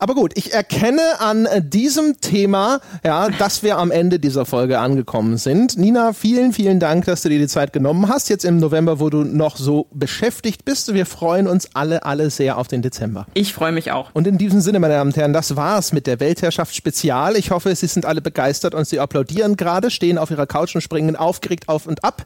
Aber 0.00 0.14
gut, 0.14 0.32
ich 0.34 0.52
erkenne 0.52 1.20
an 1.20 1.46
diesem 1.62 2.20
Thema, 2.20 2.80
ja, 3.04 3.28
dass 3.28 3.62
wir 3.62 3.78
am 3.78 3.92
Ende 3.92 4.18
dieser 4.18 4.44
Folge 4.44 4.80
angekommen 4.80 5.36
sind. 5.36 5.78
Nina, 5.78 6.12
vielen, 6.12 6.52
vielen 6.52 6.80
Dank, 6.80 7.04
dass 7.04 7.22
du 7.22 7.28
dir 7.28 7.38
die 7.38 7.46
Zeit 7.46 7.72
genommen 7.72 8.08
hast, 8.08 8.28
jetzt 8.28 8.44
im 8.44 8.56
November, 8.56 8.98
wo 8.98 9.08
du 9.08 9.22
noch 9.22 9.56
so 9.56 9.86
beschäftigt 9.92 10.64
bist. 10.64 10.92
Wir 10.92 11.06
freuen 11.06 11.46
uns 11.46 11.68
alle, 11.74 12.04
alle 12.04 12.28
sehr 12.30 12.58
auf 12.58 12.66
den 12.66 12.82
Dezember. 12.82 13.26
Ich 13.34 13.54
freue 13.54 13.70
mich 13.70 13.92
auch. 13.92 14.10
Und 14.14 14.26
in 14.26 14.36
diesem 14.36 14.60
Sinne, 14.60 14.80
meine 14.80 14.94
Damen 14.94 15.10
und 15.10 15.16
Herren, 15.16 15.32
das 15.32 15.54
war's 15.54 15.92
mit 15.92 16.08
der 16.08 16.18
Weltherrschaft 16.18 16.74
Spezial. 16.74 17.36
Ich 17.36 17.52
hoffe, 17.52 17.74
Sie 17.76 17.86
sind 17.86 18.04
alle 18.04 18.20
begeistert 18.20 18.74
und 18.74 18.84
Sie 18.84 18.98
applaudieren 18.98 19.56
gerade, 19.56 19.92
stehen 19.92 20.18
auf 20.18 20.32
Ihrer 20.32 20.46
Couch 20.46 20.74
und 20.74 20.80
springen 20.80 21.14
aufgeregt 21.14 21.68
auf 21.68 21.86
und 21.86 22.02
ab. 22.02 22.24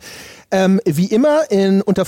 Ähm, 0.50 0.80
wie 0.86 1.06
immer 1.06 1.50
in 1.50 1.82
unter 1.82 2.06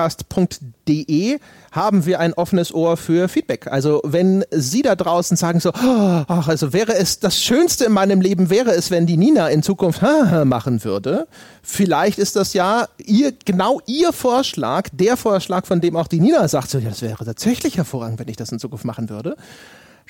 forum.gamespodcast.de 0.00 1.38
haben 1.72 2.04
wir 2.04 2.18
ein 2.18 2.34
offenes 2.34 2.74
Ohr 2.74 2.96
für 2.96 3.28
Feedback. 3.28 3.68
Also 3.68 4.00
wenn 4.04 4.44
Sie 4.50 4.82
da 4.82 4.96
draußen 4.96 5.36
sagen 5.36 5.60
so, 5.60 5.70
oh, 5.70 6.24
ach, 6.26 6.48
also 6.48 6.72
wäre 6.72 6.94
es 6.94 7.20
das 7.20 7.40
Schönste 7.40 7.84
in 7.84 7.92
meinem 7.92 8.20
Leben 8.20 8.50
wäre 8.50 8.72
es, 8.72 8.90
wenn 8.90 9.06
die 9.06 9.16
Nina 9.16 9.48
in 9.48 9.62
Zukunft 9.62 10.02
machen 10.44 10.84
würde. 10.84 11.28
Vielleicht 11.62 12.18
ist 12.18 12.36
das 12.36 12.54
ja 12.54 12.88
ihr 12.98 13.32
genau 13.44 13.80
Ihr 13.86 14.12
Vorschlag, 14.12 14.88
der 14.92 15.16
Vorschlag, 15.16 15.66
von 15.66 15.80
dem 15.80 15.96
auch 15.96 16.08
die 16.08 16.20
Nina 16.20 16.48
sagt, 16.48 16.70
so, 16.70 16.78
ja, 16.78 16.88
das 16.88 17.02
wäre 17.02 17.24
tatsächlich 17.24 17.76
hervorragend, 17.76 18.18
wenn 18.18 18.28
ich 18.28 18.36
das 18.36 18.50
in 18.50 18.58
Zukunft 18.58 18.84
machen 18.84 19.08
würde. 19.08 19.36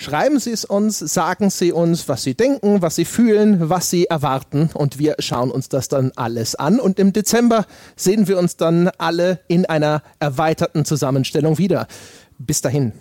Schreiben 0.03 0.39
Sie 0.39 0.51
es 0.51 0.65
uns, 0.65 0.99
sagen 0.99 1.51
Sie 1.51 1.73
uns, 1.73 2.09
was 2.09 2.23
Sie 2.23 2.35
denken, 2.35 2.81
was 2.81 2.97
Sie 2.97 3.05
fühlen, 3.05 3.69
was 3.69 3.91
Sie 3.91 4.07
erwarten 4.07 4.71
und 4.73 4.99
wir 4.99 5.17
schauen 5.19 5.51
uns 5.51 5.69
das 5.69 5.89
dann 5.89 6.11
alles 6.17 6.55
an 6.55 6.81
und 6.81 6.99
im 6.99 7.13
Dezember 7.13 7.67
sehen 7.97 8.27
wir 8.27 8.39
uns 8.39 8.57
dann 8.57 8.89
alle 8.97 9.41
in 9.47 9.67
einer 9.67 10.03
erweiterten 10.19 10.87
Zusammenstellung 10.87 11.59
wieder. 11.59 11.87
Bis 12.39 12.63
dahin. 12.63 12.95